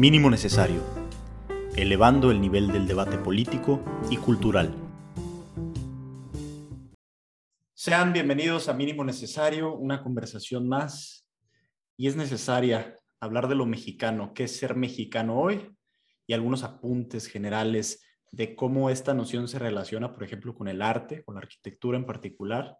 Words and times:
Mínimo 0.00 0.30
necesario, 0.30 0.82
elevando 1.76 2.30
el 2.30 2.40
nivel 2.40 2.72
del 2.72 2.86
debate 2.86 3.18
político 3.18 3.84
y 4.08 4.16
cultural. 4.16 4.74
Sean 7.74 8.14
bienvenidos 8.14 8.70
a 8.70 8.72
Mínimo 8.72 9.04
Necesario, 9.04 9.74
una 9.74 10.02
conversación 10.02 10.66
más. 10.66 11.28
Y 11.98 12.06
es 12.06 12.16
necesaria 12.16 12.96
hablar 13.20 13.46
de 13.46 13.56
lo 13.56 13.66
mexicano, 13.66 14.32
qué 14.32 14.44
es 14.44 14.56
ser 14.56 14.74
mexicano 14.74 15.38
hoy 15.38 15.70
y 16.26 16.32
algunos 16.32 16.62
apuntes 16.62 17.26
generales 17.26 18.02
de 18.32 18.56
cómo 18.56 18.88
esta 18.88 19.12
noción 19.12 19.48
se 19.48 19.58
relaciona, 19.58 20.14
por 20.14 20.24
ejemplo, 20.24 20.54
con 20.54 20.68
el 20.68 20.80
arte, 20.80 21.22
con 21.24 21.34
la 21.34 21.42
arquitectura 21.42 21.98
en 21.98 22.06
particular, 22.06 22.74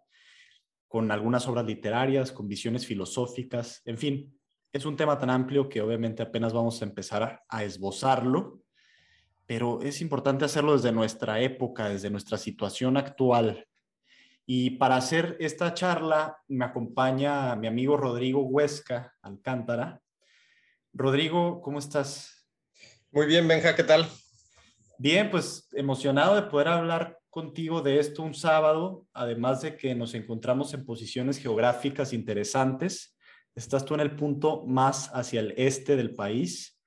con 0.87 1.11
algunas 1.11 1.47
obras 1.47 1.67
literarias, 1.67 2.31
con 2.31 2.47
visiones 2.47 2.87
filosóficas, 2.87 3.83
en 3.85 3.99
fin, 3.99 4.40
es 4.73 4.85
un 4.85 4.95
tema 4.95 5.17
tan 5.17 5.29
amplio 5.29 5.67
que 5.67 5.81
obviamente 5.81 6.23
apenas 6.23 6.53
vamos 6.53 6.81
a 6.81 6.85
empezar 6.85 7.43
a, 7.47 7.63
esbozarlo, 7.63 8.61
pero 9.45 9.81
es 9.81 10.01
importante 10.01 10.45
hacerlo 10.45 10.73
desde 10.73 10.93
nuestra 10.93 11.41
época, 11.41 11.89
desde 11.89 12.09
nuestra 12.09 12.37
situación 12.37 12.95
actual. 12.95 13.67
Y 14.45 14.71
para 14.71 14.95
hacer 14.95 15.35
esta 15.39 15.73
charla 15.73 16.37
me 16.47 16.65
acompaña 16.65 17.55
mi 17.55 17.67
amigo 17.67 17.97
Rodrigo 17.97 18.43
Huesca 18.43 19.13
Alcántara. 19.21 20.01
Rodrigo, 20.93 21.61
¿cómo 21.61 21.79
estás? 21.79 22.47
Muy 23.11 23.25
bien, 23.25 23.47
Benja, 23.47 23.75
¿qué 23.75 23.83
tal? 23.83 24.07
Bien, 24.97 25.29
pues 25.29 25.67
emocionado 25.73 26.35
de 26.35 26.43
poder 26.43 26.69
hablar 26.69 27.19
contigo 27.29 27.81
de 27.81 27.99
esto 27.99 28.23
un 28.23 28.33
sábado, 28.33 29.05
además 29.13 29.61
de 29.61 29.75
que 29.75 29.95
nos 29.95 30.13
encontramos 30.13 30.73
en 30.73 30.85
posiciones 30.85 31.37
geográficas 31.37 32.13
interesantes 32.13 33.17
Estás 33.55 33.85
tú 33.85 33.93
en 33.93 33.99
el 33.99 34.15
punto 34.15 34.65
más 34.65 35.09
hacia 35.13 35.41
el 35.41 35.53
este 35.57 35.95
del 35.95 36.13
país. 36.13 36.79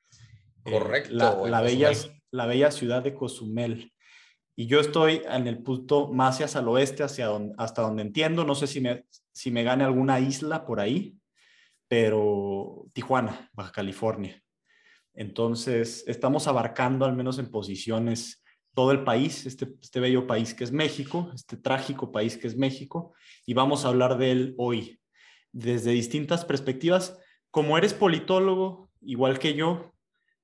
Eh, 0.64 0.72
Correcto. 0.72 1.46
la, 1.46 1.60
bella, 1.60 1.90
la 2.30 2.46
bella 2.46 2.70
ciudad 2.70 3.02
de 3.02 3.14
Cozumel. 3.14 3.92
Y 4.56 4.66
yo 4.66 4.80
estoy 4.80 5.20
en 5.28 5.46
el 5.46 5.62
punto 5.62 6.08
más 6.08 6.40
hacia 6.40 6.60
el 6.60 6.68
oeste, 6.68 7.02
hacia 7.02 7.26
donde, 7.26 7.54
hasta 7.58 7.82
donde 7.82 8.02
entiendo. 8.02 8.44
No 8.44 8.54
sé 8.54 8.66
si 8.66 8.80
me, 8.80 9.04
si 9.32 9.50
me 9.50 9.64
gane 9.64 9.84
alguna 9.84 10.20
isla 10.20 10.64
por 10.64 10.80
ahí, 10.80 11.16
pero 11.88 12.86
Tijuana, 12.92 13.50
Baja 13.52 13.72
California. 13.72 14.40
Entonces, 15.12 16.04
estamos 16.06 16.46
abarcando 16.46 17.04
al 17.04 17.14
menos 17.14 17.38
en 17.38 17.50
posiciones 17.50 18.42
todo 18.74 18.90
el 18.90 19.04
país, 19.04 19.46
este, 19.46 19.68
este 19.80 20.00
bello 20.00 20.26
país 20.26 20.52
que 20.54 20.64
es 20.64 20.72
México, 20.72 21.30
este 21.34 21.56
trágico 21.56 22.10
país 22.10 22.36
que 22.36 22.48
es 22.48 22.56
México, 22.56 23.14
y 23.46 23.54
vamos 23.54 23.84
a 23.84 23.88
hablar 23.88 24.18
de 24.18 24.32
él 24.32 24.54
hoy 24.58 24.98
desde 25.54 25.92
distintas 25.92 26.44
perspectivas. 26.44 27.16
Como 27.50 27.78
eres 27.78 27.94
politólogo, 27.94 28.90
igual 29.00 29.38
que 29.38 29.54
yo, 29.54 29.94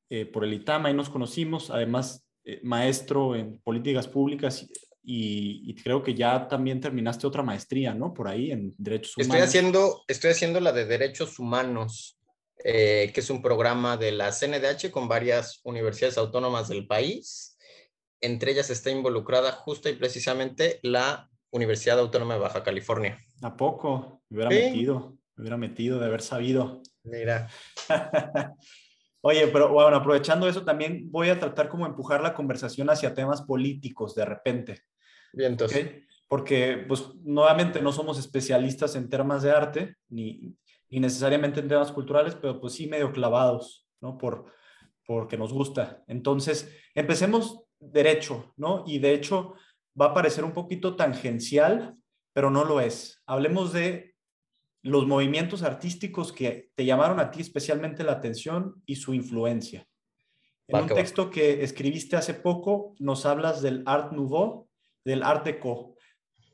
eh, 0.09 0.25
por 0.25 0.45
el 0.45 0.55
ITAM, 0.55 0.87
ahí 0.87 0.95
nos 0.95 1.11
conocimos, 1.11 1.71
además 1.71 2.27
eh, 2.45 2.61
maestro 2.63 3.35
en 3.35 3.61
políticas 3.61 4.09
públicas 4.09 4.67
y, 5.03 5.75
creo 5.83 6.03
que 6.03 6.15
ya 6.15 6.47
también 6.47 6.81
terminaste 6.81 7.27
otra 7.27 7.43
maestría, 7.43 7.93
¿no? 7.93 8.15
Por 8.15 8.29
ahí 8.29 8.53
en 8.53 8.75
derechos 8.79 9.17
humanos. 9.17 9.35
Estoy 9.35 9.49
haciendo, 9.49 10.05
estoy 10.07 10.31
haciendo 10.31 10.61
la 10.61 10.73
de 10.73 10.85
derechos 10.85 11.39
humanos, 11.39 12.19
eh, 12.63 13.11
que 13.13 13.21
es 13.21 13.31
un 13.31 13.43
programa 13.43 13.97
de 13.97 14.13
la 14.13 14.31
CNDH 14.31 14.91
con 14.93 15.09
varias 15.09 15.61
universidades 15.65 16.19
autónomas 16.19 16.69
del 16.69 16.87
país. 16.87 17.57
Entre 18.21 18.53
ellas 18.53 18.71
está 18.71 18.91
involucrada 18.91 19.51
justo 19.51 19.89
y 19.89 19.95
precisamente 19.95 20.79
la 20.83 21.31
Universidad 21.51 21.99
Autónoma 21.99 22.35
de 22.35 22.41
Baja 22.41 22.63
California. 22.63 23.19
¿A 23.43 23.57
poco? 23.57 24.23
Me 24.29 24.37
hubiera 24.37 24.51
metido, 24.51 25.19
me 25.37 25.43
hubiera 25.43 25.57
metido 25.57 25.99
de 25.99 26.07
haber 26.07 26.23
sabido. 26.23 26.83
Mira. 27.03 27.49
Oye, 29.23 29.49
pero 29.49 29.69
bueno, 29.69 29.97
aprovechando 29.97 30.49
eso, 30.49 30.65
también 30.65 31.11
voy 31.11 31.29
a 31.29 31.39
tratar 31.39 31.69
como 31.69 31.87
empujar 31.87 32.23
la 32.23 32.35
conversación 32.35 32.89
hacia 32.89 33.15
temas 33.15 33.43
políticos 33.43 34.15
de 34.15 34.25
repente. 34.25 34.83
Bien, 35.33 35.53
entonces. 35.53 36.05
Porque, 36.27 36.85
pues, 36.87 37.07
nuevamente 37.23 37.83
no 37.83 37.93
somos 37.93 38.19
especialistas 38.19 38.95
en 38.95 39.09
temas 39.09 39.43
de 39.43 39.51
arte, 39.51 39.97
ni, 40.09 40.57
ni 40.89 41.01
necesariamente 41.01 41.61
en 41.61 41.69
temas 41.69 41.91
culturales, 41.93 42.37
pero 42.37 42.61
pues 42.61 42.75
sí 42.75 42.87
medio 42.87 43.13
clavados, 43.13 43.89
¿no? 44.01 44.17
Por, 44.17 44.47
porque 45.05 45.37
nos 45.37 45.53
gusta. 45.53 46.03
Entonces, 46.07 46.73
empecemos 46.95 47.65
derecho, 47.81 48.53
¿no? 48.57 48.85
Y 48.87 49.01
de 49.01 49.13
hecho, 49.13 49.55
va 49.99 50.07
a 50.07 50.15
parecer 50.15 50.45
un 50.45 50.53
poquito 50.53 50.97
tangencial, 50.97 51.97
pero 52.33 52.51
no 52.51 52.65
lo 52.65 52.81
es. 52.81 53.23
Hablemos 53.27 53.73
de 53.73 54.15
los 54.83 55.07
movimientos 55.07 55.63
artísticos 55.63 56.33
que 56.33 56.71
te 56.75 56.85
llamaron 56.85 57.21
a 57.21 57.31
ti 57.31 57.41
especialmente 57.41 58.03
la 58.03 58.13
atención 58.13 58.83
y 58.87 58.97
su 58.97 59.15
influencia. 59.15 59.87
En 60.69 60.83
un 60.83 60.89
texto 60.89 61.31
que 61.31 61.65
escribiste 61.65 62.17
hace 62.17 62.33
poco, 62.33 62.95
nos 62.99 63.27
hablas 63.27 63.61
del 63.61 63.83
Art 63.87 64.13
Nouveau, 64.13 64.69
del 65.05 65.23
Art 65.23 65.45
Deco. 65.45 65.97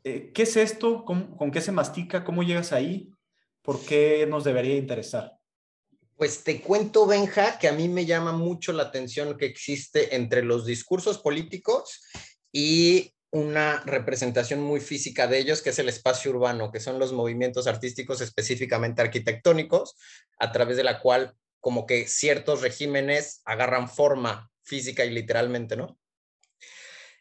Eh, 0.04 0.32
¿Qué 0.32 0.44
es 0.44 0.56
esto? 0.56 1.04
¿Con 1.04 1.50
qué 1.50 1.60
se 1.60 1.72
mastica? 1.72 2.24
¿Cómo 2.24 2.42
llegas 2.42 2.72
ahí? 2.72 3.10
¿Por 3.60 3.84
qué 3.84 4.26
nos 4.26 4.44
debería 4.44 4.76
interesar? 4.76 5.36
Pues 6.16 6.44
te 6.44 6.62
cuento, 6.62 7.06
Benja, 7.06 7.58
que 7.58 7.68
a 7.68 7.72
mí 7.72 7.88
me 7.88 8.06
llama 8.06 8.32
mucho 8.32 8.72
la 8.72 8.84
atención 8.84 9.36
que 9.36 9.44
existe 9.44 10.16
entre 10.16 10.42
los 10.42 10.64
discursos 10.64 11.18
políticos 11.18 12.03
y 12.50 13.12
una 13.36 13.82
representación 13.84 14.60
muy 14.60 14.80
física 14.80 15.26
de 15.26 15.38
ellos, 15.38 15.60
que 15.60 15.70
es 15.70 15.78
el 15.78 15.88
espacio 15.88 16.30
urbano, 16.30 16.72
que 16.72 16.80
son 16.80 16.98
los 16.98 17.12
movimientos 17.12 17.66
artísticos 17.66 18.20
específicamente 18.20 19.02
arquitectónicos, 19.02 19.97
a 20.38 20.52
través 20.52 20.76
de 20.76 20.84
la 20.84 21.00
cual 21.00 21.34
como 21.60 21.86
que 21.86 22.06
ciertos 22.08 22.62
regímenes 22.62 23.42
agarran 23.44 23.88
forma 23.88 24.50
física 24.62 25.04
y 25.04 25.10
literalmente, 25.10 25.76
¿no? 25.76 25.98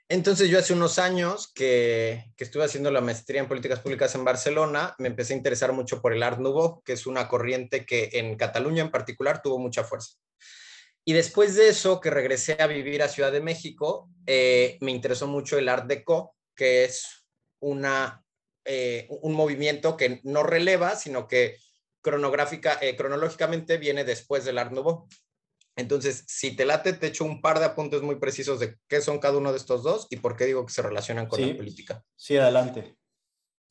Entonces 0.07 0.49
yo 0.49 0.59
hace 0.59 0.73
unos 0.73 0.99
años 0.99 1.51
que, 1.53 2.31
que, 2.37 2.43
estuve 2.43 2.63
haciendo 2.63 2.91
la 2.91 3.01
maestría 3.01 3.41
en 3.41 3.47
políticas 3.47 3.79
públicas 3.79 4.13
en 4.13 4.23
Barcelona, 4.23 4.95
me 4.99 5.07
empecé 5.07 5.33
a 5.33 5.37
interesar 5.37 5.73
mucho 5.73 5.99
por 5.99 6.13
el 6.13 6.21
Art 6.21 6.39
Nouveau, 6.39 6.83
que 6.83 6.93
es 6.93 7.07
una 7.07 7.27
corriente 7.27 7.85
que 7.85 8.09
en 8.13 8.37
Cataluña 8.37 8.83
en 8.83 8.91
particular 8.91 9.41
tuvo 9.41 9.57
mucha 9.57 9.83
fuerza. 9.83 10.17
Y 11.07 11.13
después 11.13 11.55
de 11.55 11.69
eso, 11.69 12.01
que 12.01 12.09
regresé 12.09 12.57
a 12.59 12.67
vivir 12.67 13.03
a 13.03 13.07
Ciudad 13.07 13.31
de 13.31 13.39
México, 13.39 14.09
eh, 14.25 14.77
me 14.81 14.91
interesó 14.91 15.27
mucho 15.27 15.57
el 15.57 15.69
Art 15.69 15.85
Deco, 15.85 16.35
que 16.55 16.83
es 16.83 17.27
una, 17.59 18.23
eh, 18.65 19.07
un 19.09 19.33
movimiento 19.33 19.95
que 19.95 20.19
no 20.23 20.41
releva, 20.41 20.95
sino 20.95 21.27
que 21.27 21.57
cronográfica, 22.01 22.79
eh, 22.81 22.95
cronológicamente 22.95 23.77
viene 23.77 24.03
después 24.03 24.45
del 24.45 24.57
Art 24.57 24.71
Nouveau. 24.71 25.07
Entonces, 25.75 26.23
si 26.27 26.55
te 26.55 26.65
late, 26.65 26.93
te 26.93 27.07
echo 27.07 27.25
un 27.25 27.41
par 27.41 27.59
de 27.59 27.65
apuntes 27.65 28.01
muy 28.01 28.15
precisos 28.15 28.59
de 28.59 28.77
qué 28.87 29.01
son 29.01 29.19
cada 29.19 29.37
uno 29.37 29.51
de 29.51 29.57
estos 29.57 29.83
dos 29.83 30.07
y 30.09 30.17
por 30.17 30.35
qué 30.35 30.45
digo 30.45 30.65
que 30.65 30.73
se 30.73 30.81
relacionan 30.81 31.27
con 31.27 31.41
la 31.41 31.55
política. 31.55 32.03
Sí, 32.15 32.37
adelante. 32.37 32.95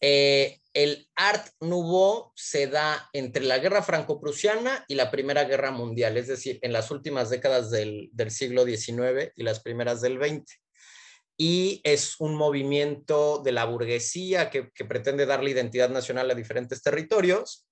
Eh, 0.00 0.60
el 0.74 1.08
Art 1.14 1.48
Nouveau 1.60 2.32
se 2.34 2.66
da 2.66 3.08
entre 3.12 3.44
la 3.44 3.58
Guerra 3.58 3.82
Franco-Prusiana 3.82 4.84
y 4.88 4.96
la 4.96 5.10
Primera 5.10 5.44
Guerra 5.44 5.70
Mundial, 5.70 6.16
es 6.16 6.26
decir, 6.26 6.58
en 6.62 6.72
las 6.72 6.90
últimas 6.90 7.30
décadas 7.30 7.70
del, 7.70 8.10
siglo 8.28 8.64
XIX 8.64 9.32
y 9.36 9.44
las 9.44 9.60
primeras 9.60 10.00
del 10.00 10.18
XX. 10.18 10.60
Y 11.36 11.80
es 11.84 12.16
un 12.18 12.34
movimiento 12.34 13.40
de 13.44 13.52
la 13.52 13.64
burguesía 13.64 14.50
que, 14.50 14.70
que 14.74 14.84
pretende 14.84 15.26
darle 15.26 15.50
identidad 15.50 15.90
nacional 15.90 16.30
a 16.30 16.34
diferentes 16.34 16.82
territorios 16.82 17.66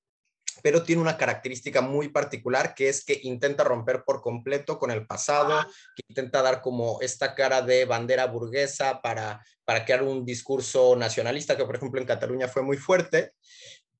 pero 0.63 0.83
tiene 0.83 1.03
una 1.03 1.17
característica 1.17 1.81
muy 1.81 2.09
particular 2.09 2.75
que 2.75 2.89
es 2.89 3.05
que 3.05 3.21
intenta 3.23 3.65
romper 3.65 4.05
por 4.05 4.21
completo 4.21 4.79
con 4.79 4.91
el 4.91 5.07
pasado, 5.07 5.63
que 5.97 6.03
intenta 6.09 6.43
dar 6.43 6.61
como 6.61 7.01
esta 7.01 7.35
cara 7.35 7.63
de 7.63 7.85
bandera 7.85 8.27
burguesa 8.27 9.01
para, 9.01 9.45
para 9.65 9.85
crear 9.85 10.03
un 10.03 10.25
discurso 10.25 10.97
nacionalista 10.97 11.57
que 11.57 11.65
por 11.65 11.77
ejemplo 11.77 12.01
en 12.01 12.07
Cataluña 12.07 12.49
fue 12.49 12.63
muy 12.63 12.77
fuerte. 12.77 13.33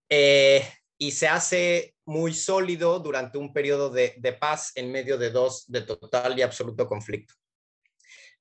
Eh, 0.09 0.67
y 0.99 1.11
se 1.13 1.27
hace 1.27 1.95
muy 2.05 2.33
sólido 2.33 3.01
durante 3.01 3.39
un 3.39 3.53
periodo 3.53 3.91
de, 3.91 4.15
de, 4.19 4.33
paz 4.35 4.73
en 4.77 4.93
medio 4.93 5.19
de 5.19 5.31
dos 5.31 5.65
de 5.67 5.81
total 5.81 6.39
y 6.39 6.43
absoluto 6.43 6.87
conflicto. 6.87 7.35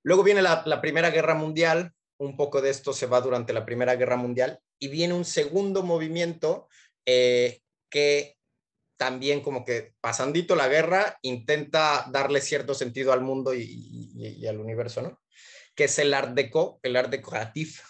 Luego 0.04 0.22
viene 0.22 0.42
la, 0.42 0.62
la 0.66 0.82
Primera 0.82 1.10
Guerra 1.10 1.34
Mundial, 1.34 1.92
un 2.18 2.38
poco 2.38 2.62
de 2.62 2.70
esto 2.70 2.94
se 2.94 3.08
va 3.08 3.22
durante 3.22 3.52
la 3.54 3.66
Primera 3.66 3.96
Guerra 3.96 4.16
Mundial, 4.16 4.60
y 4.78 4.90
viene 4.90 5.14
un 5.14 5.26
segundo 5.26 5.82
movimiento 5.82 6.68
eh, 7.06 7.62
que 7.92 8.38
también 8.98 9.42
como 9.42 9.66
que 9.66 9.94
pasandito 10.02 10.56
la 10.56 10.68
guerra 10.68 11.18
intenta 11.22 12.08
darle 12.12 12.42
cierto 12.42 12.74
sentido 12.74 13.14
al 13.14 13.22
mundo 13.22 13.54
y, 13.54 14.46
al 14.48 14.60
universo, 14.60 15.02
¿no? 15.02 15.22
Que 15.76 15.84
es 15.86 16.00
el 16.00 16.14
art 16.14 16.34
deco, 16.34 16.80
el 16.84 16.96
art 16.96 17.10
decoratif. 17.10 17.82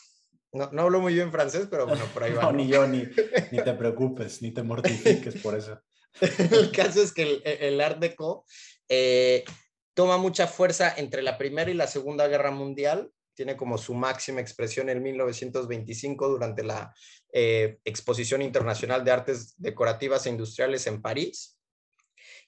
No, 0.54 0.70
no 0.72 0.82
hablo 0.82 1.00
muy 1.00 1.14
bien 1.14 1.32
francés, 1.32 1.68
pero 1.70 1.86
bueno, 1.86 2.04
por 2.14 2.24
ahí 2.24 2.34
va. 2.34 2.44
no, 2.44 2.52
ni 2.54 2.68
yo, 2.68 2.88
ni, 2.88 3.04
ni, 3.52 3.64
te 3.64 3.74
preocupes, 3.74 4.42
ni 4.42 4.52
te 4.52 4.64
mortifiques 4.64 5.36
por 5.42 5.58
eso. 5.58 5.82
el 6.22 6.72
caso 6.72 7.02
es 7.02 7.14
que 7.14 7.24
el, 7.24 7.42
el 7.46 7.80
art 7.80 8.00
deco 8.00 8.46
eh, 8.90 9.46
toma 9.94 10.18
mucha 10.18 10.48
fuerza 10.48 10.94
entre 10.96 11.22
la 11.22 11.38
Primera 11.38 11.70
y 11.70 11.76
la 11.76 11.88
Segunda 11.88 12.28
Guerra 12.28 12.52
Mundial 12.52 13.12
tiene 13.42 13.58
como 13.58 13.80
su 13.80 13.96
máxima 13.96 14.40
expresión 14.40 14.88
en 14.88 15.02
1925 15.02 16.28
durante 16.30 16.62
la 16.62 16.94
eh, 17.34 17.80
Exposición 17.86 18.44
Internacional 18.44 19.04
de 19.04 19.10
Artes 19.10 19.56
Decorativas 19.58 20.28
e 20.28 20.30
Industriales 20.30 20.86
en 20.86 21.02
París. 21.02 21.58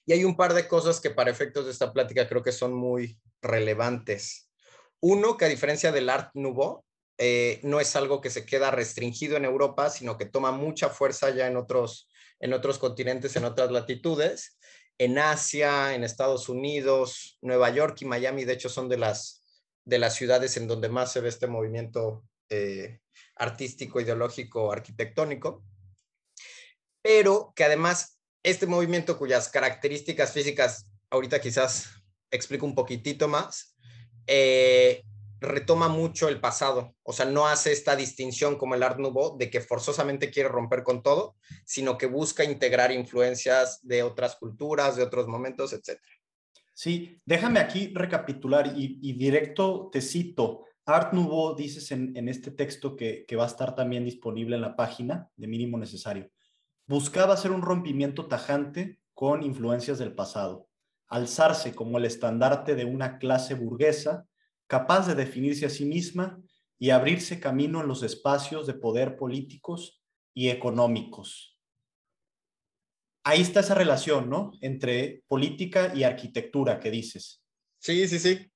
Y 0.06 0.12
hay 0.12 0.22
un 0.22 0.36
par 0.36 0.54
de 0.54 0.68
cosas 0.68 1.00
que 1.00 1.10
para 1.10 1.32
efectos 1.32 1.64
de 1.64 1.72
esta 1.72 1.92
plática 1.92 2.28
creo 2.28 2.44
que 2.44 2.52
son 2.52 2.72
muy 2.72 3.18
relevantes. 3.42 4.52
Uno, 5.00 5.36
que 5.36 5.46
a 5.46 5.48
diferencia 5.48 5.90
del 5.90 6.08
Art 6.08 6.30
Nouveau, 6.34 6.84
eh, 7.18 7.58
no 7.64 7.80
es 7.80 7.96
algo 7.96 8.20
que 8.20 8.30
se 8.30 8.46
queda 8.46 8.70
restringido 8.70 9.36
en 9.36 9.46
Europa, 9.46 9.90
sino 9.90 10.16
que 10.16 10.26
toma 10.26 10.52
mucha 10.52 10.90
fuerza 10.90 11.30
ya 11.30 11.48
en 11.48 11.56
otros, 11.56 12.08
en 12.38 12.52
otros 12.52 12.78
continentes, 12.78 13.34
en 13.34 13.46
otras 13.46 13.72
latitudes. 13.72 14.58
En 14.98 15.18
Asia, 15.18 15.92
en 15.96 16.04
Estados 16.04 16.48
Unidos, 16.48 17.36
Nueva 17.42 17.70
York 17.70 17.96
y 18.02 18.04
Miami, 18.04 18.44
de 18.44 18.52
hecho, 18.52 18.68
son 18.68 18.88
de 18.88 18.98
las, 18.98 19.43
de 19.84 19.98
las 19.98 20.14
ciudades 20.14 20.56
en 20.56 20.66
donde 20.66 20.88
más 20.88 21.12
se 21.12 21.20
ve 21.20 21.28
este 21.28 21.46
movimiento 21.46 22.24
eh, 22.48 23.00
artístico, 23.36 24.00
ideológico, 24.00 24.72
arquitectónico. 24.72 25.64
Pero 27.02 27.52
que 27.54 27.64
además 27.64 28.18
este 28.42 28.66
movimiento 28.66 29.18
cuyas 29.18 29.48
características 29.48 30.32
físicas 30.32 30.90
ahorita 31.10 31.40
quizás 31.40 31.90
explico 32.30 32.66
un 32.66 32.74
poquitito 32.74 33.28
más, 33.28 33.76
eh, 34.26 35.02
retoma 35.40 35.88
mucho 35.88 36.28
el 36.28 36.40
pasado, 36.40 36.94
o 37.02 37.12
sea, 37.12 37.26
no 37.26 37.46
hace 37.46 37.72
esta 37.72 37.96
distinción 37.96 38.56
como 38.56 38.74
el 38.74 38.82
Art 38.82 38.98
Nouveau 38.98 39.36
de 39.36 39.50
que 39.50 39.60
forzosamente 39.60 40.30
quiere 40.30 40.48
romper 40.48 40.82
con 40.82 41.02
todo, 41.02 41.36
sino 41.64 41.98
que 41.98 42.06
busca 42.06 42.44
integrar 42.44 42.90
influencias 42.92 43.80
de 43.82 44.02
otras 44.02 44.36
culturas, 44.36 44.96
de 44.96 45.02
otros 45.02 45.28
momentos, 45.28 45.72
etc. 45.72 46.00
Sí, 46.74 47.20
déjame 47.24 47.60
aquí 47.60 47.92
recapitular 47.94 48.74
y, 48.76 49.12
directo 49.14 49.88
te 49.92 50.00
cito. 50.00 50.64
Art 50.84 51.14
Nouveau, 51.14 51.54
dices 51.54 51.90
en, 51.92 52.28
este 52.28 52.50
texto 52.50 52.96
que, 52.96 53.24
que 53.26 53.36
va 53.36 53.44
a 53.44 53.46
estar 53.46 53.74
también 53.74 54.04
disponible 54.04 54.56
en 54.56 54.62
la 54.62 54.76
página 54.76 55.30
de 55.36 55.46
mínimo 55.46 55.78
necesario, 55.78 56.30
buscaba 56.86 57.34
hacer 57.34 57.52
un 57.52 57.62
rompimiento 57.62 58.26
tajante 58.26 59.00
con 59.14 59.42
influencias 59.42 59.98
del 59.98 60.14
pasado, 60.14 60.68
alzarse 61.06 61.74
como 61.74 61.96
el 61.96 62.04
estandarte 62.04 62.74
de 62.74 62.84
una 62.84 63.18
clase 63.18 63.54
burguesa 63.54 64.26
capaz 64.66 65.06
de 65.06 65.14
definirse 65.14 65.66
a 65.66 65.70
sí 65.70 65.84
misma 65.84 66.42
y 66.78 66.90
abrirse 66.90 67.40
camino 67.40 67.80
en 67.80 67.88
los 67.88 68.02
espacios 68.02 68.66
de 68.66 68.74
poder 68.74 69.16
políticos 69.16 70.02
y 70.34 70.48
económicos. 70.48 71.53
Ahí 73.24 73.40
está 73.40 73.60
esa 73.60 73.74
relación, 73.74 74.28
¿no? 74.28 74.52
Entre 74.60 75.22
política 75.26 75.92
y 75.94 76.04
arquitectura 76.04 76.78
que 76.78 76.90
dices. 76.90 77.42
Sí, 77.78 78.06
sí, 78.06 78.18
sí. 78.18 78.50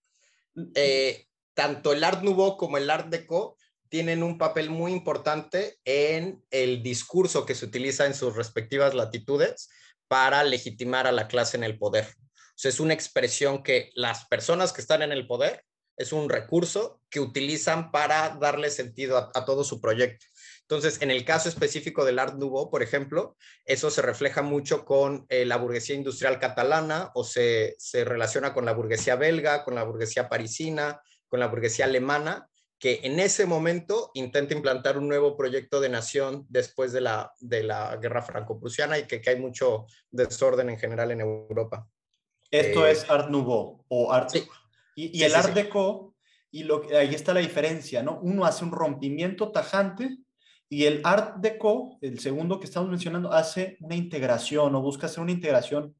Eh, 0.75 1.27
tanto 1.55 1.93
el 1.93 2.05
Art 2.05 2.23
Nouveau 2.23 2.57
como 2.57 2.77
el 2.77 2.91
Art 2.91 3.09
Deco 3.09 3.57
tienen 3.89 4.23
un 4.23 4.37
papel 4.37 4.71
muy 4.71 4.93
importante 4.93 5.79
en 5.85 6.45
el 6.51 6.83
discurso 6.83 7.47
que 7.47 7.55
se 7.55 7.65
utiliza 7.65 8.07
en 8.07 8.15
sus 8.15 8.37
respectivas 8.37 8.95
latitudes 8.95 9.71
para 10.07 10.45
legitimar 10.45 11.07
a 11.07 11.13
la 11.13 11.29
clase 11.29 11.57
en 11.57 11.65
el 11.65 11.79
poder. 11.79 12.05
O 12.05 12.61
sea, 12.61 12.69
es 12.69 12.81
una 12.81 12.95
expresión 12.95 13.63
que 13.63 13.91
las 13.95 14.27
personas 14.27 14.73
que 14.73 14.81
están 14.81 15.03
en 15.03 15.13
el 15.13 15.27
poder 15.27 15.65
es 15.99 16.13
un 16.13 16.29
recurso 16.29 17.01
que 17.11 17.21
utilizan 17.21 17.91
para 17.91 18.37
darle 18.41 18.71
sentido 18.71 19.31
a, 19.35 19.45
todo 19.45 19.65
su 19.65 19.81
proyecto. 19.81 20.27
Entonces, 20.63 21.03
en 21.03 21.11
el 21.11 21.25
caso 21.25 21.49
específico 21.49 22.05
del 22.05 22.19
Art 22.19 22.37
Nouveau, 22.37 22.71
por 22.71 22.83
ejemplo, 22.83 23.37
eso 23.65 23.91
se 23.91 24.03
refleja 24.03 24.43
mucho 24.43 24.85
con 24.85 25.27
eh, 25.29 25.45
la 25.45 25.57
burguesía 25.57 25.97
industrial 25.97 26.39
catalana 26.39 27.11
o 27.15 27.25
se, 27.25 27.75
se 27.79 28.05
relaciona 28.05 28.55
con 28.55 28.65
la 28.65 28.73
burguesía 28.73 29.17
belga, 29.17 29.65
con 29.65 29.75
la 29.75 29.83
burguesía 29.83 30.29
parisina, 30.29 31.03
con 31.27 31.41
la 31.41 31.49
burguesía 31.49 31.87
alemana, 31.87 32.49
que 32.79 33.01
en 33.03 33.19
ese 33.19 33.45
momento 33.45 34.11
intenta 34.15 34.55
implantar 34.55 34.99
un 34.99 35.09
nuevo 35.09 35.37
proyecto 35.37 35.81
de 35.81 35.89
nación 35.89 36.47
después 36.49 36.93
de 36.93 37.01
la, 37.01 37.33
de 37.41 37.65
la 37.65 37.97
guerra 37.97 38.23
franco-prusiana 38.23 38.99
y 38.99 39.07
que, 39.07 39.21
que, 39.21 39.31
hay 39.31 39.41
mucho 39.41 39.87
desorden 40.11 40.71
en 40.71 40.79
general 40.79 41.11
en 41.11 41.21
Europa. 41.21 41.89
Esto 42.51 42.87
eh, 42.87 42.93
es 42.93 43.11
Art 43.11 43.31
Nouveau 43.31 43.85
o 43.89 44.13
Art... 44.13 44.31
Y, 45.01 45.23
el 45.23 45.35
Art 45.37 45.55
Deco, 45.55 46.17
y 46.51 46.65
lo, 46.65 46.83
ahí 46.91 47.15
está 47.15 47.33
la 47.33 47.39
diferencia, 47.39 48.03
¿no? 48.03 48.19
Uno 48.21 48.45
hace 48.45 48.65
un 48.65 48.73
rompimiento 48.73 49.53
tajante 49.53 50.19
y 50.69 50.87
el 50.87 51.03
Art 51.05 51.37
Deco, 51.37 51.99
el 52.01 52.19
segundo 52.19 52.59
que 52.59 52.67
estamos 52.67 52.91
mencionando, 52.91 53.33
hace 53.33 53.77
una 53.81 53.95
integración 53.95 54.75
o 54.75 54.83
busca 54.83 55.07
hacer 55.07 55.21
una 55.21 55.31
integración 55.31 55.95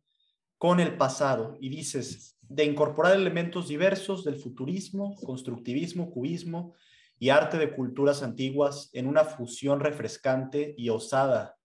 con 0.57 0.81
el 0.81 0.97
pasado. 0.97 1.57
Y 1.61 1.69
dices, 1.69 2.37
de 2.43 2.65
incorporar 2.65 3.15
elementos 3.15 3.69
diversos 3.69 4.25
del 4.25 4.35
futurismo, 4.35 5.15
constructivismo, 5.25 6.11
cubismo 6.11 6.75
y 7.21 7.29
arte 7.29 7.57
de 7.57 7.73
culturas 7.73 8.25
antiguas 8.25 8.91
en 8.93 9.07
una 9.07 9.25
fusión 9.25 9.79
refrescante 9.79 10.75
y 10.77 10.89
osada, 10.89 11.57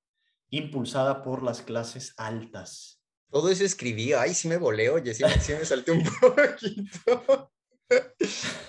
impulsada 0.51 1.23
por 1.23 1.41
las 1.41 1.63
clases 1.63 2.13
altas. 2.15 3.02
Todo 3.33 3.49
eso 3.49 3.65
escribí, 3.65 4.13
ay, 4.13 4.35
sí 4.35 4.47
me 4.47 4.57
volé, 4.57 4.91
oye, 4.91 5.11
sí, 5.15 5.23
me 5.23 5.65
salté 5.65 5.91
un 5.91 6.03
poquito. 6.21 7.51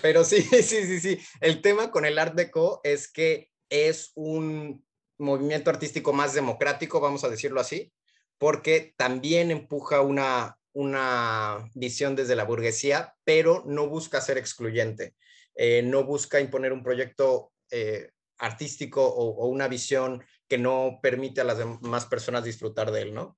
Pero 0.01 0.23
sí, 0.23 0.41
sí, 0.41 0.63
sí, 0.63 0.99
sí. 0.99 1.19
El 1.39 1.61
tema 1.61 1.91
con 1.91 2.03
el 2.03 2.17
Art 2.17 2.33
Deco 2.33 2.81
es 2.83 3.07
que 3.07 3.51
es 3.69 4.11
un 4.15 4.83
movimiento 5.19 5.69
artístico 5.69 6.13
más 6.13 6.33
democrático, 6.33 6.99
vamos 6.99 7.23
a 7.23 7.29
decirlo 7.29 7.61
así, 7.61 7.93
porque 8.39 8.95
también 8.97 9.51
empuja 9.51 10.01
una, 10.01 10.57
una 10.73 11.69
visión 11.75 12.15
desde 12.15 12.35
la 12.35 12.45
burguesía, 12.45 13.13
pero 13.23 13.63
no 13.67 13.87
busca 13.87 14.19
ser 14.19 14.39
excluyente, 14.39 15.13
eh, 15.53 15.83
no 15.83 16.05
busca 16.05 16.41
imponer 16.41 16.73
un 16.73 16.81
proyecto 16.81 17.53
eh, 17.69 18.09
artístico 18.39 19.05
o, 19.05 19.43
o, 19.43 19.47
una 19.47 19.67
visión 19.67 20.25
que 20.47 20.57
no 20.57 20.97
permite 21.03 21.41
a 21.41 21.43
las 21.43 21.59
demás 21.59 22.07
personas 22.07 22.43
disfrutar 22.43 22.91
de 22.91 23.03
él, 23.03 23.13
¿no? 23.13 23.37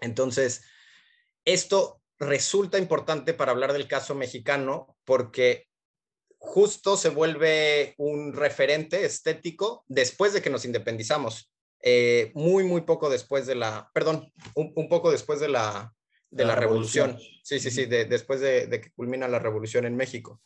Entonces, 0.00 0.62
esto 1.44 2.00
resulta 2.18 2.78
importante 2.78 3.34
para 3.34 3.52
hablar 3.52 3.72
del 3.72 3.88
caso 3.88 4.14
mexicano 4.14 4.96
porque 5.04 5.68
justo 6.38 6.96
se 6.96 7.08
vuelve 7.08 7.94
un 7.98 8.32
referente 8.32 9.04
estético 9.04 9.84
después 9.88 10.32
de 10.32 10.42
que 10.42 10.50
nos 10.50 10.64
independizamos. 10.64 11.52
Eh, 11.80 12.32
muy, 12.34 12.64
muy 12.64 12.80
poco 12.82 13.08
después 13.08 13.46
de 13.46 13.54
la, 13.54 13.90
perdón, 13.94 14.32
un, 14.54 14.88
poco 14.88 15.10
después 15.10 15.38
de 15.38 15.48
la, 15.48 15.92
de 16.30 16.44
la, 16.44 16.56
revolución. 16.56 17.18
Sí, 17.42 17.60
sí, 17.60 17.70
sí, 17.70 17.86
después 17.86 18.40
de, 18.40 18.66
de, 18.66 18.80
que 18.80 18.90
culmina 18.92 19.28
la 19.28 19.38
revolución 19.38 19.84
en 19.84 19.96
México. 19.96 20.40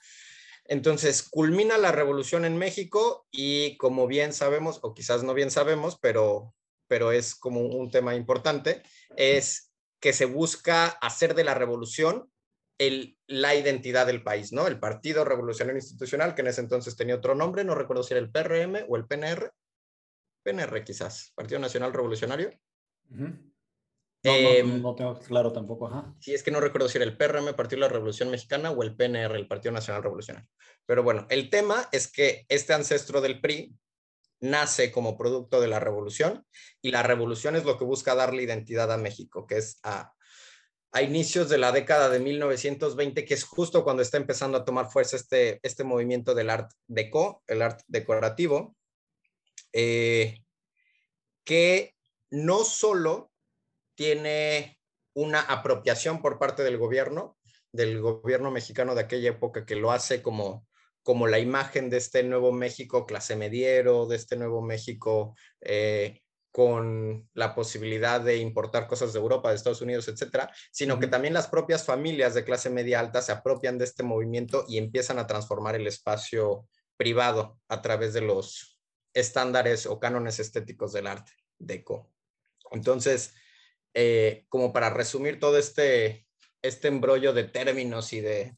Entonces, 0.65 1.23
culmina 1.23 1.79
la 1.79 1.91
revolución 1.91 2.45
en 2.45 2.57
México 2.57 3.27
y 3.31 3.77
como 3.79 4.07
bien 4.07 4.33
sabemos, 4.33 4.79
o 4.83 4.95
quizás 4.95 5.25
no 5.25 5.35
bien 5.35 5.51
sabemos, 5.51 5.99
pero 6.01 6.55
pero 6.93 7.11
es 7.11 7.35
como 7.35 7.61
un 7.61 7.91
tema 7.91 8.15
importante, 8.15 8.83
es 9.17 9.72
que 9.99 10.13
se 10.13 10.27
busca 10.27 10.89
hacer 10.89 11.34
de 11.34 11.43
la 11.43 11.55
revolución 11.55 12.31
el, 12.77 13.17
la 13.27 13.55
identidad 13.55 14.06
del 14.06 14.22
país, 14.22 14.53
¿no? 14.53 14.67
El 14.67 14.79
Partido 14.79 15.25
Revolucionario 15.25 15.81
Institucional, 15.81 16.34
que 16.34 16.43
en 16.43 16.49
ese 16.49 16.61
entonces 16.61 16.94
tenía 16.94 17.15
otro 17.15 17.34
nombre, 17.34 17.65
no 17.65 17.75
recuerdo 17.75 18.03
si 18.03 18.13
era 18.13 18.20
el 18.20 18.31
PRM 18.31 18.84
o 18.91 18.99
el 18.99 19.06
PNR. 19.06 19.55
PNR 20.43 20.84
quizás, 20.84 21.32
Partido 21.34 21.61
Nacional 21.61 21.94
Revolucionario. 21.94 22.51
Em, 24.22 24.82
no, 24.82 24.94
tengo 24.94 25.19
claro 25.19 25.51
tampoco, 25.51 25.87
ajá. 25.87 26.15
Sí, 26.20 26.34
es 26.34 26.43
que 26.43 26.51
no 26.51 26.61
recuerdo 26.61 26.91
si 26.91 26.99
era 26.99 27.06
el 27.06 27.17
PRM, 27.17 27.55
Partido 27.55 27.81
de 27.81 27.89
la 27.89 27.94
Revolución 27.94 28.31
Mexicana, 28.31 28.70
o 28.70 28.82
el 28.82 28.94
PNR, 28.94 29.34
el 29.34 29.49
Partido 29.49 29.72
Nacional 29.72 30.03
Revolucionario. 30.03 30.46
Pero 30.84 31.03
bueno, 31.03 31.27
el 31.31 31.49
tema 31.49 31.89
es 31.91 32.13
que 32.13 32.44
este 32.51 32.75
ancestro 32.75 33.22
del 33.22 33.41
PRI 33.41 33.75
nace 34.43 34.91
como 34.91 35.17
producto 35.17 35.61
de 35.61 35.69
la 35.69 35.79
revolución 35.79 36.44
y 36.82 36.91
la 36.91 37.03
revolución 37.03 37.56
es 37.56 37.65
lo 37.65 37.79
que 37.79 37.84
busca 37.84 38.15
darle 38.15 38.43
identidad 38.43 38.93
a 38.93 38.99
México, 38.99 39.46
que 39.46 39.58
es 39.58 39.79
a, 39.84 40.13
inicios 41.01 41.49
de 41.49 41.56
la 41.56 41.72
década 41.72 42.11
de 42.11 42.19
1920, 42.19 43.25
que 43.25 43.34
es 43.34 43.44
justo 43.44 43.82
cuando 43.82 44.03
está 44.03 44.19
empezando 44.19 44.58
a 44.58 44.65
tomar 44.65 44.91
fuerza 44.91 45.17
este, 45.17 45.58
este 45.63 45.84
movimiento 45.84 46.34
del 46.34 46.51
art 46.51 46.70
deco, 46.87 47.43
el 47.46 47.63
arte 47.63 47.84
decorativo, 47.87 48.77
eh, 49.72 50.43
que 51.44 51.94
no 52.31 52.65
solo 52.65 53.31
tiene 53.94 54.79
una 55.15 55.41
apropiación 55.41 56.20
por 56.20 56.39
parte 56.39 56.63
del 56.63 56.77
gobierno, 56.77 57.39
del 57.70 58.01
gobierno 58.01 58.51
mexicano 58.51 58.94
de 58.94 59.03
aquella 59.03 59.31
época 59.31 59.65
que 59.65 59.77
lo 59.77 59.93
hace 59.93 60.20
como 60.20 60.67
como 61.03 61.27
la 61.27 61.39
imagen 61.39 61.91
de 61.91 61.97
este 61.97 62.23
nuevo 62.23 62.53
México 62.53 63.06
clase 63.06 63.37
mediero, 63.37 64.06
de 64.06 64.17
este 64.17 64.37
nuevo 64.37 64.63
México 64.63 65.35
eh, 65.61 66.21
con 66.53 67.29
la 67.32 67.55
posibilidad 67.55 68.21
de 68.21 68.37
importar 68.37 68.87
cosas 68.87 69.13
de 69.13 69.19
Europa, 69.19 69.49
de 69.49 69.56
Estados 69.56 69.81
Unidos, 69.81 70.06
etcétera, 70.09 70.53
sino 70.71 71.01
que 71.01 71.06
también 71.06 71.32
las 71.32 71.49
propias 71.49 71.85
familias 71.85 72.35
de 72.35 72.44
clase 72.44 72.69
media 72.69 73.01
alta 73.01 73.23
se 73.23 73.32
apropian 73.32 73.79
de 73.79 73.85
este 73.85 74.03
movimiento 74.03 74.67
y 74.69 74.77
empiezan 74.77 75.19
a 75.19 75.27
transformar 75.27 75.77
el 75.77 75.87
espacio 75.87 76.69
privado 76.99 77.59
a 77.69 77.81
través 77.81 78.13
de 78.13 78.21
los 78.21 78.79
estándares 79.15 79.87
o 79.87 79.99
cánones 79.99 80.39
estéticos 80.41 80.93
del 80.93 81.06
arte 81.06 81.32
deco. 81.59 82.13
Entonces, 82.71 83.35
eh, 83.94 84.44
como 84.49 84.73
para 84.73 84.91
resumir 84.91 85.41
todo 85.41 85.56
este, 85.59 86.27
este 86.61 86.89
embrollo 86.89 87.32
de 87.32 87.44
términos 87.44 88.13
y 88.13 88.21
de, 88.21 88.56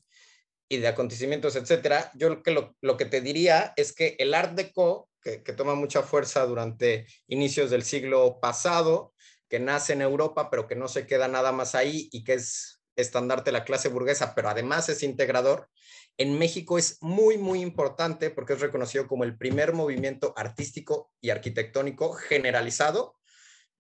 y 0.75 0.81
de 0.81 0.89
acontecimientos, 0.89 1.57
etcétera, 1.57 2.11
yo 2.15 2.29
lo 2.29 2.43
que, 2.43 2.51
lo, 2.81 2.97
que 2.97 3.05
te 3.05 3.21
diría 3.21 3.73
es 3.77 3.93
que 3.93 4.17
el 4.19 4.35
Art 4.35 4.55
Deco, 4.55 5.09
que, 5.23 5.43
que, 5.43 5.53
toma 5.53 5.75
mucha 5.75 6.03
fuerza 6.03 6.45
durante 6.47 7.07
inicios 7.29 7.71
del 7.71 7.83
siglo 7.83 8.39
pasado, 8.41 9.15
que 9.49 9.61
nace 9.61 9.93
en 9.93 10.03
Europa, 10.03 10.51
pero 10.51 10.67
que 10.67 10.77
no 10.77 10.89
se 10.89 11.07
queda 11.07 11.29
nada 11.29 11.53
más 11.53 11.75
ahí 11.75 12.09
y 12.13 12.25
que 12.25 12.35
es 12.35 12.81
estandarte 12.97 13.51
de 13.51 13.53
la 13.53 13.65
clase 13.65 13.89
burguesa, 13.89 14.35
pero 14.35 14.49
además 14.49 14.89
es 14.89 15.03
integrador, 15.03 15.69
en 16.17 16.39
México 16.39 16.79
es 16.79 16.99
muy, 17.01 17.39
muy 17.39 17.61
importante 17.61 18.31
porque 18.31 18.53
es 18.53 18.61
reconocido 18.61 19.09
como 19.09 19.25
el 19.25 19.37
primer 19.37 19.73
movimiento 19.73 20.33
artístico 20.37 21.11
y 21.21 21.31
arquitectónico 21.31 22.13
generalizado 22.13 23.17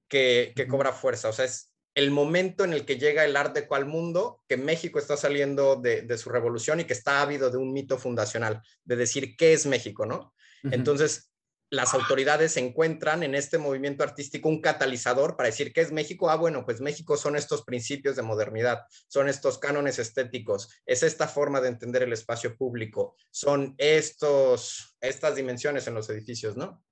que, 0.08 0.52
cobra 0.68 0.92
fuerza. 0.92 1.28
O 1.28 1.32
sea, 1.32 1.44
es 1.44 1.72
el 1.94 2.10
momento 2.10 2.64
en 2.64 2.72
el 2.72 2.84
que 2.84 2.98
llega 2.98 3.24
el 3.24 3.36
arte 3.36 3.66
al 3.70 3.86
mundo, 3.86 4.42
que 4.48 4.56
México 4.56 4.98
está 4.98 5.16
saliendo 5.16 5.76
de, 5.76 6.18
su 6.18 6.28
revolución 6.30 6.80
y 6.80 6.84
que 6.84 6.92
está 6.92 7.22
ávido 7.22 7.50
de 7.50 7.56
un 7.56 7.72
mito 7.72 7.98
fundacional, 7.98 8.62
de 8.84 8.96
decir 8.96 9.36
qué 9.36 9.52
es 9.52 9.66
México, 9.66 10.04
¿no? 10.04 10.34
Entonces, 10.64 11.30
las 11.70 11.92
autoridades 11.92 12.56
encuentran 12.56 13.22
en 13.22 13.34
este 13.34 13.58
movimiento 13.58 14.02
artístico 14.02 14.48
un 14.48 14.60
catalizador 14.60 15.36
para 15.36 15.48
decir 15.48 15.72
qué 15.72 15.82
es 15.82 15.92
México. 15.92 16.30
Ah, 16.30 16.36
bueno, 16.36 16.64
pues 16.64 16.80
México 16.80 17.16
son 17.16 17.36
estos 17.36 17.64
principios 17.64 18.16
de 18.16 18.22
modernidad, 18.22 18.82
son 19.08 19.28
estos 19.28 19.58
cánones 19.58 19.98
estéticos, 19.98 20.70
es 20.86 21.02
esta 21.02 21.28
forma 21.28 21.60
de 21.60 21.68
entender 21.68 22.02
el 22.02 22.12
espacio 22.12 22.56
público, 22.56 23.16
son 23.30 23.74
estos, 23.78 24.96
estas 25.00 25.36
dimensiones 25.36 25.86
en 25.86 25.94
los 25.94 26.08
edificios, 26.08 26.56
¿no? 26.56 26.82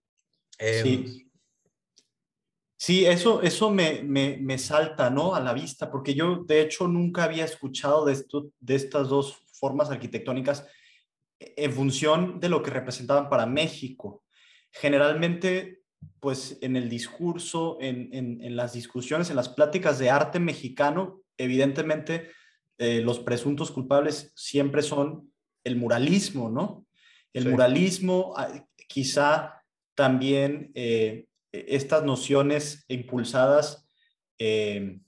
sí. 0.59 1.32
Sí, 2.85 3.07
eso, 3.07 3.43
eso 3.43 3.71
me, 3.71 4.03
me, 4.03 4.59
salta, 4.59 5.09
¿no? 5.09 5.37
A 5.37 5.41
la 5.41 5.53
vista, 5.53 5.89
porque 5.89 6.15
yo 6.15 6.43
de 6.43 6.63
hecho 6.63 6.89
nunca 6.89 7.23
había 7.23 7.45
escuchado 7.45 8.05
de, 8.05 8.13
esto, 8.13 8.51
de 8.59 8.75
estas 8.75 9.09
dos 9.09 9.37
formas 9.53 9.91
arquitectónicas 9.91 10.67
en 11.39 11.73
función 11.73 12.41
de 12.41 12.49
lo 12.49 12.61
que 12.61 12.73
representaban 12.73 13.29
para 13.29 13.47
México. 13.47 14.25
Generalmente, 14.73 15.83
pues 16.19 16.59
en 16.61 16.75
el 16.75 16.89
discurso, 16.89 17.79
en, 17.81 18.09
en, 18.13 18.57
las 18.57 18.73
discusiones, 18.73 19.31
en 19.31 19.37
las 19.37 19.49
pláticas 19.49 20.01
de 20.01 20.11
arte 20.11 20.41
mexicano, 20.41 21.23
evidentemente 21.39 22.33
eh, 22.79 23.01
los 23.01 23.21
presuntos 23.21 23.71
culpables 23.71 24.33
siempre 24.35 24.83
son 24.83 25.33
el 25.63 25.77
muralismo, 25.77 26.51
¿no? 26.51 26.85
El 27.33 27.49
muralismo, 27.49 28.35
ah, 28.37 28.49
quizá 28.89 29.63
también... 29.95 30.73
Eh, 30.75 31.27
estas 31.53 32.05
nociones 32.05 32.85
impulsadas 32.89 33.87
eh, 34.39 35.01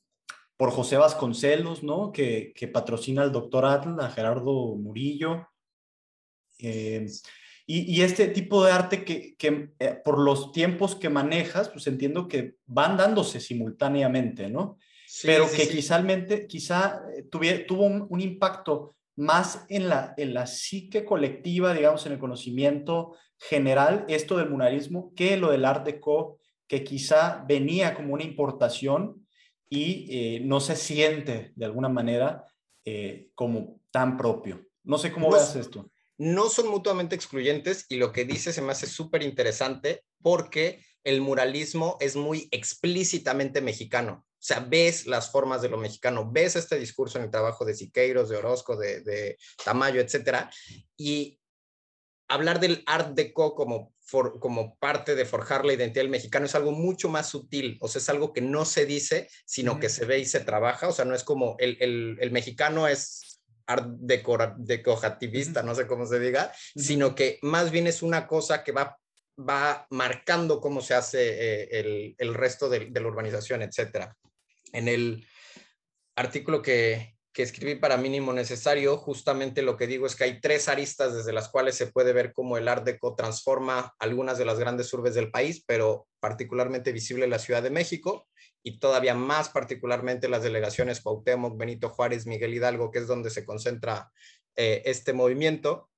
por 0.57 0.71
José 0.71 0.97
Vasconcelos, 0.97 1.83
¿no? 1.83 2.13
Que, 2.13 2.55
patrocina 2.73 3.23
al 3.23 3.33
doctor 3.33 3.65
Atl, 3.65 3.99
a 4.01 4.11
Gerardo 4.11 4.77
Murillo. 4.77 5.49
Eh, 6.61 7.07
y, 7.67 8.03
este 8.03 8.29
tipo 8.29 8.65
de 8.65 8.73
arte 8.73 9.05
que, 9.05 9.37
eh, 9.79 10.01
por 10.05 10.19
los 10.19 10.53
tiempos 10.53 10.95
que 10.95 11.09
manejas, 11.09 11.71
pues 11.71 11.87
entiendo 11.87 12.29
que 12.29 12.57
van 12.67 12.97
dándose 12.97 13.41
simultáneamente, 13.41 14.51
¿no? 14.51 14.79
Pero 15.23 15.51
que 15.51 15.69
quizá, 15.69 16.05
quizá 16.47 17.03
tuvo 17.31 17.87
un, 17.87 18.21
impacto 18.21 18.97
más 19.17 19.65
en 19.69 19.89
la, 19.89 20.15
en 20.17 20.35
la 20.35 20.47
psique 20.47 21.05
colectiva, 21.05 21.73
digamos, 21.73 22.05
en 22.07 22.13
el 22.13 22.19
conocimiento 22.19 23.17
general 23.39 24.05
esto 24.09 24.37
del 24.37 24.51
muralismo 24.51 25.13
que 25.15 25.37
lo 25.37 25.51
del 25.51 25.65
Art 25.65 25.85
Deco, 25.85 26.39
que 26.67 26.83
quizá 26.83 27.45
venía 27.47 27.95
como 27.95 28.15
una 28.15 28.25
importación 28.25 29.27
y 29.69 30.07
eh, 30.11 30.41
no 30.41 30.61
se 30.61 30.77
siente 30.77 31.53
de 31.55 31.65
alguna 31.65 31.89
manera 31.89 32.45
eh, 32.85 33.31
como 33.35 33.81
tan 33.91 34.17
propio. 34.17 34.67
No 34.83 34.99
sé 34.99 35.13
cómo 35.13 35.31
veas 35.31 35.57
esto. 35.57 35.91
No 36.17 36.49
son 36.49 36.69
mutuamente 36.69 37.15
excluyentes 37.15 37.87
y 37.89 37.97
lo 37.97 38.13
que 38.13 38.25
dice 38.25 38.53
se 38.53 38.63
me 38.63 38.73
hace 38.73 38.87
súper 38.87 39.23
interesante 39.23 40.05
porque 40.23 40.85
el 41.03 41.21
muralismo 41.21 41.97
es 42.01 42.17
muy 42.17 42.49
explícitamente 42.51 43.61
mexicano. 43.61 44.25
O 44.45 44.47
sea, 44.47 44.61
ves 44.61 45.07
las 45.07 45.33
formas 45.33 45.63
de 45.63 45.71
lo 45.71 45.79
mexicano, 45.79 46.31
ves 46.31 46.55
este 46.55 46.79
discurso 46.79 47.17
en 47.17 47.25
el 47.25 47.31
trabajo 47.31 47.65
de 47.65 47.73
Siqueiros, 47.73 48.29
de 48.29 48.37
Orozco, 48.37 48.77
de, 48.77 49.01
de 49.01 49.39
Tamayo, 49.65 50.03
etcétera. 50.03 50.51
Y 50.99 51.41
hablar 52.29 52.61
del 52.61 52.83
Art 52.85 53.15
Deco 53.15 53.55
como, 53.55 53.95
como 54.39 54.77
parte 54.77 55.15
de 55.15 55.25
forjar 55.25 55.65
la 55.65 55.73
identidad 55.73 56.03
del 56.03 56.11
mexicano 56.11 56.45
es 56.45 56.55
algo 56.55 56.73
mucho 56.73 57.09
más 57.09 57.31
sutil, 57.31 57.79
o 57.81 57.89
sea, 57.89 58.01
es 58.01 58.09
algo 58.11 58.35
que 58.35 58.43
no 58.43 58.67
se 58.67 58.85
dice, 58.85 59.31
sino 59.47 59.81
que 59.81 59.89
se 59.89 60.05
ve 60.05 60.19
y 60.19 60.27
se 60.27 60.41
trabaja, 60.41 60.89
o 60.89 60.93
sea, 60.93 61.07
no 61.07 61.15
es 61.15 61.25
como 61.25 61.57
el, 61.59 61.79
el, 62.21 62.31
mexicano 62.31 62.87
es 62.87 63.41
art 63.67 63.87
decorativista, 63.97 65.63
no 65.63 65.75
sé 65.75 65.87
cómo 65.87 66.05
se 66.05 66.21
diga, 66.21 66.53
sino 66.77 67.15
que 67.15 67.39
más 67.41 67.71
bien 67.71 67.87
es 67.87 68.03
una 68.03 68.27
cosa 68.27 68.63
que 68.63 68.73
va, 68.73 68.99
va 69.39 69.87
marcando 69.89 70.61
cómo 70.61 70.83
se 70.83 70.93
hace 70.93 71.63
eh, 71.63 71.69
el, 71.81 72.15
el, 72.19 72.35
resto 72.35 72.69
de, 72.69 72.91
de 72.91 73.01
la 73.01 73.09
urbanización, 73.09 73.63
etcétera. 73.63 74.15
En 74.75 74.89
el 74.89 75.25
artículo 76.17 76.61
que, 76.61 77.15
escribí 77.37 77.77
para 77.77 77.97
mínimo 77.97 78.33
necesario, 78.33 78.97
justamente 78.97 79.63
lo 79.63 79.77
que 79.77 79.87
digo 79.87 80.07
es 80.07 80.15
que 80.15 80.25
hay 80.25 80.41
tres 80.41 80.69
aristas 80.69 81.15
desde 81.15 81.33
las 81.33 81.49
cuales 81.49 81.77
se 81.77 81.87
puede 81.87 82.13
ver 82.13 82.33
cómo 82.33 82.59
el 82.59 82.69
Art 82.69 82.85
Deco 82.85 83.15
transforma 83.15 83.95
algunas 83.99 84.37
de 84.37 84.45
las 84.45 84.59
grandes 84.59 84.93
urbes 84.93 85.15
del 85.15 85.31
país, 85.31 85.65
pero 85.67 86.07
particularmente 86.21 86.93
visible 86.93 87.27
la 87.27 87.39
Ciudad 87.39 87.63
de 87.63 87.71
México 87.71 88.29
y 88.65 88.79
todavía 88.79 89.15
más 89.15 89.49
particularmente 89.49 90.29
las 90.29 90.43
delegaciones 90.43 91.01
Cuauhtémoc, 91.01 91.57
Benito 91.57 91.89
Juárez, 91.89 92.27
Miguel 92.27 92.55
Hidalgo, 92.55 92.91
que 92.91 93.01
es 93.01 93.07
donde 93.07 93.31
se 93.31 93.45
concentra 93.45 94.11
eh, 94.57 94.83
este 94.87 95.13
movimiento, 95.13 95.91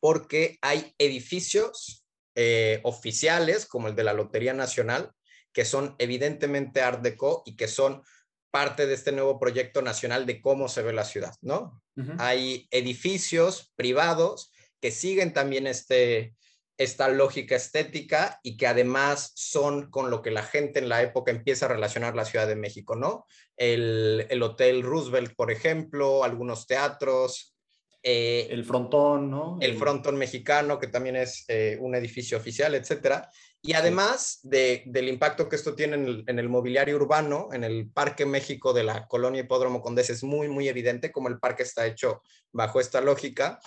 porque 0.00 0.58
hay 0.62 0.94
edificios 0.98 2.06
eh, 2.34 2.80
oficiales 2.84 3.66
como 3.66 3.88
el 3.88 3.96
de 3.96 4.04
la 4.04 4.12
Lotería 4.12 4.54
Nacional, 4.54 5.12
que 5.52 5.64
son 5.64 5.94
evidentemente 5.98 6.82
Art 6.82 7.02
Deco 7.02 7.42
y 7.46 7.56
que 7.56 7.68
son 7.68 8.02
parte 8.50 8.86
de 8.86 8.94
este 8.94 9.12
nuevo 9.12 9.38
proyecto 9.38 9.82
nacional 9.82 10.26
de 10.26 10.40
cómo 10.40 10.68
se 10.68 10.82
ve 10.82 10.92
la 10.92 11.04
ciudad, 11.04 11.34
¿no? 11.42 11.82
Hay 12.18 12.68
edificios 12.70 13.72
privados 13.74 14.52
que 14.80 14.92
siguen 14.92 15.32
también 15.32 15.66
este, 15.66 16.36
esta 16.78 17.08
lógica 17.08 17.56
estética 17.56 18.38
y 18.42 18.56
que 18.56 18.68
además 18.68 19.32
son 19.34 19.90
con 19.90 20.10
lo 20.10 20.22
que 20.22 20.30
la 20.30 20.44
gente 20.44 20.78
en 20.78 20.88
la 20.88 21.02
época 21.02 21.32
empieza 21.32 21.66
a 21.66 21.70
relacionar 21.70 22.14
la 22.14 22.24
Ciudad 22.24 22.46
de 22.46 22.54
México, 22.54 22.94
¿no? 22.94 23.26
El, 23.56 24.40
Hotel 24.40 24.82
Roosevelt, 24.84 25.34
por 25.34 25.50
ejemplo, 25.50 26.22
algunos 26.22 26.68
teatros. 26.68 27.56
Eh, 28.02 28.46
el 28.50 28.64
frontón, 28.64 29.30
¿no? 29.30 29.58
El 29.60 29.76
frontón 29.76 30.16
mexicano, 30.16 30.78
que 30.78 30.86
también 30.86 31.16
es 31.16 31.44
eh, 31.48 31.76
un 31.80 31.94
edificio 31.94 32.38
oficial, 32.38 32.74
etcétera. 32.74 33.28
Y 33.60 33.72
además 33.72 34.38
del 34.44 35.08
impacto 35.08 35.48
que 35.48 35.56
esto 35.56 35.74
tiene 35.74 36.24
en 36.26 36.38
el, 36.38 36.48
mobiliario 36.48 36.94
urbano, 36.94 37.48
en 37.52 37.64
el 37.64 37.90
Parque 37.90 38.24
México 38.24 38.72
de 38.72 38.84
la 38.84 39.08
colonia 39.08 39.40
Hipódromo 39.42 39.82
Condés 39.82 40.10
es 40.10 40.22
muy, 40.22 40.48
muy 40.48 40.68
evidente 40.68 41.10
cómo 41.10 41.28
el 41.28 41.40
parque 41.40 41.64
está 41.64 41.84
hecho 41.86 42.22
bajo 42.52 42.80
esta 42.80 43.00
lógica. 43.00 43.58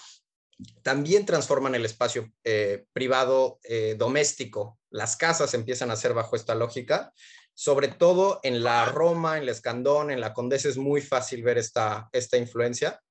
También 0.82 1.26
transforman 1.26 1.76
el 1.76 1.86
espacio 1.86 2.32
eh, 2.44 2.86
privado 2.94 3.60
eh, 3.64 3.96
doméstico. 3.98 4.80
Las 4.90 5.18
casas 5.18 5.54
empiezan 5.54 5.92
a 5.92 5.98
ser 5.98 6.14
bajo 6.14 6.38
esta 6.38 6.56
lógica. 6.56 7.12
Sobre 7.54 7.90
todo 7.90 8.40
en 8.44 8.64
la 8.64 8.86
Roma, 8.86 9.38
en 9.38 9.46
la 9.46 9.52
Escandón, 9.52 10.10
en 10.10 10.22
la 10.22 10.34
Condés 10.34 10.66
es 10.66 10.78
muy 10.78 11.02
fácil 11.02 11.44
ver 11.44 11.58
esta, 11.58 12.08
esta 12.14 12.38
influencia. 12.38 13.02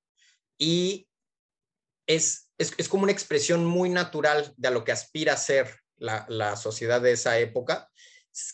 Y 0.57 1.10
es, 2.15 2.51
es, 2.59 2.75
es 2.77 2.89
como 2.89 3.05
una 3.05 3.13
expresión 3.13 3.65
muy 3.65 3.89
natural 3.89 4.53
de 4.57 4.69
a 4.69 4.71
lo 4.73 4.85
que 4.85 4.93
aspira 4.93 5.35
a 5.35 5.37
ser 5.37 5.81
la, 5.97 6.57
sociedad 6.57 7.01
de 7.01 7.13
esa 7.13 7.39
época, 7.39 7.89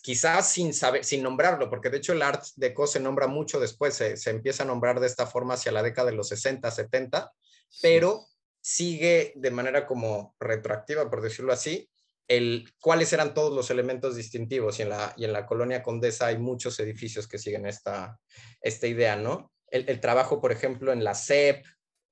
quizás 0.02 0.50
sin 0.50 0.74
saber, 0.74 1.04
sin 1.04 1.22
nombrarlo, 1.22 1.70
porque 1.70 1.90
de 1.90 1.98
hecho 1.98 2.12
el 2.12 2.22
Art 2.22 2.44
Deco 2.56 2.86
se 2.86 3.00
nombra 3.00 3.28
mucho 3.28 3.60
después, 3.60 3.94
se, 3.94 4.30
empieza 4.30 4.64
a 4.64 4.66
nombrar 4.66 5.00
de 5.00 5.06
esta 5.06 5.26
forma 5.26 5.54
hacia 5.54 5.72
la 5.72 5.82
década 5.82 6.10
de 6.10 6.16
los 6.16 6.28
60, 6.28 6.70
70, 6.70 7.32
pero 7.80 8.26
sigue 8.60 9.32
de 9.36 9.50
manera 9.50 9.86
como 9.86 10.34
retroactiva, 10.40 11.08
por 11.08 11.22
decirlo 11.22 11.52
así, 11.52 11.88
el 12.28 12.68
cuáles 12.80 13.12
eran 13.12 13.32
todos 13.32 13.54
los 13.54 13.70
elementos 13.70 14.16
distintivos 14.16 14.80
y 14.80 14.82
en 14.82 14.88
la, 14.88 15.14
y 15.16 15.24
en 15.24 15.32
la 15.32 15.46
colonia 15.46 15.84
Condesa 15.84 16.26
hay 16.26 16.38
muchos 16.38 16.80
edificios 16.80 17.28
que 17.28 17.38
siguen 17.38 17.66
esta, 17.66 18.18
esta 18.60 18.88
idea, 18.88 19.14
¿no? 19.14 19.52
El, 19.68 19.88
el 19.88 20.00
trabajo, 20.00 20.40
por 20.40 20.50
ejemplo, 20.50 20.92
en 20.92 21.04
la 21.04 21.14
CEP, 21.14 21.64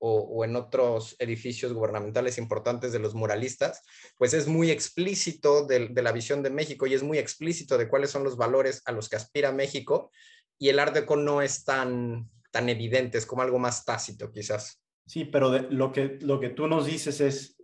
o, 0.07 0.45
en 0.45 0.55
otros 0.55 1.17
edificios 1.19 1.73
gubernamentales 1.73 2.37
importantes 2.37 2.93
de 2.93 2.99
los 2.99 3.15
muralistas, 3.15 3.83
pues 4.19 4.35
es 4.35 4.47
muy 4.47 4.71
explícito 4.71 5.67
de, 5.67 5.91
la 5.95 6.13
visión 6.13 6.43
de 6.43 6.51
México 6.51 6.87
y 6.87 6.93
es 6.93 7.03
muy 7.03 7.17
explícito 7.17 7.79
de 7.79 7.89
cuáles 7.89 8.11
son 8.11 8.23
los 8.23 8.37
valores 8.37 8.83
a 8.85 8.93
los 8.93 9.09
que 9.09 9.17
aspira 9.17 9.51
México 9.51 10.11
y 10.59 10.69
el 10.69 10.79
Art 10.79 10.95
Deco 10.95 11.17
no 11.17 11.41
es 11.41 11.65
tan, 11.65 12.29
tan 12.51 12.69
evidente, 12.69 13.17
es 13.17 13.25
como 13.25 13.41
algo 13.41 13.59
más 13.59 13.87
tácito 13.87 14.31
quizás. 14.31 14.83
Sí, 15.07 15.25
pero 15.25 15.51
lo, 15.71 15.91
que, 15.91 16.19
lo 16.21 16.39
que 16.39 16.51
tú 16.51 16.67
nos 16.67 16.85
dices 16.85 17.23
es, 17.23 17.57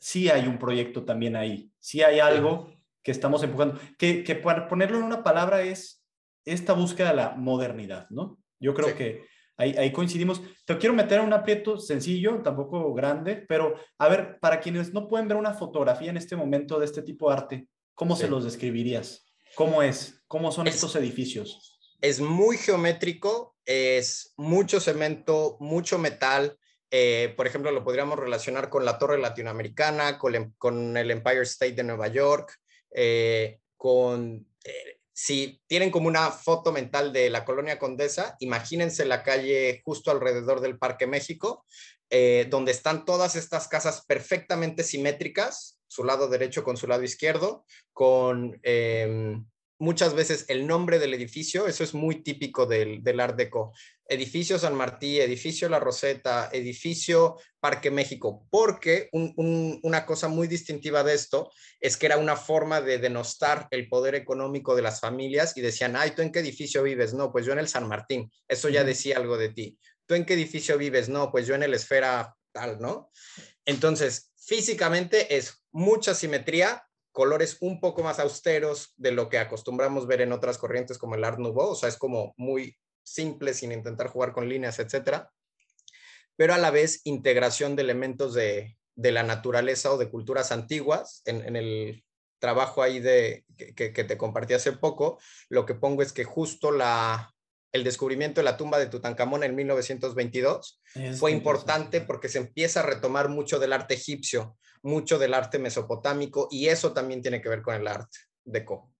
sí 0.00 0.28
hay 0.28 0.46
un 0.46 0.58
proyecto 0.58 1.06
también 1.06 1.34
ahí, 1.34 1.72
sí 1.78 2.02
hay 2.02 2.20
algo 2.20 2.74
que 3.02 3.10
estamos 3.10 3.42
empujando, 3.42 3.80
que, 3.96 4.22
que 4.22 4.34
para 4.34 4.68
ponerlo 4.68 4.98
en 4.98 5.04
una 5.04 5.22
palabra 5.22 5.62
es 5.62 6.04
esta 6.44 6.74
búsqueda 6.74 7.10
de 7.10 7.16
la 7.16 7.30
modernidad, 7.36 8.06
¿no? 8.10 8.38
Yo 8.60 8.74
creo 8.74 8.94
que 8.94 9.24
Ahí, 9.56 9.92
coincidimos. 9.92 10.42
Te 10.64 10.76
quiero 10.78 10.94
meter 10.94 11.20
en 11.20 11.26
un 11.26 11.32
aprieto 11.32 11.78
sencillo, 11.78 12.42
tampoco 12.42 12.92
grande, 12.92 13.44
pero 13.48 13.76
a 13.98 14.08
ver, 14.08 14.38
para 14.40 14.60
quienes 14.60 14.92
no 14.92 15.06
pueden 15.06 15.28
ver 15.28 15.36
una 15.36 15.54
fotografía 15.54 16.10
en 16.10 16.16
este 16.16 16.34
momento 16.34 16.78
de 16.80 16.86
este 16.86 17.02
tipo 17.02 17.28
de 17.28 17.36
arte, 17.36 17.68
¿cómo 17.94 18.16
se 18.16 18.28
los 18.28 18.44
describirías? 18.44 19.32
¿Cómo 19.54 19.82
es? 19.82 20.22
¿Cómo 20.26 20.50
son 20.50 20.66
estos 20.66 20.96
edificios? 20.96 21.78
Es 22.00 22.20
muy 22.20 22.56
geométrico, 22.56 23.56
es 23.64 24.34
mucho 24.36 24.80
cemento, 24.80 25.56
mucho 25.60 25.98
metal. 25.98 26.58
Eh, 26.90 27.32
por 27.36 27.46
ejemplo, 27.46 27.70
lo 27.70 27.84
podríamos 27.84 28.18
relacionar 28.18 28.68
con 28.68 28.84
la 28.84 28.98
Torre 28.98 29.18
Latinoamericana, 29.18 30.18
con, 30.18 30.34
el, 30.34 30.52
con 30.58 30.96
el 30.96 31.10
Empire 31.12 31.42
State 31.42 31.74
de 31.74 31.84
Nueva 31.84 32.08
York, 32.08 32.58
eh, 32.90 33.60
con 33.76 34.46
eh, 34.64 34.93
si 35.14 35.62
tienen 35.68 35.90
como 35.92 36.08
una 36.08 36.30
foto 36.32 36.72
mental 36.72 37.12
de 37.12 37.30
la 37.30 37.44
colonia 37.44 37.78
Condesa, 37.78 38.36
imagínense 38.40 39.04
la 39.04 39.22
calle 39.22 39.80
justo 39.84 40.10
alrededor 40.10 40.60
del 40.60 40.76
Parque 40.76 41.06
México, 41.06 41.64
eh, 42.10 42.46
donde 42.50 42.72
están 42.72 43.04
todas 43.04 43.36
estas 43.36 43.68
casas 43.68 44.04
perfectamente 44.06 44.82
simétricas, 44.82 45.80
su 45.86 46.02
lado 46.02 46.28
derecho 46.28 46.64
con 46.64 46.76
su 46.76 46.88
lado 46.88 47.04
izquierdo, 47.04 47.64
con 47.92 48.58
em, 48.64 49.46
muchas 49.84 50.14
veces 50.14 50.46
el 50.48 50.66
nombre 50.66 50.98
del 50.98 51.14
edificio, 51.14 51.66
eso 51.66 51.84
es 51.84 51.92
muy 51.94 52.22
típico 52.22 52.64
del, 52.66 53.04
del 53.04 53.20
Art 53.20 53.36
Deco. 53.36 53.72
Edificio 54.06 54.58
San 54.58 54.74
Martí, 54.74 55.20
edificio 55.20 55.68
La 55.68 55.78
Roseta, 55.78 56.50
edificio 56.52 57.36
Parque 57.60 57.90
México, 57.90 58.46
porque 58.50 59.08
una 59.12 60.04
cosa 60.04 60.28
muy 60.28 60.48
distintiva 60.48 61.04
de 61.04 61.14
esto 61.14 61.50
es 61.80 61.96
que 61.96 62.06
era 62.06 62.18
una 62.18 62.36
forma 62.36 62.80
de 62.80 62.98
denostar 62.98 63.68
el 63.70 63.88
poder 63.88 64.14
económico 64.14 64.74
de 64.74 64.82
las 64.82 65.00
familias 65.00 65.56
y 65.56 65.60
decían, 65.60 65.96
ay, 65.96 66.10
¿tú 66.10 66.22
en 66.22 66.32
qué 66.32 66.40
edificio 66.40 66.82
vives? 66.82 67.14
No, 67.14 67.30
pues 67.30 67.46
yo 67.46 67.52
en 67.52 67.58
el 67.58 67.68
San 67.68 67.86
Martín, 67.86 68.30
eso 68.48 68.68
ya 68.68 68.84
decía 68.84 69.16
algo 69.16 69.38
de 69.38 69.50
ti. 69.50 69.78
¿Tú 70.06 70.14
en 70.14 70.24
qué 70.24 70.34
edificio 70.34 70.76
vives? 70.76 71.08
No, 71.08 71.30
pues 71.30 71.46
yo 71.46 71.54
en 71.54 71.62
el 71.62 71.74
Esfera 71.74 72.34
tal, 72.52 72.78
¿no? 72.80 73.10
Entonces, 73.64 74.32
físicamente 74.36 75.36
es 75.36 75.64
mucha 75.72 76.14
simetría, 76.14 76.86
colores 77.14 77.58
un 77.60 77.80
poco 77.80 78.02
más 78.02 78.18
austeros 78.18 78.92
de 78.96 79.12
lo 79.12 79.28
que 79.28 79.38
acostumbramos 79.38 80.08
ver 80.08 80.20
en 80.20 80.32
otras 80.32 80.58
corrientes 80.58 80.98
como 80.98 81.14
el 81.14 81.22
Art 81.22 81.38
Nouveau, 81.38 81.70
o 81.70 81.74
sea, 81.76 81.88
es 81.88 81.96
como 81.96 82.34
muy 82.36 82.76
simple 83.04 83.54
sin 83.54 83.70
intentar 83.70 84.08
jugar 84.08 84.32
con 84.32 84.48
líneas, 84.48 84.80
etcétera, 84.80 85.30
pero 86.34 86.54
a 86.54 86.58
la 86.58 86.72
vez 86.72 87.02
integración 87.04 87.76
de 87.76 87.82
elementos 87.82 88.34
de, 88.34 88.76
la 88.96 89.22
naturaleza 89.22 89.92
o 89.92 89.96
de 89.96 90.10
culturas 90.10 90.50
antiguas. 90.50 91.22
En, 91.24 91.54
el 91.54 92.04
trabajo 92.40 92.82
ahí 92.82 92.98
de, 92.98 93.44
que, 93.56 93.90
te 93.90 94.18
compartí 94.18 94.54
hace 94.54 94.72
poco, 94.72 95.20
lo 95.48 95.66
que 95.66 95.74
pongo 95.74 96.02
es 96.02 96.12
que 96.12 96.24
justo 96.24 96.72
la, 96.72 97.33
el 97.74 97.82
descubrimiento 97.82 98.40
de 98.40 98.44
la 98.44 98.56
tumba 98.56 98.78
de 98.78 98.86
Tutankamón 98.86 99.42
en 99.42 99.56
1922 99.56 100.80
fue 101.18 101.32
importante 101.32 102.00
porque 102.00 102.28
se 102.28 102.38
empieza 102.38 102.80
a 102.80 102.82
retomar 102.84 103.28
mucho 103.28 103.58
del 103.58 103.72
arte 103.72 103.94
egipcio, 103.94 104.56
mucho 104.84 105.18
del 105.18 105.34
arte 105.34 105.58
mesopotámico 105.58 106.46
y 106.52 106.68
eso 106.68 106.92
también 106.92 107.20
tiene 107.20 107.42
que 107.42 107.48
ver 107.48 107.62
con 107.62 107.74
el 107.74 107.88
arte 107.88 108.16
deco. 108.44 108.92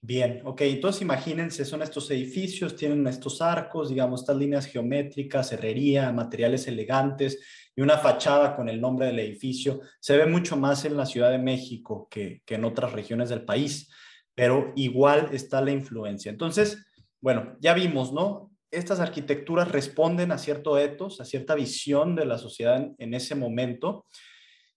Bien, 0.00 0.40
ok, 0.42 0.62
entonces 0.62 1.02
imagínense, 1.02 1.66
son 1.66 1.82
estos 1.82 2.10
edificios, 2.10 2.76
tienen 2.76 3.06
estos 3.06 3.42
arcos, 3.42 3.90
digamos, 3.90 4.22
estas 4.22 4.36
líneas 4.38 4.66
geométricas, 4.66 5.52
herrería, 5.52 6.10
materiales 6.10 6.66
elegantes 6.66 7.38
y 7.76 7.82
una 7.82 7.98
fachada 7.98 8.56
con 8.56 8.70
el 8.70 8.80
nombre 8.80 9.06
del 9.06 9.18
edificio. 9.18 9.80
Se 10.00 10.16
ve 10.16 10.24
mucho 10.24 10.56
más 10.56 10.86
en 10.86 10.96
la 10.96 11.04
Ciudad 11.04 11.30
de 11.30 11.38
México 11.38 12.08
que, 12.10 12.40
que 12.46 12.54
en 12.54 12.64
otras 12.64 12.92
regiones 12.92 13.28
del 13.28 13.44
país, 13.44 13.90
pero 14.34 14.72
igual 14.76 15.28
está 15.32 15.60
la 15.60 15.72
influencia. 15.72 16.30
Entonces, 16.30 16.86
bueno, 17.24 17.56
ya 17.58 17.72
vimos, 17.72 18.12
¿no? 18.12 18.52
Estas 18.70 19.00
arquitecturas 19.00 19.72
responden 19.72 20.30
a 20.30 20.36
cierto 20.36 20.76
etos, 20.76 21.22
a 21.22 21.24
cierta 21.24 21.54
visión 21.54 22.14
de 22.14 22.26
la 22.26 22.36
sociedad 22.36 22.86
en, 22.98 23.14
ese 23.14 23.34
momento. 23.34 24.04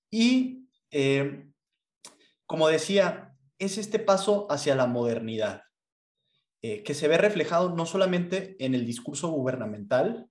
Y, 0.10 0.70
eh, 0.90 1.46
como 2.46 2.70
decía, 2.70 3.34
es 3.60 3.78
este 3.78 4.00
paso 4.00 4.48
hacia 4.50 4.76
la 4.76 4.88
modernidad, 4.88 5.64
eh, 6.62 6.84
que 6.84 6.94
se 6.94 7.10
ve 7.10 7.18
reflejado 7.18 7.76
no 7.76 7.86
solamente 7.86 8.56
en 8.64 8.76
el 8.76 8.86
discurso 8.86 9.28
gubernamental, 9.28 10.30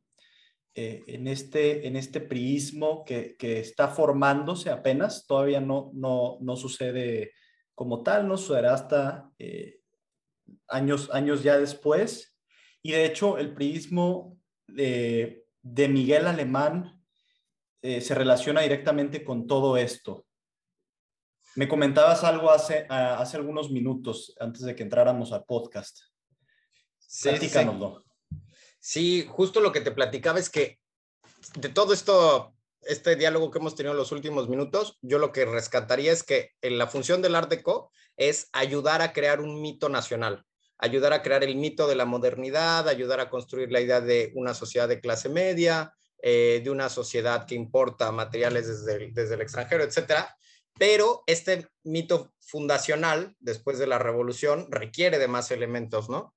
eh, 0.75 1.05
en, 1.09 1.29
este, 1.29 1.87
en 1.87 1.97
este 1.97 2.23
priismo 2.23 3.05
que, 3.05 3.37
está 3.39 3.89
formándose 3.89 4.71
apenas, 4.71 5.27
todavía 5.27 5.61
no, 5.61 5.91
no, 5.93 6.57
sucede 6.57 7.33
como 7.75 8.03
tal, 8.03 8.27
no 8.27 8.39
sucederá 8.39 8.73
hasta 8.73 9.31
años, 10.69 11.11
años 11.13 11.43
ya 11.43 11.59
después. 11.59 12.37
Y 12.83 12.93
de 12.93 13.05
hecho, 13.05 13.39
el 13.39 13.55
priismo 13.55 14.39
de, 14.67 15.45
de 15.63 15.89
Miguel 15.89 16.27
Alemán 16.27 17.03
se 18.01 18.15
relaciona 18.15 18.63
directamente 18.63 19.25
con 19.25 19.47
todo 19.47 19.77
esto. 19.77 20.27
Me 21.55 21.69
comentabas 21.69 22.25
algo 22.25 22.51
hace, 22.51 22.87
hace 22.89 23.37
algunos 23.37 23.71
minutos 23.71 24.35
antes 24.41 24.63
de 24.63 24.75
que 24.75 24.83
entráramos 24.83 25.33
al 25.33 25.45
podcast. 25.45 26.01
Sí, 26.99 27.31
Sí. 28.79 29.25
justo 29.29 29.61
lo 29.61 29.73
que 29.73 29.81
te 29.81 29.93
platicaba 29.93 30.39
es 30.39 30.51
que 30.51 30.81
de 31.55 31.69
todo 31.69 31.93
esto, 31.93 32.56
este 32.89 33.17
diálogo 33.17 33.51
que 33.51 33.59
hemos 33.59 33.75
tenido 33.75 33.93
en 33.93 33.99
los 33.99 34.13
últimos 34.13 34.49
minutos, 34.49 34.99
yo 35.03 35.19
lo 35.19 35.33
que 35.33 35.45
rescataría 35.45 36.13
es 36.13 36.23
que 36.23 36.51
en 36.63 36.79
la 36.79 36.87
función 36.87 37.23
del 37.23 37.35
Art 37.35 37.51
Deco 37.51 37.91
es 38.17 38.49
ayudar 38.53 39.03
a 39.03 39.13
crear 39.13 39.41
un 39.41 39.61
mito 39.61 39.89
nacional, 39.89 40.45
ayudar 40.79 41.13
a 41.13 41.23
crear 41.23 41.45
el 41.45 41.57
mito 41.57 41.87
de 41.87 41.95
la 41.95 42.05
modernidad, 42.05 42.89
ayudar 42.89 43.21
a 43.21 43.31
construir 43.31 43.71
la 43.71 43.81
idea 43.81 44.01
de 44.01 44.33
una 44.35 44.55
sociedad 44.55 44.89
de 44.89 45.01
clase 45.01 45.29
media, 45.29 45.93
eh, 46.23 46.61
de 46.65 46.71
una 46.71 46.89
sociedad 46.89 47.47
que 47.47 47.55
importa 47.55 48.11
materiales 48.13 48.67
desde 48.67 49.11
desde 49.13 49.35
el 49.35 49.43
extranjero, 49.43 49.85
etcétera, 49.85 50.37
pero 50.79 51.23
este 51.27 51.69
mito 51.85 52.33
fundacional, 52.41 53.35
después 53.41 53.79
de 53.79 53.87
la 53.87 53.99
revolución, 53.99 54.67
requiere 54.71 55.19
de 55.19 55.29
más 55.29 55.51
elementos, 55.51 56.09
¿no? 56.09 56.35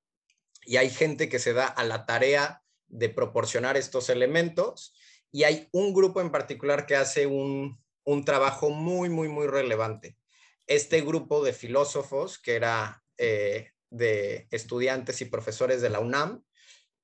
Y 0.66 0.78
hay 0.78 0.90
gente 0.90 1.30
que 1.30 1.40
se 1.40 1.54
da 1.54 1.66
a 1.66 1.84
la 1.84 2.06
tarea 2.06 2.62
de 2.88 3.10
proporcionar 3.10 3.78
estos 3.78 4.10
elementos 4.10 4.94
y 5.32 5.44
hay 5.44 5.68
un 5.72 5.94
grupo 5.94 6.22
en 6.22 6.32
particular 6.32 6.86
que 6.86 6.96
hace 6.96 7.28
un, 7.28 7.78
trabajo 8.26 8.72
muy, 8.72 9.10
muy, 9.10 9.28
muy 9.28 9.46
relevante. 9.46 10.18
Este 10.66 11.02
grupo 11.02 11.44
de 11.44 11.54
filósofos, 11.54 12.40
que 12.40 12.56
era 12.56 13.04
eh, 13.18 13.72
de 13.92 14.48
estudiantes 14.50 15.22
y 15.22 15.26
profesores 15.26 15.82
de 15.82 15.90
la 15.90 16.00
UNAM, 16.00 16.44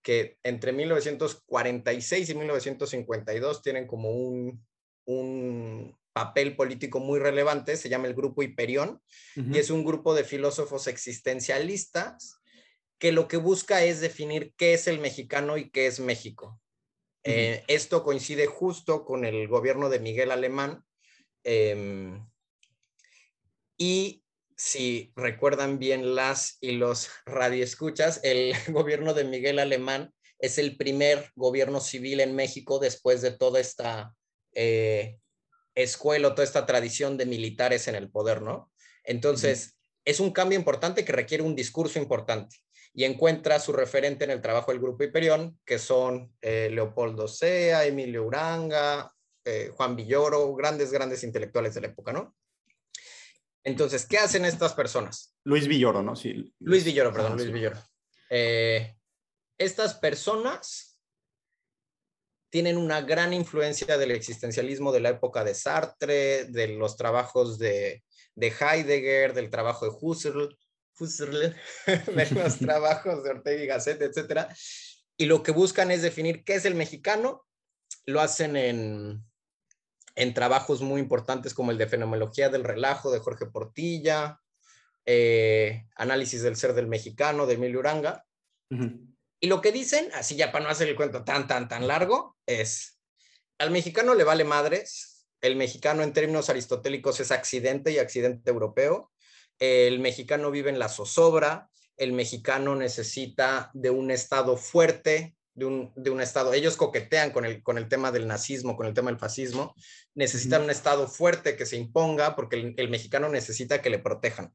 que 0.01 0.39
entre 0.43 0.71
1946 0.71 2.29
y 2.29 2.35
1952 2.35 3.61
tienen 3.61 3.85
como 3.85 4.11
un, 4.11 4.65
un 5.05 5.95
papel 6.13 6.55
político 6.55 6.99
muy 6.99 7.19
relevante, 7.19 7.75
se 7.75 7.89
llama 7.89 8.07
el 8.07 8.15
Grupo 8.15 8.41
Hiperión, 8.41 9.01
y 9.35 9.57
es 9.57 9.69
un 9.69 9.83
grupo 9.83 10.15
de 10.15 10.23
filósofos 10.23 10.87
existencialistas 10.87 12.39
que 12.97 13.11
lo 13.11 13.27
que 13.27 13.37
busca 13.37 13.83
es 13.83 13.99
definir 13.99 14.53
qué 14.55 14.73
es 14.73 14.87
el 14.87 14.99
mexicano 14.99 15.57
y 15.57 15.69
qué 15.69 15.87
es 15.87 15.99
México. 15.99 16.59
Eh, 17.27 17.63
esto 17.67 18.03
coincide 18.03 18.45
justo 18.45 19.03
con 19.03 19.25
el 19.25 19.47
gobierno 19.47 19.89
de 19.89 19.99
Miguel 19.99 20.29
Alemán. 20.29 20.83
Em, 21.43 22.23
y 23.77 24.23
si 24.55 25.11
recuerdan 25.15 25.79
bien 25.79 26.13
las 26.13 26.59
y 26.61 26.73
los 26.73 27.09
radioescuchas, 27.25 28.19
el 28.23 28.53
gobierno 28.67 29.15
de 29.15 29.23
Miguel 29.23 29.57
Alemán 29.57 30.13
es 30.37 30.59
el 30.59 30.77
primer 30.77 31.31
gobierno 31.35 31.79
civil 31.79 32.19
en 32.19 32.35
México 32.35 32.77
después 32.77 33.23
de 33.23 33.31
toda 33.31 33.59
esta 33.59 34.13
eh, 34.53 35.17
escuela, 35.73 36.29
toda 36.35 36.43
esta 36.43 36.67
tradición 36.67 37.17
de 37.17 37.25
militares 37.25 37.87
en 37.87 37.95
el 37.95 38.11
poder, 38.11 38.43
¿no? 38.43 38.71
Entonces, 39.03 39.77
es 40.03 40.19
un 40.19 40.31
cambio 40.31 40.59
importante 40.59 41.03
que 41.03 41.11
requiere 41.11 41.43
un 41.43 41.55
discurso 41.55 41.97
importante 41.97 42.57
y 42.97 43.03
encuentra 43.03 43.59
su 43.59 43.73
referente 43.73 44.23
en 44.23 44.31
el 44.31 44.41
trabajo 44.41 44.71
del 44.71 44.79
Grupo 44.79 45.03
Hiperión, 45.03 45.59
que 45.65 45.77
son 45.77 46.33
eh, 46.41 46.69
Leopoldo 46.71 47.27
Sea, 47.27 47.85
Emilio 47.85 48.23
Uranga, 48.23 49.13
eh, 49.43 49.71
Juan 49.75 49.97
Villoro, 49.97 50.55
grandes, 50.55 50.93
grandes 50.93 51.23
intelectuales 51.23 51.73
de 51.75 51.81
la 51.81 51.87
época, 51.87 52.13
¿no? 52.13 52.35
Entonces, 53.65 54.05
¿qué 54.05 54.17
hacen 54.17 54.45
estas 54.45 54.73
personas? 54.73 55.35
Luis 55.43 55.67
Villoro, 55.67 56.01
¿no? 56.01 56.15
Sí. 56.15 56.53
Luis 56.59 56.85
Villoro, 56.85 57.11
perdón, 57.11 57.33
ah, 57.33 57.35
Luis 57.35 57.51
Villoro. 57.51 57.77
Eh, 58.29 58.95
estas 59.57 59.95
personas 59.95 60.97
tienen 62.49 62.77
una 62.77 63.01
gran 63.01 63.33
influencia 63.33 63.97
del 63.97 64.11
existencialismo 64.11 64.93
de 64.93 65.01
la 65.01 65.09
época 65.09 65.43
de 65.43 65.53
Sartre, 65.53 66.45
de 66.45 66.69
los 66.69 66.95
trabajos 66.95 67.59
de, 67.59 68.03
Heidegger, 68.37 69.33
del 69.33 69.49
trabajo 69.49 69.85
de 69.85 69.97
Husserl, 69.99 70.57
Husserl 70.99 71.55
de 71.85 72.29
los 72.31 72.57
trabajos 72.59 73.23
de 73.23 73.29
Ortega 73.29 73.63
y 73.63 73.67
Gasset, 73.67 74.01
etc. 74.01 74.47
Y 75.17 75.25
lo 75.25 75.43
que 75.43 75.51
buscan 75.51 75.91
es 75.91 76.01
definir 76.01 76.43
qué 76.43 76.55
es 76.55 76.65
el 76.65 76.75
mexicano. 76.75 77.45
Lo 78.05 78.21
hacen 78.21 78.55
en, 78.55 79.23
en 80.15 80.33
trabajos 80.33 80.81
muy 80.81 81.01
importantes 81.01 81.53
como 81.53 81.71
el 81.71 81.77
de 81.77 81.87
Fenomenología 81.87 82.49
del 82.49 82.63
Relajo 82.63 83.11
de 83.11 83.19
Jorge 83.19 83.45
Portilla, 83.45 84.39
eh, 85.05 85.85
Análisis 85.95 86.41
del 86.41 86.55
Ser 86.55 86.73
del 86.73 86.87
Mexicano 86.87 87.45
de 87.45 87.55
Emilio 87.55 87.79
Uranga. 87.79 88.25
Y 89.39 89.47
lo 89.47 89.61
que 89.61 89.71
dicen, 89.71 90.09
así 90.13 90.35
ya 90.35 90.51
para 90.51 90.65
no 90.65 90.71
hacer 90.71 90.89
el 90.89 90.95
cuento 90.95 91.23
tan, 91.23 91.47
tan, 91.47 91.67
tan 91.67 91.87
largo, 91.87 92.35
es, 92.47 92.99
al 93.59 93.71
mexicano 93.71 94.15
le 94.15 94.23
vale 94.23 94.43
madres, 94.43 95.27
el 95.41 95.55
mexicano 95.55 96.01
en 96.01 96.13
términos 96.13 96.49
aristotélicos 96.49 97.19
es 97.19 97.31
accidente 97.31 97.91
y 97.91 97.99
accidente 97.99 98.49
europeo, 98.49 99.11
el 99.59 99.99
mexicano 99.99 100.51
vive 100.51 100.69
en 100.69 100.79
la 100.79 100.89
zozobra, 100.89 101.69
el 101.97 102.13
mexicano 102.13 102.75
necesita 102.75 103.71
de 103.73 103.89
un 103.89 104.11
Estado 104.11 104.57
fuerte, 104.57 105.35
de 105.53 105.65
un, 105.65 105.93
de 105.95 106.09
un, 106.09 106.21
Estado. 106.21 106.53
Ellos 106.53 106.75
coquetean 106.75 107.31
con 107.31 107.45
el, 107.45 107.63
con 107.63 107.77
el 107.77 107.87
tema 107.87 108.11
del 108.11 108.27
nazismo, 108.27 108.75
con 108.75 108.87
el 108.87 108.93
tema 108.93 109.09
del 109.09 109.19
fascismo. 109.19 109.73
Necesitan 110.13 110.63
un 110.63 110.69
Estado 110.69 111.07
fuerte 111.07 111.55
que 111.55 111.65
se 111.65 111.77
imponga 111.77 112.35
porque 112.35 112.57
el, 112.57 112.73
el, 112.77 112.89
mexicano 112.89 113.29
necesita 113.29 113.81
que 113.81 113.89
le 113.89 113.99
protejan. 113.99 114.53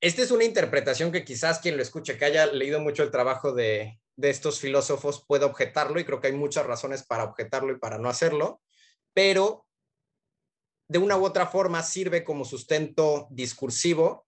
Esta 0.00 0.22
es 0.22 0.30
una 0.30 0.44
interpretación 0.44 1.10
que 1.10 1.24
quizás 1.24 1.58
quien 1.58 1.76
lo 1.76 1.82
escuche, 1.82 2.16
que 2.16 2.24
haya 2.26 2.46
leído 2.46 2.78
mucho 2.78 3.02
el 3.02 3.10
trabajo 3.10 3.52
de, 3.52 3.98
de 4.16 4.30
estos 4.30 4.60
filósofos, 4.60 5.24
pueda 5.26 5.46
objetarlo 5.46 5.98
y 5.98 6.04
creo 6.04 6.20
que 6.20 6.28
hay 6.28 6.32
muchas 6.34 6.66
razones 6.66 7.04
para 7.04 7.24
objetarlo 7.24 7.72
y 7.72 7.78
para 7.78 7.98
no 7.98 8.08
hacerlo, 8.08 8.60
pero 9.12 9.66
de 10.88 10.98
una 10.98 11.16
u 11.16 11.24
otra 11.24 11.46
forma 11.46 11.82
sirve 11.82 12.24
como 12.24 12.44
sustento 12.44 13.26
discursivo 13.30 14.26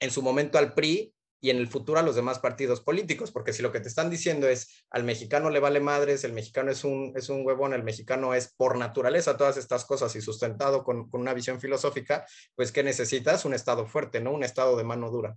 en 0.00 0.10
su 0.10 0.22
momento 0.22 0.58
al 0.58 0.74
PRI 0.74 1.14
y 1.40 1.50
en 1.50 1.56
el 1.56 1.66
futuro 1.66 1.98
a 1.98 2.02
los 2.02 2.14
demás 2.14 2.38
partidos 2.38 2.80
políticos, 2.80 3.32
porque 3.32 3.52
si 3.52 3.62
lo 3.62 3.72
que 3.72 3.80
te 3.80 3.88
están 3.88 4.10
diciendo 4.10 4.48
es 4.48 4.84
al 4.90 5.02
mexicano 5.02 5.50
le 5.50 5.58
vale 5.58 5.80
madres, 5.80 6.22
el 6.22 6.32
mexicano 6.32 6.70
es 6.70 6.84
un, 6.84 7.12
es 7.16 7.28
un 7.28 7.44
huevón, 7.44 7.74
el 7.74 7.82
mexicano 7.82 8.32
es 8.32 8.54
por 8.54 8.76
naturaleza 8.76 9.36
todas 9.36 9.56
estas 9.56 9.84
cosas 9.84 10.14
y 10.14 10.20
sustentado 10.20 10.84
con, 10.84 11.10
con 11.10 11.20
una 11.20 11.34
visión 11.34 11.60
filosófica, 11.60 12.24
pues 12.54 12.70
¿qué 12.70 12.84
necesitas? 12.84 13.44
Un 13.44 13.54
Estado 13.54 13.86
fuerte, 13.86 14.20
¿no? 14.20 14.32
Un 14.32 14.44
Estado 14.44 14.76
de 14.76 14.84
mano 14.84 15.10
dura. 15.10 15.36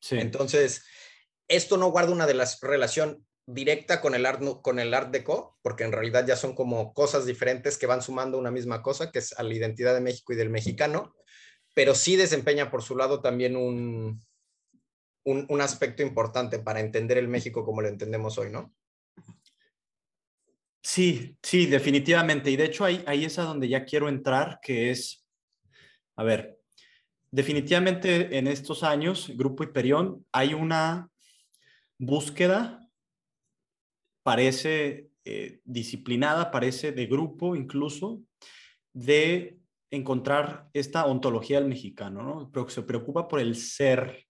Sí. 0.00 0.18
Entonces, 0.18 0.84
esto 1.48 1.78
no 1.78 1.90
guarda 1.90 2.12
una 2.12 2.26
de 2.26 2.34
las 2.34 2.60
relación 2.60 3.26
directa 3.50 4.02
con 4.02 4.14
el, 4.14 4.26
art, 4.26 4.42
con 4.60 4.78
el 4.78 4.92
Art 4.92 5.10
Deco, 5.10 5.58
porque 5.62 5.84
en 5.84 5.92
realidad 5.92 6.26
ya 6.26 6.36
son 6.36 6.54
como 6.54 6.92
cosas 6.92 7.24
diferentes 7.24 7.78
que 7.78 7.86
van 7.86 8.02
sumando 8.02 8.36
una 8.36 8.50
misma 8.50 8.82
cosa, 8.82 9.10
que 9.10 9.20
es 9.20 9.32
a 9.38 9.42
la 9.42 9.54
identidad 9.54 9.94
de 9.94 10.02
México 10.02 10.34
y 10.34 10.36
del 10.36 10.50
mexicano, 10.50 11.14
pero 11.74 11.94
sí 11.94 12.16
desempeña 12.16 12.70
por 12.70 12.82
su 12.82 12.94
lado 12.94 13.22
también 13.22 13.56
un, 13.56 14.22
un, 15.24 15.46
un 15.48 15.60
aspecto 15.62 16.02
importante 16.02 16.58
para 16.58 16.80
entender 16.80 17.16
el 17.16 17.28
México 17.28 17.64
como 17.64 17.80
lo 17.80 17.88
entendemos 17.88 18.36
hoy, 18.36 18.50
¿no? 18.50 18.74
Sí, 20.82 21.38
sí, 21.42 21.64
definitivamente. 21.66 22.50
Y 22.50 22.56
de 22.56 22.66
hecho 22.66 22.84
ahí, 22.84 23.02
ahí 23.06 23.24
es 23.24 23.38
a 23.38 23.44
donde 23.44 23.68
ya 23.68 23.86
quiero 23.86 24.10
entrar, 24.10 24.58
que 24.60 24.90
es, 24.90 25.26
a 26.16 26.22
ver, 26.22 26.58
definitivamente 27.30 28.36
en 28.36 28.46
estos 28.46 28.82
años, 28.82 29.32
Grupo 29.36 29.64
Hiperión, 29.64 30.26
hay 30.32 30.52
una 30.52 31.08
búsqueda 31.98 32.87
parece 34.28 35.08
eh, 35.24 35.60
disciplinada, 35.64 36.50
parece 36.50 36.92
de 36.92 37.06
grupo 37.06 37.56
incluso, 37.56 38.20
de 38.92 39.58
encontrar 39.90 40.68
esta 40.74 41.06
ontología 41.06 41.58
del 41.58 41.70
mexicano, 41.70 42.22
¿no? 42.22 42.50
Pero 42.52 42.68
se 42.68 42.82
preocupa 42.82 43.26
por 43.26 43.40
el 43.40 43.56
ser 43.56 44.26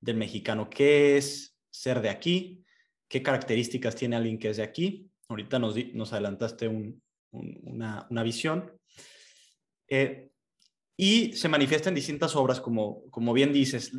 del 0.00 0.16
mexicano. 0.16 0.70
¿Qué 0.70 1.18
es 1.18 1.54
ser 1.70 2.00
de 2.00 2.08
aquí? 2.08 2.64
¿Qué 3.06 3.22
características 3.22 3.94
tiene 3.94 4.16
alguien 4.16 4.38
que 4.38 4.48
es 4.48 4.56
de 4.56 4.62
aquí? 4.62 5.06
Ahorita 5.28 5.58
nos, 5.58 5.76
adelantaste 6.14 6.66
un, 6.66 7.02
un, 7.32 7.60
una, 8.08 8.22
visión. 8.22 8.72
Eh, 9.86 10.30
y 10.96 11.34
se 11.34 11.50
manifiesta 11.50 11.90
en 11.90 11.94
distintas 11.94 12.34
obras, 12.36 12.58
como, 12.58 13.02
como 13.10 13.34
bien 13.34 13.52
dices. 13.52 13.92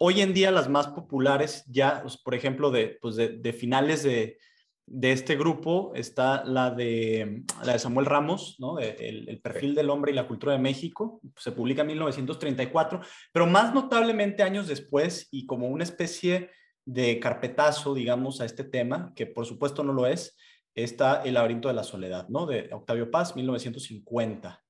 Hoy 0.00 0.20
en 0.20 0.34
día 0.34 0.50
las 0.50 0.68
más 0.68 0.88
populares, 0.88 1.62
ya, 1.68 2.02
pues, 2.02 2.16
por 2.16 2.34
ejemplo, 2.34 2.72
de, 2.72 2.98
pues 3.00 3.14
de 3.14 3.52
finales 3.52 4.02
de, 4.02 4.38
de 4.86 5.10
este 5.12 5.36
grupo 5.36 5.92
está 5.94 6.44
la 6.44 6.70
de, 6.70 7.42
la 7.64 7.72
de 7.72 7.78
Samuel 7.78 8.06
Ramos, 8.06 8.56
¿no? 8.60 8.78
el, 8.78 9.28
el, 9.28 9.40
perfil 9.40 9.74
del 9.74 9.90
hombre 9.90 10.12
y 10.12 10.14
la 10.14 10.28
cultura 10.28 10.52
de 10.52 10.60
México, 10.60 11.20
se 11.36 11.50
publica 11.50 11.82
en 11.82 11.88
1934, 11.88 13.00
pero 13.32 13.46
más 13.46 13.74
notablemente 13.74 14.44
años 14.44 14.68
después 14.68 15.28
y 15.32 15.44
como 15.46 15.66
una 15.66 15.82
especie 15.82 16.50
de 16.84 17.18
carpetazo, 17.18 17.94
digamos, 17.94 18.40
a 18.40 18.44
este 18.44 18.62
tema, 18.62 19.12
que 19.16 19.26
por 19.26 19.44
supuesto 19.44 19.82
no 19.82 19.92
lo 19.92 20.06
es, 20.06 20.36
está 20.74 21.22
El 21.22 21.34
laberinto 21.34 21.68
de 21.68 21.74
la 21.74 21.82
soledad, 21.82 22.28
¿no? 22.28 22.46
De 22.46 22.68
Octavio 22.72 23.10
Paz, 23.10 23.34
1950. 23.34 24.62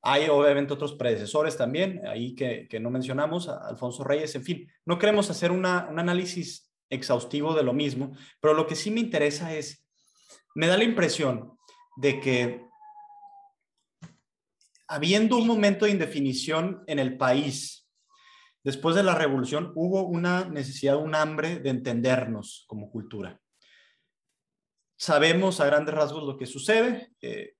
Hay 0.00 0.28
obviamente 0.28 0.72
otros 0.72 0.94
predecesores 0.94 1.56
también, 1.56 2.00
ahí 2.06 2.34
que, 2.34 2.66
que 2.68 2.80
no 2.80 2.90
mencionamos, 2.90 3.48
Alfonso 3.48 4.02
Reyes, 4.02 4.34
en 4.34 4.44
fin, 4.44 4.68
no 4.86 4.98
queremos 4.98 5.30
hacer 5.30 5.52
una, 5.52 5.88
un 5.90 5.98
análisis 5.98 6.71
exhaustivo 6.92 7.54
de 7.54 7.62
lo 7.62 7.72
mismo, 7.72 8.14
pero 8.40 8.54
lo 8.54 8.66
que 8.66 8.76
sí 8.76 8.90
me 8.90 9.00
interesa 9.00 9.54
es, 9.54 9.84
me 10.54 10.66
da 10.66 10.76
la 10.76 10.84
impresión 10.84 11.56
de 11.96 12.20
que 12.20 12.66
habiendo 14.86 15.38
un 15.38 15.46
momento 15.46 15.86
de 15.86 15.92
indefinición 15.92 16.84
en 16.86 16.98
el 16.98 17.16
país, 17.16 17.88
después 18.62 18.94
de 18.94 19.02
la 19.02 19.14
revolución 19.14 19.72
hubo 19.74 20.02
una 20.02 20.44
necesidad, 20.44 20.96
un 20.96 21.14
hambre 21.14 21.58
de 21.60 21.70
entendernos 21.70 22.64
como 22.68 22.90
cultura. 22.90 23.40
Sabemos 24.98 25.60
a 25.60 25.66
grandes 25.66 25.94
rasgos 25.94 26.24
lo 26.24 26.36
que 26.36 26.46
sucede. 26.46 27.10
Eh, 27.22 27.54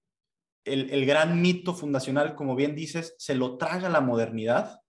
el, 0.65 0.91
el 0.91 1.07
gran 1.07 1.41
mito 1.41 1.75
fundacional, 1.75 2.37
como 2.37 2.55
bien 2.55 2.77
dices, 2.77 3.17
se 3.19 3.35
lo 3.35 3.57
traga 3.57 3.89
la 3.89 4.01
modernidad 4.01 4.82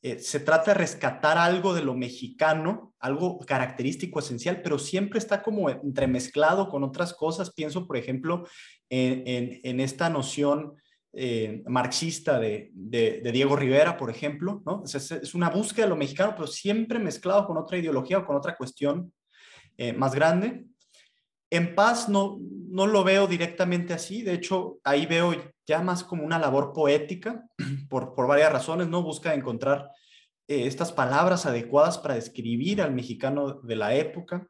eh, 0.00 0.20
se 0.20 0.38
trata 0.38 0.72
de 0.72 0.78
rescatar 0.78 1.38
algo 1.38 1.74
de 1.74 1.82
lo 1.82 1.94
mexicano, 1.94 2.94
algo 3.00 3.40
característico, 3.40 4.20
esencial, 4.20 4.62
pero 4.62 4.78
siempre 4.78 5.18
está 5.18 5.42
como 5.42 5.70
entremezclado 5.70 6.68
con 6.68 6.84
otras 6.84 7.14
cosas. 7.14 7.52
Pienso, 7.52 7.86
por 7.86 7.96
ejemplo, 7.96 8.46
en, 8.88 9.80
esta 9.80 10.08
noción 10.08 10.74
eh, 11.12 11.64
marxista 11.66 12.38
de, 12.38 12.70
Diego 12.72 13.56
Rivera, 13.56 13.96
por 13.96 14.08
ejemplo, 14.08 14.62
¿no? 14.64 14.84
Es, 14.84 15.34
una 15.34 15.50
búsqueda 15.50 15.86
de 15.86 15.90
lo 15.90 15.96
mexicano, 15.96 16.34
pero 16.36 16.46
siempre 16.46 17.00
mezclado 17.00 17.44
con 17.46 17.56
otra 17.56 17.76
ideología 17.78 18.18
o 18.18 18.26
con 18.26 18.36
otra 18.36 18.56
cuestión 18.56 19.12
eh, 19.76 19.92
más 19.92 20.14
grande. 20.14 20.64
En 21.50 21.74
paz 21.74 22.08
no, 22.08 22.38
no 22.68 22.86
lo 22.86 23.02
veo 23.02 23.26
directamente 23.26 23.94
así, 23.94 24.22
de 24.22 24.34
hecho 24.34 24.78
ahí 24.84 25.06
veo 25.06 25.34
ya 25.68 25.82
más 25.82 26.02
como 26.02 26.24
una 26.24 26.38
labor 26.38 26.72
poética, 26.72 27.46
por, 27.90 28.14
por 28.14 28.26
varias 28.26 28.50
razones, 28.50 28.88
¿no? 28.88 29.02
Busca 29.02 29.34
encontrar 29.34 29.92
eh, 30.48 30.66
estas 30.66 30.90
palabras 30.90 31.44
adecuadas 31.44 31.98
para 31.98 32.14
describir 32.14 32.80
al 32.80 32.94
mexicano 32.94 33.60
de 33.60 33.76
la 33.76 33.94
época 33.94 34.48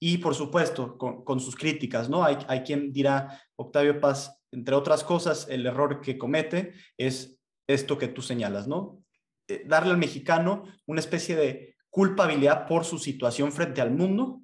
y 0.00 0.18
por 0.18 0.34
supuesto 0.34 0.96
con, 0.98 1.40
sus 1.40 1.54
críticas, 1.54 2.08
¿no? 2.08 2.24
Hay, 2.24 2.38
hay 2.48 2.62
quien 2.62 2.92
dirá, 2.92 3.42
Octavio 3.56 4.00
Paz, 4.00 4.42
entre 4.50 4.74
otras 4.74 5.04
cosas, 5.04 5.46
el 5.48 5.66
error 5.66 6.00
que 6.00 6.18
comete 6.18 6.72
es 6.96 7.38
esto 7.66 7.98
que 7.98 8.08
tú 8.08 8.22
señalas, 8.22 8.66
¿no? 8.66 9.02
Eh, 9.48 9.64
darle 9.66 9.92
al 9.92 9.98
mexicano 9.98 10.64
una 10.86 11.00
especie 11.00 11.36
de 11.36 11.76
culpabilidad 11.90 12.66
por 12.66 12.84
su 12.84 12.98
situación 12.98 13.52
frente 13.52 13.80
al 13.80 13.92
mundo 13.92 14.40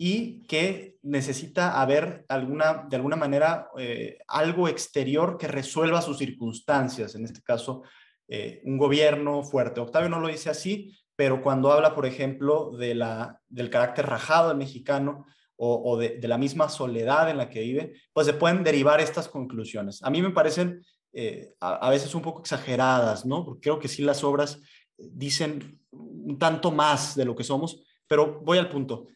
y 0.00 0.46
que 0.46 0.96
necesita 1.02 1.80
haber 1.80 2.24
alguna, 2.28 2.86
de 2.88 2.96
alguna 2.96 3.16
manera 3.16 3.68
eh, 3.76 4.18
algo 4.28 4.68
exterior 4.68 5.36
que 5.36 5.48
resuelva 5.48 6.00
sus 6.00 6.18
circunstancias, 6.18 7.16
en 7.16 7.24
este 7.24 7.42
caso 7.42 7.82
eh, 8.28 8.62
un 8.64 8.78
gobierno 8.78 9.42
fuerte. 9.42 9.80
Octavio 9.80 10.08
no 10.08 10.20
lo 10.20 10.28
dice 10.28 10.50
así, 10.50 10.96
pero 11.16 11.42
cuando 11.42 11.72
habla, 11.72 11.96
por 11.96 12.06
ejemplo, 12.06 12.70
de 12.78 12.94
la, 12.94 13.40
del 13.48 13.70
carácter 13.70 14.06
rajado 14.06 14.48
del 14.48 14.58
mexicano 14.58 15.26
o, 15.60 15.96
de, 15.96 16.20
la 16.28 16.38
misma 16.38 16.68
soledad 16.68 17.28
en 17.28 17.36
la 17.36 17.50
que 17.50 17.62
vive, 17.62 17.94
pues 18.12 18.28
se 18.28 18.32
pueden 18.32 18.62
derivar 18.62 19.00
estas 19.00 19.26
conclusiones. 19.26 20.00
A 20.04 20.10
mí 20.10 20.22
me 20.22 20.30
parecen 20.30 20.84
eh, 21.12 21.52
a, 21.58 21.74
a, 21.74 21.90
veces 21.90 22.14
un 22.14 22.22
poco 22.22 22.42
exageradas, 22.42 23.26
¿no? 23.26 23.44
Porque 23.44 23.62
creo 23.62 23.80
que 23.80 23.88
sí 23.88 24.02
las 24.02 24.22
obras 24.22 24.60
dicen 24.96 25.80
un 25.90 26.38
tanto 26.38 26.70
más 26.70 27.16
de 27.16 27.24
lo 27.24 27.34
que 27.34 27.42
somos, 27.42 27.82
pero 28.06 28.40
voy 28.40 28.58
al 28.58 28.68
punto 28.68 29.08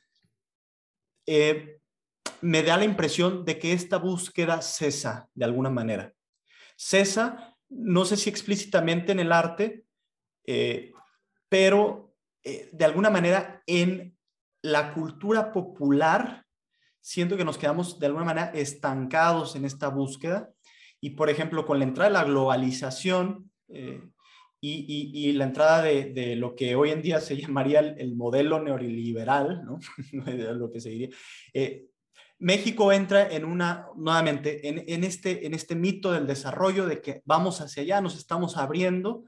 eh, 1.27 1.81
me 2.41 2.63
da 2.63 2.77
la 2.77 2.85
impresión 2.85 3.45
de 3.45 3.59
que 3.59 3.73
esta 3.73 3.99
búsqueda 3.99 4.63
cesa 4.63 5.29
de 5.35 5.45
alguna 5.45 5.71
manera. 5.71 6.13
Cesa, 6.77 7.57
no 7.69 8.05
sé 8.05 8.17
si 8.17 8.29
explícitamente 8.29 9.13
en 9.13 9.21
el 9.21 9.33
arte, 9.33 9.85
eh, 10.47 10.93
pero 11.49 12.15
eh, 12.43 12.69
de 12.73 12.85
alguna 12.85 13.11
manera 13.11 13.63
en 13.67 14.17
la 14.63 14.95
cultura 14.95 15.53
popular, 15.53 16.45
siento 17.01 17.37
que 17.37 17.45
nos 17.45 17.59
quedamos 17.59 17.99
de 17.99 18.07
alguna 18.07 18.25
manera 18.25 18.51
estancados 18.55 19.57
en 19.57 19.65
esta 19.65 19.89
búsqueda. 19.89 20.51
Y 21.01 21.11
por 21.11 21.31
ejemplo, 21.31 21.67
con 21.67 21.79
la 21.79 21.85
entrada 21.85 22.11
de 22.11 22.15
la 22.15 22.25
globalización, 22.25 23.51
y, 24.65 24.87
y, 24.87 25.29
y, 25.29 25.33
la 25.33 25.45
entrada 25.45 25.83
de, 25.83 26.13
de, 26.13 26.37
lo 26.37 26.55
que 26.55 26.77
hoy 26.77 26.91
en 26.93 27.03
día 27.03 27.21
se 27.21 27.37
llamaría 27.41 27.81
el, 27.81 27.97
el 27.99 28.15
modelo 28.15 28.63
neoliberal, 28.63 29.65
¿no? 29.65 29.81
lo 30.55 30.71
que 30.71 30.81
se 30.81 30.91
diría. 30.91 31.09
Eh, 31.53 31.87
México 32.39 32.93
entra 32.93 33.29
en 33.29 33.45
una, 33.45 33.89
nuevamente, 33.97 34.69
en, 34.69 34.85
en, 34.87 35.05
este, 35.05 35.47
en 35.47 35.55
este 35.55 35.75
mito 35.75 36.13
del 36.13 36.27
desarrollo 36.27 36.87
de 36.87 37.01
que 37.01 37.23
vamos 37.25 37.61
hacia 37.61 37.83
allá, 37.83 38.01
nos 38.01 38.17
estamos 38.17 38.57
abriendo, 38.57 39.25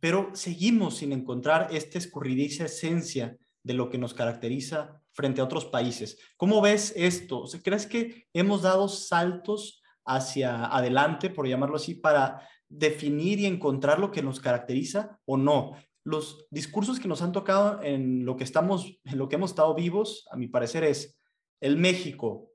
pero 0.00 0.30
seguimos 0.34 0.96
sin 0.96 1.12
encontrar 1.12 1.68
esta 1.70 1.98
escurridiza 1.98 2.64
esencia 2.64 3.36
de 3.62 3.74
lo 3.74 3.88
que 3.88 3.98
nos 3.98 4.14
caracteriza 4.14 5.00
frente 5.12 5.40
a 5.40 5.44
otros 5.44 5.66
países. 5.66 6.18
¿Cómo 6.36 6.60
ves 6.60 6.92
esto? 6.96 7.44
¿Crees 7.62 7.86
que 7.86 8.26
hemos 8.32 8.62
dado 8.62 8.88
saltos 8.88 9.80
hacia 10.04 10.66
adelante, 10.66 11.30
por 11.30 11.46
llamarlo 11.46 11.76
así, 11.76 11.94
para 11.94 12.48
definir 12.72 13.38
y 13.40 13.46
encontrar 13.46 13.98
lo 13.98 14.10
que 14.10 14.22
nos 14.22 14.40
caracteriza 14.40 15.18
o 15.24 15.36
no. 15.36 15.76
los 16.04 16.46
discursos 16.50 16.98
que 16.98 17.06
nos 17.06 17.22
han 17.22 17.30
tocado 17.30 17.80
en 17.80 18.24
lo 18.24 18.36
que 18.36 18.42
estamos, 18.42 18.98
en 19.04 19.18
lo 19.18 19.28
que 19.28 19.36
hemos 19.36 19.50
estado 19.50 19.72
vivos, 19.72 20.26
a 20.32 20.36
mi 20.36 20.48
parecer, 20.48 20.82
es 20.82 21.16
el 21.60 21.76
México 21.76 22.50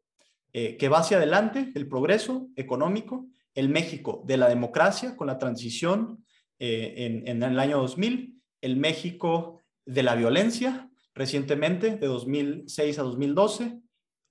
eh, 0.51 0.75
que 0.75 0.89
va 0.89 0.99
hacia 0.99 1.17
adelante, 1.17 1.71
el 1.75 1.87
progreso 1.87 2.49
económico, 2.55 3.27
el 3.53 3.69
México 3.69 4.23
de 4.25 4.37
la 4.37 4.49
democracia 4.49 5.15
con 5.15 5.27
la 5.27 5.37
transición 5.37 6.25
eh, 6.59 7.23
en, 7.25 7.43
el 7.43 7.59
año 7.59 7.77
2000, 7.77 8.41
el 8.61 8.77
México 8.77 9.61
de 9.85 10.03
la 10.03 10.15
violencia 10.15 10.89
recientemente, 11.13 11.97
de 11.97 12.07
2006 12.07 12.99
a 12.99 13.03
2012, 13.03 13.79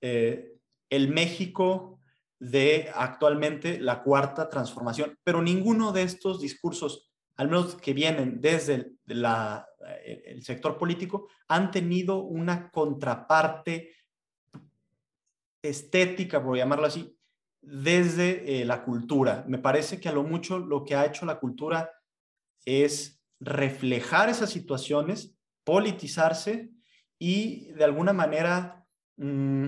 eh, 0.01 0.53
el 0.89 1.09
México 1.09 1.96
de 2.39 2.89
actualmente 2.93 3.79
la 3.79 4.03
cuarta 4.03 4.49
transformación, 4.49 5.17
pero 5.23 5.41
ninguno 5.41 5.91
de 5.91 6.03
estos 6.03 6.39
discursos, 6.39 7.11
al 7.35 7.47
menos 7.47 7.75
que 7.75 7.93
vienen 7.93 8.39
desde 8.41 8.91
el 9.07 10.43
sector 10.43 10.77
político, 10.77 11.27
han 11.47 11.71
tenido 11.71 12.19
una 12.19 12.69
contraparte 12.69 13.95
estética, 15.61 16.43
por 16.43 16.57
llamarlo 16.57 16.85
así, 16.85 17.17
desde 17.61 18.61
eh, 18.61 18.65
la 18.65 18.83
cultura. 18.83 19.43
Me 19.47 19.57
parece 19.57 19.99
que 19.99 20.09
a 20.09 20.13
lo 20.13 20.23
mucho 20.23 20.59
lo 20.59 20.85
que 20.85 20.95
ha 20.95 21.05
hecho 21.05 21.25
la 21.25 21.39
cultura 21.39 21.91
es 22.65 23.21
reflejar 23.39 24.29
esas 24.29 24.49
situaciones, 24.49 25.35
politizarse 25.63 26.71
y 27.19 27.71
de 27.73 27.83
alguna 27.83 28.13
manera, 28.13 28.85
mm, 29.17 29.65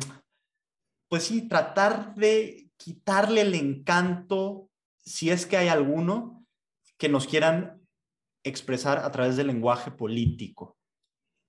pues 1.10 1.24
sí, 1.24 1.48
tratar 1.48 2.16
de 2.16 2.70
quitarle 2.78 3.42
el 3.42 3.56
encanto, 3.56 4.70
si 4.98 5.32
es 5.32 5.46
que 5.46 5.58
hay 5.58 5.68
alguno, 5.68 6.46
que 6.98 7.10
nos 7.10 7.28
quieran 7.28 7.82
expresar 8.44 9.00
a 9.00 9.12
través 9.12 9.36
del 9.36 9.48
lenguaje 9.48 9.92
político. 9.92 10.78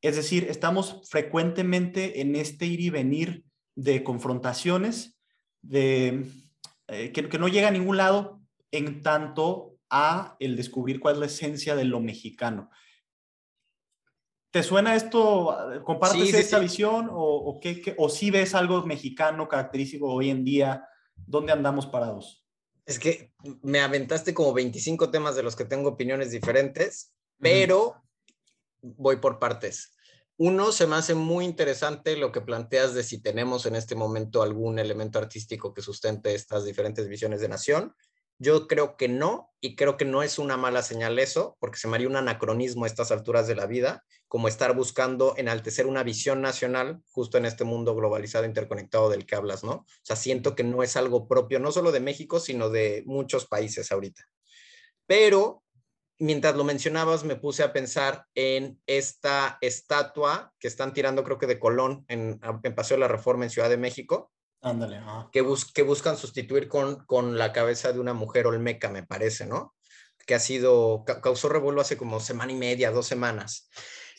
Es 0.03 0.16
decir, 0.16 0.46
estamos 0.49 1.03
frecuentemente 1.09 2.20
en 2.20 2.35
este 2.35 2.66
ir 2.66 2.81
y 2.81 2.90
venir 2.90 3.44
de 3.77 4.03
confrontaciones, 4.03 5.16
de, 5.62 6.27
eh, 6.88 7.12
que, 7.12 7.38
no 7.38 7.49
llega 7.49 7.68
a 7.68 7.73
ningún 7.73 7.99
lado 7.99 8.40
en 8.70 9.03
tanto 9.03 9.77
a 9.90 10.37
el 10.40 10.57
descubrir 10.57 11.01
cuál 11.01 11.14
es 11.14 11.20
la 11.20 11.27
esencia 11.27 11.77
de 11.77 11.85
lo 11.85 12.01
mexicano. 12.01 12.70
¿Te 14.50 14.62
suena 14.62 14.96
esto? 14.96 15.56
¿Compartes 15.84 16.34
esta 16.34 16.58
visión 16.58 17.08
o, 17.10 17.16
o, 17.16 17.60
qué, 17.60 17.94
o 17.96 18.08
si 18.08 18.30
ves 18.30 18.54
algo 18.54 18.84
mexicano 18.84 19.46
característico 19.48 20.12
hoy 20.12 20.30
en 20.30 20.44
día? 20.44 20.84
¿Dónde 21.14 21.52
andamos 21.52 21.86
parados? 21.86 22.44
Es 22.84 22.98
que 22.98 23.32
me 23.62 23.80
aventaste 23.80 24.34
como 24.34 24.52
25 24.52 25.10
temas 25.10 25.36
de 25.36 25.44
los 25.44 25.54
que 25.54 25.64
tengo 25.64 25.90
opiniones 25.90 26.32
diferentes, 26.32 27.14
pero 27.38 28.02
voy 28.82 29.16
por 29.16 29.38
partes. 29.38 29.92
Uno, 30.36 30.72
se 30.72 30.86
me 30.86 30.96
hace 30.96 31.14
muy 31.14 31.44
interesante 31.44 32.16
lo 32.16 32.32
que 32.32 32.40
planteas 32.40 32.94
de 32.94 33.04
si 33.04 33.20
tenemos 33.20 33.66
en 33.66 33.76
este 33.76 33.94
momento 33.94 34.42
algún 34.42 34.78
elemento 34.78 35.18
artístico 35.18 35.74
que 35.74 35.82
sustente 35.82 36.34
estas 36.34 36.64
diferentes 36.64 37.06
visiones 37.08 37.40
de 37.40 37.48
nación. 37.48 37.94
Yo 38.42 38.66
creo 38.66 38.96
que 38.96 39.07
no, 39.07 39.53
y 39.61 39.76
creo 39.76 39.98
que 39.98 40.07
no 40.07 40.22
es 40.22 40.38
una 40.38 40.57
mala 40.57 40.83
señal 40.83 41.18
eso, 41.18 41.59
porque 41.61 41.76
se 41.76 41.88
me 41.88 41.96
haría 41.96 42.09
un 42.09 42.16
anacronismo 42.16 42.85
a 42.85 42.87
estas 42.87 43.12
alturas 43.12 43.46
de 43.46 43.55
la 43.55 43.66
vida, 43.66 44.03
como 44.29 44.48
estar 44.48 44.74
buscando 44.74 45.35
enaltecer 45.37 45.87
una 45.87 46.03
visión 46.05 46.40
nacional 46.40 47.03
justo 47.11 47.37
en 47.37 47.44
este 47.44 47.64
mundo 47.64 47.94
globalizado, 47.94 48.46
interconectado 48.46 49.11
del 49.11 49.26
que 49.26 49.35
hablas, 49.35 49.62
¿no? 49.62 49.72
O 49.72 49.87
sea, 50.03 50.16
siento 50.16 50.55
que 50.55 50.64
no 50.64 50.83
es 50.83 50.96
algo 50.96 51.29
propio, 51.29 51.61
no 51.61 51.70
solo 51.70 51.92
de 51.92 52.00
México, 52.00 52.40
sino 52.40 52.70
de 52.70 53.03
muchos 53.05 53.46
países 53.46 53.92
ahorita. 53.92 54.24
Pero 55.07 55.62
mientras 56.18 56.57
lo 56.57 56.64
mencionabas, 56.64 57.24
me 57.24 57.37
puse 57.37 57.62
a 57.62 57.74
pensar 57.74 58.24
en 58.35 58.81
esta 58.87 59.59
estatua 59.61 60.55
que 60.59 60.68
están 60.68 60.94
tirando, 60.94 61.24
creo 61.24 61.37
que 61.37 61.46
de 61.46 61.61
Colón, 61.61 62.07
en, 62.09 62.40
en 62.62 62.74
Paseo 62.74 62.96
de 62.96 63.03
la 63.03 63.09
Reforma 63.09 63.44
en 63.44 63.50
Ciudad 63.50 63.68
de 63.68 63.76
México. 63.76 64.33
Ándale. 64.62 65.01
Que, 65.33 65.44
que 65.75 65.83
buscan 65.83 66.16
sustituir 66.16 66.68
con, 66.68 67.05
con 67.07 67.38
la 67.38 67.53
cabeza 67.53 67.92
de 67.92 68.01
una 68.01 68.12
mujer 68.12 68.46
olmeca, 68.46 68.90
me 68.90 69.03
parece, 69.03 69.46
¿no? 69.46 69.75
Que 70.27 70.35
ha 70.35 70.40
sido, 70.40 71.05
causó 71.23 71.49
revuelo 71.49 71.81
hace 71.81 71.96
como 71.96 72.20
semana 72.20 72.53
y 72.53 72.57
media, 72.57 72.90
dos 72.90 73.07
semanas. 73.07 73.70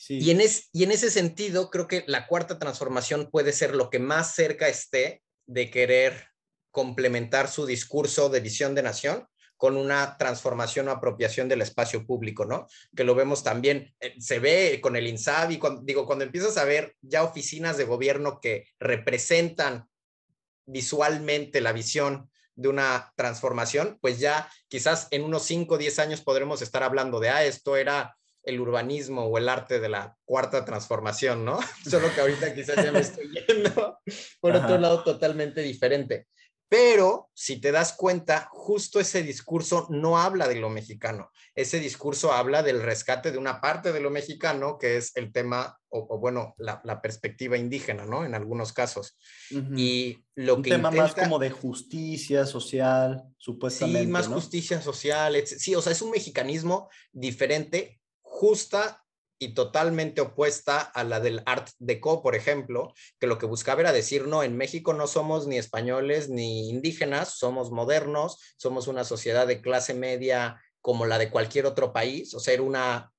Y, 0.08 0.30
en 0.32 0.40
es, 0.40 0.68
y 0.72 0.82
en 0.82 0.90
ese 0.90 1.10
sentido, 1.10 1.70
creo 1.70 1.86
que 1.86 2.04
la 2.08 2.26
cuarta 2.26 2.58
transformación 2.58 3.30
puede 3.30 3.52
ser 3.52 3.74
lo 3.74 3.88
que 3.88 4.00
más 4.00 4.34
cerca 4.34 4.68
esté 4.68 5.22
de 5.46 5.70
querer 5.70 6.26
complementar 6.72 7.48
su 7.48 7.66
discurso 7.66 8.28
de 8.28 8.40
visión 8.40 8.74
de 8.74 8.82
nación 8.82 9.26
con 9.56 9.76
una 9.76 10.16
transformación 10.18 10.88
o 10.88 10.90
apropiación 10.90 11.48
del 11.48 11.62
espacio 11.62 12.04
público, 12.04 12.44
¿no? 12.44 12.66
Que 12.96 13.04
lo 13.04 13.14
vemos 13.14 13.44
también, 13.44 13.94
eh, 14.00 14.16
se 14.18 14.40
ve 14.40 14.80
con 14.82 14.96
el 14.96 15.06
INSABI, 15.06 15.60
digo, 15.84 16.04
cuando 16.04 16.24
empiezas 16.24 16.56
a 16.56 16.64
ver 16.64 16.96
ya 17.00 17.22
oficinas 17.22 17.76
de 17.76 17.84
gobierno 17.84 18.40
que 18.40 18.66
representan 18.80 19.86
visualmente 20.66 21.60
la 21.60 21.72
visión 21.72 22.30
de 22.54 22.68
una 22.68 23.12
transformación, 23.16 23.98
pues 24.00 24.18
ya 24.18 24.48
quizás 24.68 25.08
en 25.10 25.24
unos 25.24 25.42
5 25.44 25.74
o 25.74 25.78
10 25.78 25.98
años 25.98 26.20
podremos 26.20 26.62
estar 26.62 26.82
hablando 26.82 27.18
de, 27.20 27.30
ah, 27.30 27.44
esto 27.44 27.76
era 27.76 28.16
el 28.44 28.60
urbanismo 28.60 29.26
o 29.26 29.38
el 29.38 29.48
arte 29.48 29.80
de 29.80 29.88
la 29.88 30.16
cuarta 30.24 30.64
transformación, 30.64 31.44
¿no? 31.44 31.60
Solo 31.88 32.12
que 32.14 32.20
ahorita 32.20 32.54
quizás 32.54 32.76
ya 32.84 32.92
me 32.92 33.00
estoy 33.00 33.30
yendo 33.30 33.98
por 34.40 34.56
otro 34.56 34.78
lado 34.78 35.02
totalmente 35.02 35.62
diferente. 35.62 36.26
Pero 36.68 37.30
si 37.34 37.60
te 37.60 37.70
das 37.70 37.92
cuenta, 37.92 38.48
justo 38.50 38.98
ese 38.98 39.22
discurso 39.22 39.86
no 39.90 40.18
habla 40.18 40.48
de 40.48 40.56
lo 40.56 40.70
mexicano. 40.70 41.30
Ese 41.54 41.80
discurso 41.80 42.32
habla 42.32 42.62
del 42.62 42.82
rescate 42.82 43.30
de 43.30 43.38
una 43.38 43.60
parte 43.60 43.92
de 43.92 44.00
lo 44.00 44.10
mexicano, 44.10 44.78
que 44.78 44.96
es 44.96 45.14
el 45.16 45.32
tema, 45.32 45.78
o, 45.88 46.18
bueno, 46.18 46.54
la, 46.56 47.02
perspectiva 47.02 47.58
indígena, 47.58 48.06
¿no? 48.06 48.24
En 48.24 48.34
algunos 48.34 48.72
casos. 48.72 49.18
Y 49.76 50.24
lo 50.34 50.56
Un 50.56 50.62
que 50.62 50.70
tema 50.70 50.90
más 50.90 51.14
como 51.14 51.38
de 51.38 51.50
justicia 51.50 52.46
social, 52.46 53.22
supuestamente. 53.36 54.04
Sí, 54.04 54.06
más 54.06 54.28
justicia 54.28 54.80
social. 54.80 55.36
Sí, 55.46 55.74
o 55.74 55.82
sea, 55.82 55.92
es 55.92 56.00
un 56.00 56.10
mexicanismo 56.10 56.88
diferente, 57.12 58.00
justa 58.22 59.02
y 59.42 59.54
totalmente 59.54 60.20
opuesta 60.20 60.80
a 60.80 61.02
la 61.02 61.18
del 61.18 61.42
Art 61.46 61.68
Deco, 61.80 62.22
por 62.22 62.36
ejemplo, 62.36 62.94
que 63.18 63.26
lo 63.26 63.38
que 63.38 63.46
buscaba 63.46 63.80
era 63.80 63.92
decir, 63.92 64.28
no, 64.28 64.44
en 64.44 64.56
México 64.56 64.94
no 64.94 65.08
somos 65.08 65.48
ni 65.48 65.58
españoles 65.58 66.28
ni 66.28 66.70
indígenas, 66.70 67.36
somos 67.38 67.72
modernos, 67.72 68.38
somos 68.56 68.86
una 68.86 69.02
sociedad 69.02 69.48
de 69.48 69.60
clase 69.60 69.94
media 69.94 70.62
como 70.82 71.06
la 71.06 71.16
de 71.16 71.30
cualquier 71.30 71.64
otro 71.64 71.92
país, 71.92 72.34
o 72.34 72.40
sea, 72.40 72.54
era 72.54 72.62
una, 72.62 73.12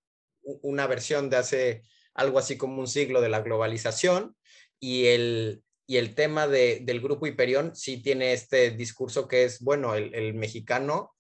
una 0.43 0.85
versión 0.85 1.29
de 1.29 1.37
hace 1.37 1.83
algo 2.13 2.37
así 2.37 2.57
como 2.57 2.79
un 2.79 2.87
siglo 2.87 3.21
de 3.21 3.29
la 3.29 3.41
globalización 3.41 4.35
y 4.79 5.07
el, 5.07 5.63
y 5.87 5.97
el 5.97 6.13
tema 6.13 6.47
de, 6.47 6.81
del 6.83 7.01
grupo 7.01 7.25
Hiperión 7.25 7.75
sí 7.75 8.03
tiene 8.03 8.33
este 8.33 8.71
discurso 8.71 9.27
que 9.27 9.45
es, 9.45 9.61
bueno, 9.61 9.95
el, 9.95 10.13
el 10.13 10.35
mexicano 10.35 11.15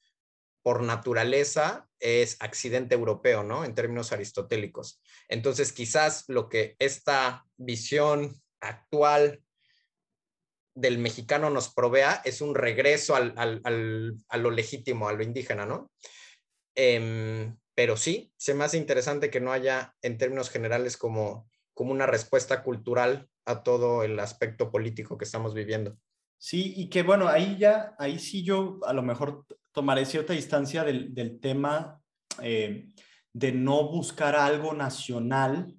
por 0.61 0.83
naturaleza 0.83 1.87
es 1.99 2.37
accidente 2.39 2.95
europeo, 2.95 3.43
¿no? 3.43 3.65
En 3.65 3.75
términos 3.75 4.11
aristotélicos. 4.11 5.01
Entonces, 5.27 5.73
quizás 5.73 6.25
lo 6.27 6.49
que 6.49 6.75
esta 6.79 7.45
visión 7.57 8.41
actual 8.61 9.41
del 10.75 10.97
mexicano 10.97 11.49
nos 11.49 11.73
provea 11.73 12.21
es 12.25 12.41
un 12.41 12.55
regreso 12.55 13.15
al, 13.15 13.33
a 14.27 14.37
lo 14.37 14.51
legítimo, 14.51 15.07
a 15.07 15.13
lo 15.13 15.23
indígena, 15.23 15.65
¿no? 15.65 15.91
Em, 16.75 17.57
pero 17.75 17.97
sí, 17.97 18.31
se 18.37 18.53
me 18.53 18.63
hace 18.63 18.77
interesante 18.77 19.29
que 19.29 19.39
no 19.39 19.51
haya, 19.51 19.95
en 20.01 20.17
términos 20.17 20.49
generales, 20.49 20.97
como, 20.97 21.49
como 21.73 21.91
una 21.91 22.05
respuesta 22.05 22.63
cultural 22.63 23.29
a 23.45 23.63
todo 23.63 24.03
el 24.03 24.19
aspecto 24.19 24.71
político 24.71 25.17
que 25.17 25.25
estamos 25.25 25.53
viviendo. 25.53 25.97
Sí, 26.37 26.73
y 26.75 26.89
que 26.89 27.03
bueno, 27.03 27.27
ahí 27.27 27.57
ya, 27.57 27.95
ahí 27.97 28.19
sí 28.19 28.43
yo 28.43 28.79
a 28.85 28.93
lo 28.93 29.01
mejor 29.01 29.45
tomaré 29.71 30.05
cierta 30.05 30.33
distancia 30.33 30.83
del, 30.83 31.13
del 31.13 31.39
tema 31.39 32.01
eh, 32.41 32.89
de 33.31 33.51
no 33.51 33.89
buscar 33.89 34.35
algo 34.35 34.73
nacional, 34.73 35.75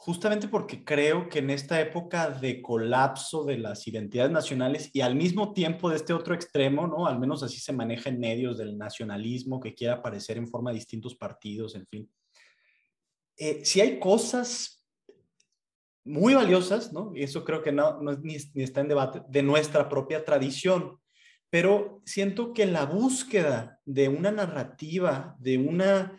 justamente 0.00 0.46
porque 0.46 0.84
creo 0.84 1.28
que 1.28 1.40
en 1.40 1.50
esta 1.50 1.80
época 1.80 2.30
de 2.30 2.62
colapso 2.62 3.44
de 3.44 3.58
las 3.58 3.86
identidades 3.88 4.30
nacionales 4.30 4.90
y 4.92 5.00
al 5.00 5.16
mismo 5.16 5.52
tiempo 5.52 5.90
de 5.90 5.96
este 5.96 6.14
otro 6.14 6.34
extremo, 6.34 6.86
¿no? 6.86 7.06
Al 7.06 7.18
menos 7.18 7.42
así 7.42 7.58
se 7.58 7.72
maneja 7.72 8.08
en 8.08 8.20
medios 8.20 8.56
del 8.56 8.78
nacionalismo 8.78 9.58
que 9.58 9.74
quiere 9.74 9.94
aparecer 9.94 10.38
en 10.38 10.46
forma 10.46 10.70
de 10.70 10.76
distintos 10.76 11.16
partidos, 11.16 11.74
en 11.74 11.86
fin. 11.86 12.10
Eh, 13.36 13.64
si 13.64 13.80
hay 13.80 13.98
cosas 13.98 14.86
muy 16.04 16.34
valiosas, 16.34 16.92
¿no? 16.92 17.12
Y 17.14 17.24
eso 17.24 17.44
creo 17.44 17.60
que 17.60 17.72
no, 17.72 18.00
ni, 18.22 18.36
está 18.36 18.80
en 18.80 18.88
debate, 18.88 19.22
de 19.28 19.42
nuestra 19.42 19.88
propia 19.88 20.24
tradición. 20.24 20.98
Pero 21.50 22.02
siento 22.04 22.52
que 22.52 22.66
la 22.66 22.84
búsqueda 22.84 23.80
de 23.84 24.08
una 24.08 24.30
narrativa, 24.30 25.36
de 25.40 25.58
una, 25.58 26.18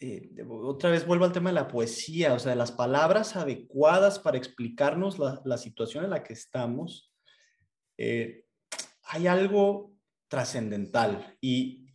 eh, 0.00 0.30
otra 0.48 0.90
vez 0.90 1.06
vuelvo 1.06 1.24
al 1.24 1.32
tema 1.32 1.50
de 1.50 1.54
la 1.54 1.68
poesía, 1.68 2.34
o 2.34 2.38
sea, 2.38 2.50
de 2.50 2.56
las 2.56 2.72
palabras 2.72 3.36
adecuadas 3.36 4.18
para 4.18 4.38
explicarnos 4.38 5.18
la, 5.18 5.58
situación 5.58 6.04
en 6.04 6.10
la 6.10 6.22
que 6.22 6.34
estamos, 6.34 7.12
eh, 7.96 8.44
hay 9.02 9.26
algo 9.26 9.92
trascendental. 10.28 11.36
Y, 11.40 11.88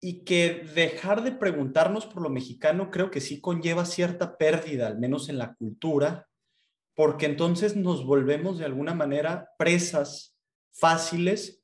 y 0.00 0.24
que 0.24 0.64
dejar 0.74 1.22
de 1.22 1.32
preguntarnos 1.32 2.06
por 2.06 2.22
lo 2.22 2.28
mexicano 2.28 2.90
creo 2.90 3.10
que 3.10 3.20
sí 3.20 3.40
conlleva 3.40 3.84
cierta 3.84 4.36
pérdida, 4.36 4.86
al 4.86 4.98
menos 4.98 5.28
en 5.28 5.38
la 5.38 5.54
cultura, 5.54 6.28
porque 6.94 7.26
entonces 7.26 7.76
nos 7.76 8.04
volvemos 8.04 8.58
de 8.58 8.64
alguna 8.64 8.94
manera 8.94 9.48
presas 9.58 10.36
fáciles 10.72 11.62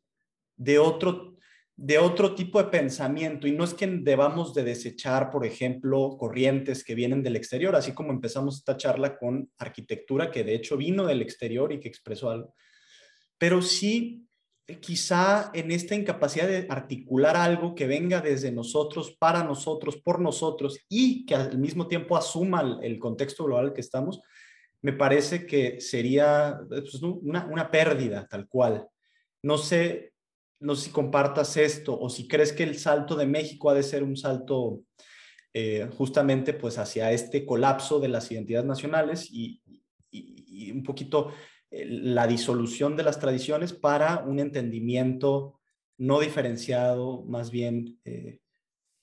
de 0.56 0.78
otro, 0.78 1.36
de 1.80 1.96
otro 1.96 2.34
tipo 2.34 2.60
de 2.60 2.70
pensamiento. 2.70 3.46
Y 3.46 3.52
no 3.52 3.62
es 3.62 3.72
que 3.72 3.86
debamos 3.86 4.52
de 4.52 4.64
desechar, 4.64 5.30
por 5.30 5.46
ejemplo, 5.46 6.16
corrientes 6.18 6.82
que 6.82 6.96
vienen 6.96 7.22
del 7.22 7.36
exterior, 7.36 7.76
así 7.76 7.92
como 7.92 8.10
empezamos 8.10 8.56
esta 8.56 8.76
charla 8.76 9.16
con 9.16 9.48
arquitectura, 9.58 10.32
que 10.32 10.42
de 10.42 10.56
hecho 10.56 10.76
vino 10.76 11.06
del 11.06 11.22
exterior 11.22 11.72
y 11.72 11.78
que 11.78 11.86
expresó 11.86 12.30
algo. 12.30 12.52
Pero 13.38 13.62
sí 13.62 14.28
quizá 14.80 15.52
en 15.54 15.70
esta 15.70 15.94
incapacidad 15.94 16.48
de 16.48 16.66
articular 16.68 17.36
algo 17.36 17.76
que 17.76 17.86
venga 17.86 18.20
desde 18.20 18.50
nosotros, 18.50 19.16
para 19.16 19.44
nosotros, 19.44 19.96
por 19.98 20.20
nosotros 20.20 20.80
y 20.88 21.24
que 21.26 21.36
al 21.36 21.58
mismo 21.58 21.86
tiempo 21.86 22.16
asuma 22.16 22.80
el, 22.82 22.98
contexto 22.98 23.44
global 23.44 23.72
que 23.72 23.80
estamos, 23.80 24.20
me 24.82 24.92
parece 24.92 25.46
que 25.46 25.80
sería 25.80 26.58
pues, 26.68 27.00
una, 27.02 27.70
pérdida 27.70 28.26
tal 28.28 28.48
cual. 28.48 28.88
No 29.42 29.56
sé, 29.56 30.12
no 30.60 30.74
sé 30.74 30.86
si 30.86 30.90
compartas 30.90 31.56
esto 31.56 31.98
o 31.98 32.08
si 32.10 32.26
crees 32.26 32.52
que 32.52 32.64
el 32.64 32.78
salto 32.78 33.16
de 33.16 33.26
México 33.26 33.70
ha 33.70 33.74
de 33.74 33.82
ser 33.82 34.02
un 34.02 34.16
salto 34.16 34.82
eh, 35.54 35.88
justamente 35.96 36.52
pues 36.52 36.78
hacia 36.78 37.12
este 37.12 37.46
colapso 37.46 38.00
de 38.00 38.08
las 38.08 38.30
identidades 38.30 38.66
nacionales 38.66 39.28
y, 39.30 39.62
un 40.72 40.82
poquito 40.82 41.32
la 41.70 42.26
disolución 42.26 42.96
de 42.96 43.04
las 43.04 43.20
tradiciones 43.20 43.72
para 43.72 44.24
un 44.24 44.40
entendimiento 44.40 45.60
no 45.98 46.20
diferenciado, 46.20 47.24
más 47.26 47.50
bien, 47.50 48.00
eh, 48.04 48.40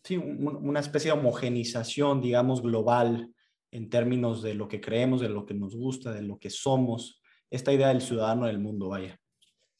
sí, 0.04 0.18
una 0.18 0.80
especie 0.80 1.12
de 1.12 1.18
homogenización, 1.18 2.22
digamos, 2.22 2.62
global 2.62 3.34
en 3.72 3.90
términos 3.90 4.42
de 4.42 4.54
lo 4.54 4.68
que 4.68 4.82
creemos, 4.82 5.22
de 5.22 5.30
lo 5.30 5.46
que 5.46 5.54
nos 5.54 5.76
gusta, 5.76 6.12
de 6.12 6.22
lo 6.22 6.38
que 6.40 6.50
somos, 6.50 7.22
esta 7.50 7.74
idea 7.74 7.90
del 7.90 8.02
ciudadano 8.02 8.48
del 8.48 8.60
mundo, 8.60 8.90
vaya. 8.90 9.20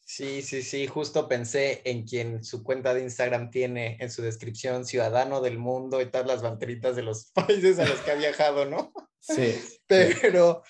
Sí, 0.08 0.44
sí, 0.44 0.62
sí, 0.62 0.86
justo 0.86 1.28
pensé 1.28 1.82
en 1.84 2.06
quien 2.06 2.44
su 2.44 2.64
cuenta 2.64 2.94
de 2.94 3.02
Instagram 3.02 3.50
tiene 3.50 3.98
en 4.00 4.12
su 4.12 4.22
descripción 4.22 4.86
ciudadano 4.86 5.42
del 5.42 5.58
mundo 5.58 6.00
y 6.00 6.06
todas 6.06 6.28
las 6.28 6.44
banderitas 6.44 6.96
de 6.96 7.02
los 7.02 7.32
países 7.34 7.80
a 7.80 7.88
los 7.88 8.00
que 8.02 8.12
ha 8.12 8.16
viajado, 8.16 8.66
¿no? 8.66 8.94
Sí. 9.20 9.60
Pero 9.88 10.62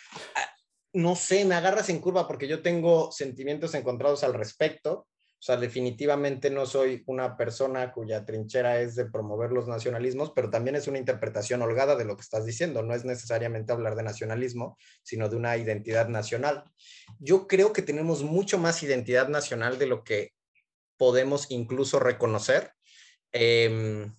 no 0.94 1.16
sé, 1.18 1.44
me 1.44 1.56
agarras 1.56 1.90
en 1.90 2.00
curva 2.00 2.28
porque 2.28 2.48
yo 2.48 2.62
tengo 2.62 3.12
sentimientos 3.12 3.74
encontrados 3.76 4.24
al 4.24 4.34
respecto. 4.34 5.06
Sea, 5.46 5.58
definitivamente 5.58 6.50
no 6.50 6.66
soy 6.66 7.04
una 7.06 7.38
persona 7.38 7.92
cuya 7.92 8.26
trinchera 8.26 8.82
es 8.82 8.96
de 8.96 9.06
promover 9.06 9.52
los 9.52 9.68
nacionalismos, 9.68 10.32
pero 10.36 10.50
también 10.50 10.76
es 10.76 10.88
una 10.88 10.98
interpretación 10.98 11.62
holgada 11.62 11.96
de 11.96 12.04
lo 12.04 12.16
que 12.16 12.24
estás 12.24 12.48
diciendo. 12.48 12.82
No 12.82 12.96
es 12.96 13.06
necesariamente 13.06 13.72
hablar 13.72 13.96
de 13.96 14.02
nacionalismo, 14.02 14.76
sino 15.04 15.30
de 15.30 15.36
una 15.36 15.56
identidad 15.56 16.08
nacional. 16.08 16.64
Yo 17.20 17.46
creo 17.46 17.74
que 17.74 17.84
tenemos 17.84 18.24
mucho 18.24 18.58
más 18.58 18.82
identidad 18.82 19.28
nacional 19.28 19.78
de 19.78 19.86
lo 19.86 20.04
que 20.04 20.32
podemos 20.98 21.52
incluso 21.52 22.00
reconocer. 22.00 22.72
Em, 23.32 24.16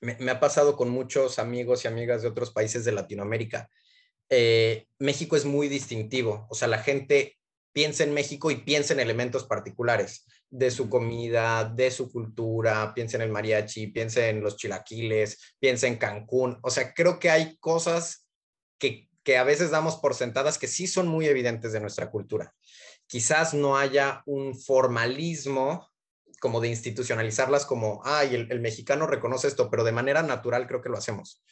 me, 0.00 0.16
me 0.18 0.30
ha 0.30 0.40
pasado 0.40 0.78
con 0.78 0.88
muchos 0.88 1.38
amigos 1.38 1.84
y 1.84 1.88
amigas 1.88 2.22
de 2.22 2.28
otros 2.28 2.52
países 2.52 2.86
de 2.86 2.92
Latinoamérica 2.92 3.68
eh, 4.30 4.86
México 4.98 5.36
es 5.36 5.44
muy 5.44 5.68
distintivo. 5.68 6.46
O 6.50 6.54
sea, 6.54 6.68
la 6.68 6.78
gente 6.78 7.37
piensa 7.78 8.02
en 8.02 8.12
México 8.12 8.50
y 8.50 8.56
piensa 8.56 8.92
en 8.92 8.98
elementos 8.98 9.44
particulares 9.44 10.26
de 10.50 10.72
su 10.72 10.90
comida, 10.90 11.64
de 11.64 11.92
su 11.92 12.10
cultura, 12.10 12.92
piensa 12.92 13.18
en 13.18 13.22
el 13.22 13.30
mariachi, 13.30 13.86
piensa 13.86 14.26
en 14.26 14.40
los 14.40 14.56
chilaquiles, 14.56 15.54
piensa 15.60 15.86
en 15.86 15.96
Cancún. 15.96 16.58
O 16.62 16.70
sea, 16.70 16.92
creo 16.92 17.20
que 17.20 17.30
hay 17.30 17.56
cosas 17.58 18.26
que, 18.80 19.08
que 19.22 19.38
a 19.38 19.44
veces 19.44 19.70
damos 19.70 19.94
por 19.94 20.16
sentadas 20.16 20.58
que 20.58 20.66
sí 20.66 20.88
son 20.88 21.06
muy 21.06 21.28
evidentes 21.28 21.72
de 21.72 21.78
nuestra 21.78 22.10
cultura. 22.10 22.52
Quizás 23.06 23.54
no 23.54 23.78
haya 23.78 24.24
un 24.26 24.58
formalismo 24.58 25.88
como 26.40 26.60
de 26.60 26.70
institucionalizarlas 26.70 27.64
como, 27.64 28.02
ay, 28.04 28.34
el, 28.34 28.60
mexicano 28.60 29.06
reconoce 29.06 29.46
esto, 29.46 29.70
pero 29.70 29.84
de 29.84 29.92
manera 29.92 30.24
natural 30.24 30.66
creo 30.66 30.82
que 30.82 30.88
lo 30.88 30.98
hacemos. 30.98 31.44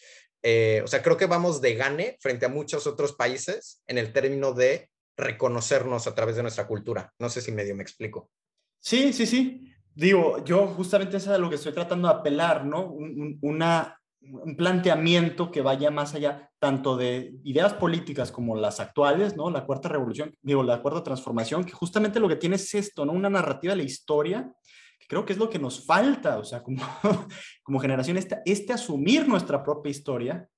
Eh, 0.42 0.82
o 0.82 0.88
sea, 0.88 1.04
creo 1.04 1.16
que 1.16 1.26
vamos 1.26 1.60
de 1.60 1.76
gane 1.76 2.18
frente 2.20 2.46
a 2.46 2.48
muchos 2.48 2.88
otros 2.88 3.12
países 3.12 3.80
en 3.86 3.96
el 3.96 4.12
término 4.12 4.54
de 4.54 4.90
reconocernos 5.16 6.07
a 6.07 6.14
través 6.14 6.37
de 6.37 6.42
nuestra 6.42 6.66
cultura. 6.66 7.12
No 7.18 7.29
sé 7.29 7.40
si 7.40 7.52
medio 7.52 7.74
me 7.74 7.83
explico. 7.83 8.31
Sí, 8.79 9.12
sí, 9.12 9.26
sí. 9.26 9.72
Digo, 9.94 10.44
yo 10.44 10.66
justamente 10.68 11.16
es 11.16 11.26
a 11.29 11.38
lo 11.38 11.48
que 11.48 11.57
estoy 11.57 11.72
tratando 11.72 12.09
de 12.09 12.14
apelar, 12.14 12.66
¿no? 12.66 12.87
Un, 12.87 13.38
una, 13.40 13.98
un 14.20 14.57
planteamiento 14.57 15.50
que 15.50 15.62
vaya 15.62 15.90
más 15.90 16.14
allá 16.14 16.50
tanto 16.59 16.96
de 16.96 17.35
ideas 17.44 17.74
políticas 17.74 18.31
como 18.31 18.57
las 18.57 18.79
actuales, 18.79 19.37
¿no? 19.37 19.50
La 19.50 19.64
cuarta 19.64 19.88
revolución, 19.88 20.35
digo, 20.42 20.62
la 20.62 20.83
cuarta 20.83 21.02
transformación, 21.02 21.64
que 21.64 21.72
justamente 21.72 22.20
lo 22.20 22.29
que 22.29 22.37
tiene 22.37 22.57
es 22.57 22.74
esto, 22.74 23.07
¿no? 23.07 23.12
Una 23.12 23.31
narrativa 23.31 23.72
de 23.72 23.79
la 23.79 23.83
historia 23.85 24.52
creo 25.09 25.24
que 25.24 25.33
es 25.33 25.38
lo 25.38 25.48
que 25.48 25.59
nos 25.59 25.85
falta, 25.85 26.38
o 26.38 26.44
sea, 26.44 26.62
como, 26.62 26.83
como 27.62 27.79
generación, 27.79 28.16
este, 28.16 28.40
este 28.44 28.72
asumir 28.72 29.29
nuestra 29.29 29.62
propia 29.62 29.90
historia, 29.90 30.48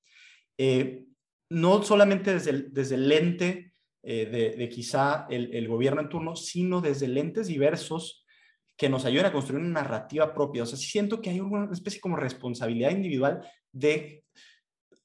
eh, 0.57 1.05
no 1.51 1.83
solamente 1.83 2.35
desde 2.35 2.69
desde 2.71 2.95
el 2.97 3.09
lente 3.09 3.68
eh, 4.11 4.55
de, 4.57 4.69
quizá 4.71 5.27
el, 5.29 5.69
gobierno 5.69 6.01
en 6.01 6.09
turno, 6.09 6.35
sino 6.35 6.81
desde 6.81 7.07
lentes 7.09 7.47
diversos 7.47 8.25
que 8.75 8.89
nos 8.89 9.05
ayuden 9.05 9.27
a 9.27 9.33
construir 9.33 9.63
una 9.63 9.83
narrativa 9.83 10.33
propia. 10.33 10.63
O 10.63 10.67
sea, 10.67 10.79
siento 10.79 11.21
que 11.21 11.29
hay 11.29 11.41
una 11.41 11.71
especie 11.71 12.01
como 12.01 12.17
responsabilidad 12.17 12.91
individual 12.91 13.47
de, 13.71 14.25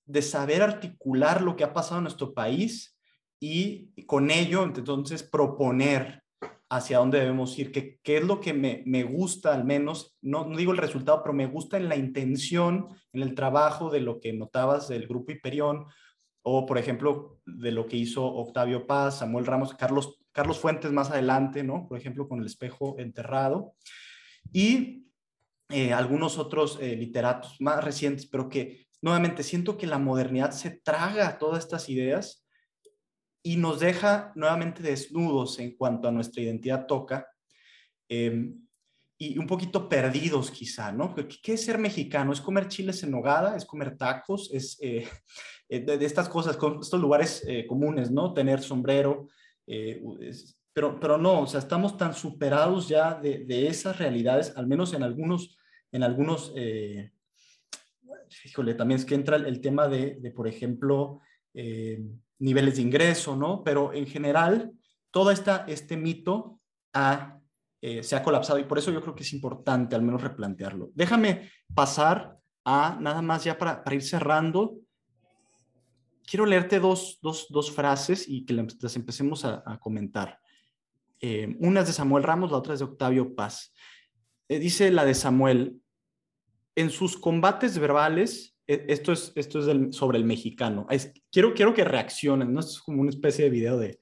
de 0.06 0.22
saber 0.22 0.62
articular 0.62 1.42
lo 1.42 1.58
que 1.58 1.66
ha 1.66 1.74
pasado 1.74 1.98
en 1.98 2.04
nuestro 2.04 2.34
país 2.34 2.98
y 3.42 3.92
con 4.06 4.32
ello 4.32 4.64
entonces 4.64 5.22
proponer 5.22 6.24
hacia 6.70 7.00
dónde 7.00 7.20
debemos 7.20 7.60
ir, 7.60 7.74
qué, 7.74 8.00
qué 8.04 8.20
es 8.20 8.24
lo 8.24 8.40
que 8.40 8.54
me, 8.54 8.84
me 8.86 9.04
gusta 9.04 9.54
al 9.54 9.66
menos, 9.66 10.18
no, 10.22 10.46
no, 10.46 10.56
digo 10.56 10.72
el 10.72 10.78
resultado, 10.78 11.22
pero 11.24 11.34
me 11.34 11.48
gusta 11.48 11.76
en 11.76 11.90
la 11.90 11.98
intención, 11.98 12.88
en 13.12 13.22
el 13.22 13.36
trabajo 13.36 13.90
de 13.90 14.00
lo 14.00 14.22
que 14.22 14.32
notabas 14.32 14.88
del 14.88 15.08
grupo 15.08 15.34
Hiperión, 15.34 15.88
o 16.44 16.66
por 16.66 16.78
ejemplo 16.78 17.40
de 17.46 17.72
lo 17.72 17.88
que 17.88 17.98
hizo 17.98 18.26
Octavio 18.26 18.86
Paz, 18.86 19.20
Samuel 19.20 19.46
Ramos, 19.46 19.74
Carlos, 19.74 20.20
Carlos 20.32 20.60
Fuentes 20.60 20.92
más 20.92 21.10
adelante, 21.10 21.64
¿no? 21.64 21.88
Por 21.88 21.98
ejemplo, 21.98 22.28
con 22.28 22.40
el 22.40 22.46
espejo 22.46 23.00
enterrado, 23.00 23.74
y 24.52 25.08
eh, 25.70 25.94
algunos 25.94 26.38
otros 26.38 26.78
eh, 26.82 26.96
literatos 26.96 27.60
más 27.60 27.84
recientes, 27.84 28.28
pero 28.28 28.50
que 28.50 28.88
nuevamente 29.02 29.44
siento 29.44 29.78
que 29.78 29.88
la 29.88 29.98
modernidad 29.98 30.52
se 30.52 30.72
traga 30.72 31.38
todas 31.38 31.64
estas 31.64 31.90
ideas 31.90 32.46
y 33.42 33.58
nos 33.58 33.80
deja 33.80 34.32
nuevamente 34.36 34.84
desnudos 34.84 35.60
en 35.60 35.76
cuanto 35.76 36.08
a 36.08 36.12
nuestra 36.12 36.44
identidad 36.44 36.86
toca 36.86 37.28
em, 38.08 38.63
y 39.32 39.38
un 39.38 39.48
poquito 39.48 39.88
perdidos 39.88 40.52
quizá, 40.52 40.92
¿no? 40.92 41.16
¿Qué, 41.16 41.54
es 41.54 41.64
ser 41.66 41.78
mexicano? 41.78 42.34
¿Es 42.34 42.42
comer 42.42 42.68
chiles 42.68 43.04
en 43.04 43.12
nogada? 43.12 43.56
¿Es 43.56 43.66
comer 43.66 43.96
tacos? 43.98 44.50
¿Es 44.52 44.78
eh, 44.82 45.08
eh, 45.70 45.80
de, 45.80 46.06
estas 46.06 46.28
cosas, 46.28 46.58
estos 46.82 47.00
lugares 47.00 47.44
eh, 47.48 47.66
comunes, 47.66 48.12
¿no? 48.12 48.34
Tener 48.34 48.62
sombrero, 48.62 49.28
pero, 50.74 51.00
pero 51.00 51.18
no, 51.18 51.42
o 51.42 51.48
sea, 51.48 51.60
estamos 51.60 51.98
tan 51.98 52.14
superados 52.14 52.90
ya 52.90 53.14
de, 53.14 53.46
de 53.46 53.68
esas 53.68 53.98
realidades, 53.98 54.52
al 54.58 54.68
menos 54.68 54.94
en 54.94 55.04
algunos, 55.04 55.58
en 55.92 56.04
algunos, 56.04 56.54
híjole, 58.44 58.74
también 58.74 59.00
es 59.00 59.06
que 59.06 59.16
entra 59.16 59.38
el, 59.38 59.62
tema 59.62 59.88
de, 59.88 60.18
de 60.20 60.32
por 60.32 60.50
ejemplo, 60.50 61.22
niveles 62.40 62.76
de 62.76 62.82
ingreso, 62.82 63.38
¿no? 63.38 63.64
Pero 63.64 63.94
en 63.94 64.06
general, 64.06 64.74
todo 65.12 65.32
esta, 65.32 65.64
este 65.70 65.96
mito 65.96 66.60
eh, 67.86 68.02
se 68.02 68.16
ha 68.16 68.24
colapsado 68.24 68.58
y 68.60 68.64
por 68.64 68.78
eso 68.78 68.92
yo 68.92 69.02
creo 69.02 69.14
que 69.14 69.24
es 69.24 69.34
importante 69.34 69.94
al 69.94 70.04
menos 70.04 70.22
replantearlo. 70.22 70.92
Déjame 70.96 71.50
pasar 71.76 72.38
a 72.64 72.98
nada 73.02 73.22
más 73.22 73.44
ya 73.44 73.58
para, 73.58 73.84
ir 73.94 74.02
cerrando. 74.02 74.78
Quiero 76.26 76.46
leerte 76.46 76.80
dos, 76.80 77.20
frases 77.76 78.24
y 78.30 78.46
que 78.46 78.54
las 78.54 78.96
empecemos 78.96 79.44
a, 79.44 79.78
comentar. 79.82 80.40
Eh, 81.20 81.58
una 81.60 81.82
es 81.82 81.88
de 81.88 81.92
Samuel 81.92 82.24
Ramos, 82.24 82.52
la 82.52 82.58
otra 82.60 82.72
es 82.72 82.80
de 82.80 82.86
Octavio 82.86 83.36
Paz. 83.36 83.74
Eh, 84.48 84.60
dice 84.60 84.90
la 84.90 85.04
de 85.04 85.14
Samuel, 85.14 85.82
en 86.78 86.90
sus 86.90 87.18
combates 87.18 87.78
verbales 87.78 88.56
e, 88.66 88.86
esto 88.88 89.12
es, 89.12 89.34
esto 89.36 89.60
es 89.60 89.94
sobre 89.94 90.18
el 90.18 90.24
mexicano. 90.24 90.88
quiero, 91.30 91.54
quiero 91.54 91.74
que 91.74 91.84
reaccionen, 91.84 92.54
¿no? 92.54 92.62
Es 92.62 92.80
como 92.80 93.02
una 93.02 93.10
especie 93.10 93.44
de 93.44 93.52
video 93.52 93.78
de... 93.78 94.00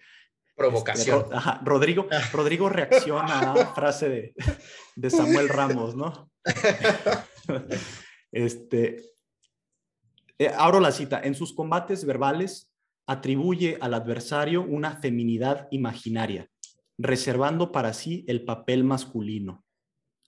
Provocación. 0.62 1.26
Este, 1.32 1.38
Rodrigo, 1.64 2.08
Rodrigo 2.32 2.70
reacciona 2.70 3.40
a 3.52 3.56
la 3.56 3.66
frase 3.74 4.10
de, 4.10 4.34
de 4.96 5.10
Samuel 5.10 5.50
Ramos, 5.50 5.96
¿no? 5.96 6.32
este, 8.32 9.12
eh, 10.38 10.52
abro 10.58 10.80
la 10.80 10.92
cita. 10.92 11.22
En 11.24 11.36
sus 11.36 11.54
combates 11.54 12.06
verbales 12.06 12.72
atribuye 13.08 13.78
al 13.82 13.94
adversario 13.94 14.62
una 14.62 14.98
feminidad 14.98 15.68
imaginaria, 15.72 16.50
reservando 16.98 17.72
para 17.72 17.94
sí 17.94 18.26
el 18.28 18.44
papel 18.46 18.84
masculino. 18.84 19.64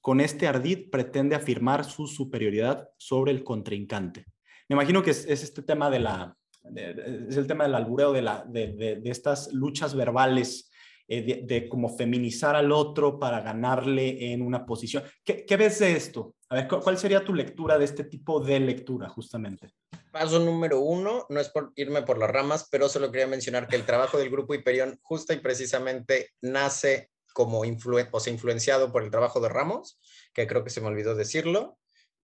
con 0.01 0.19
este 0.19 0.47
ardid 0.47 0.89
pretende 0.91 1.33
afirmar 1.33 1.85
su 1.85 2.07
superioridad 2.07 2.89
sobre 2.97 3.31
el 3.31 3.43
contrincante. 3.43 4.25
Me 4.67 4.75
imagino 4.75 5.01
que 5.01 5.11
es, 5.11 5.25
este 5.25 5.61
tema 5.61 5.89
de 5.89 5.99
la, 5.99 6.35
es 6.63 7.37
el 7.37 7.47
tema 7.47 7.65
del 7.65 7.75
albureo, 7.75 8.13
de, 8.13 8.21
la, 8.21 8.45
de, 8.47 9.01
estas 9.05 9.51
luchas 9.53 9.95
verbales, 9.95 10.71
eh, 11.07 11.43
de, 11.43 11.69
cómo 11.69 11.95
feminizar 11.95 12.55
al 12.55 12.71
otro 12.71 13.19
para 13.19 13.41
ganarle 13.41 14.31
en 14.31 14.41
una 14.41 14.65
posición. 14.65 15.03
¿Qué, 15.23 15.45
¿Qué, 15.45 15.57
ves 15.57 15.79
de 15.79 15.95
esto? 15.95 16.35
A 16.49 16.55
ver, 16.55 16.67
¿cuál 16.67 16.97
sería 16.97 17.25
tu 17.25 17.33
lectura 17.33 17.77
de 17.77 17.85
este 17.85 18.05
tipo 18.05 18.39
de 18.39 18.59
lectura, 18.59 19.09
justamente? 19.09 19.73
Paso 20.11 20.39
número 20.39 20.79
uno, 20.79 21.25
no 21.29 21.39
es 21.39 21.49
por 21.49 21.73
irme 21.75 22.03
por 22.03 22.17
las 22.17 22.29
ramas, 22.29 22.67
pero 22.71 22.87
solo 22.87 23.11
quería 23.11 23.27
mencionar 23.27 23.67
que 23.67 23.75
el 23.75 23.85
trabajo 23.85 24.17
del 24.17 24.29
grupo 24.29 24.53
Hiperión 24.53 24.99
justa 25.01 25.33
y 25.33 25.39
precisamente 25.39 26.29
nace 26.41 27.09
como 27.33 27.61
o 27.61 28.19
sea, 28.19 28.33
influenciado 28.33 28.91
por 28.91 29.03
el 29.03 29.11
trabajo 29.11 29.41
de 29.41 29.49
Ramos, 29.49 29.99
que 30.33 30.47
creo 30.47 30.63
que 30.63 30.69
se 30.69 30.81
me 30.81 30.87
olvidó 30.87 31.15
decirlo. 31.15 31.79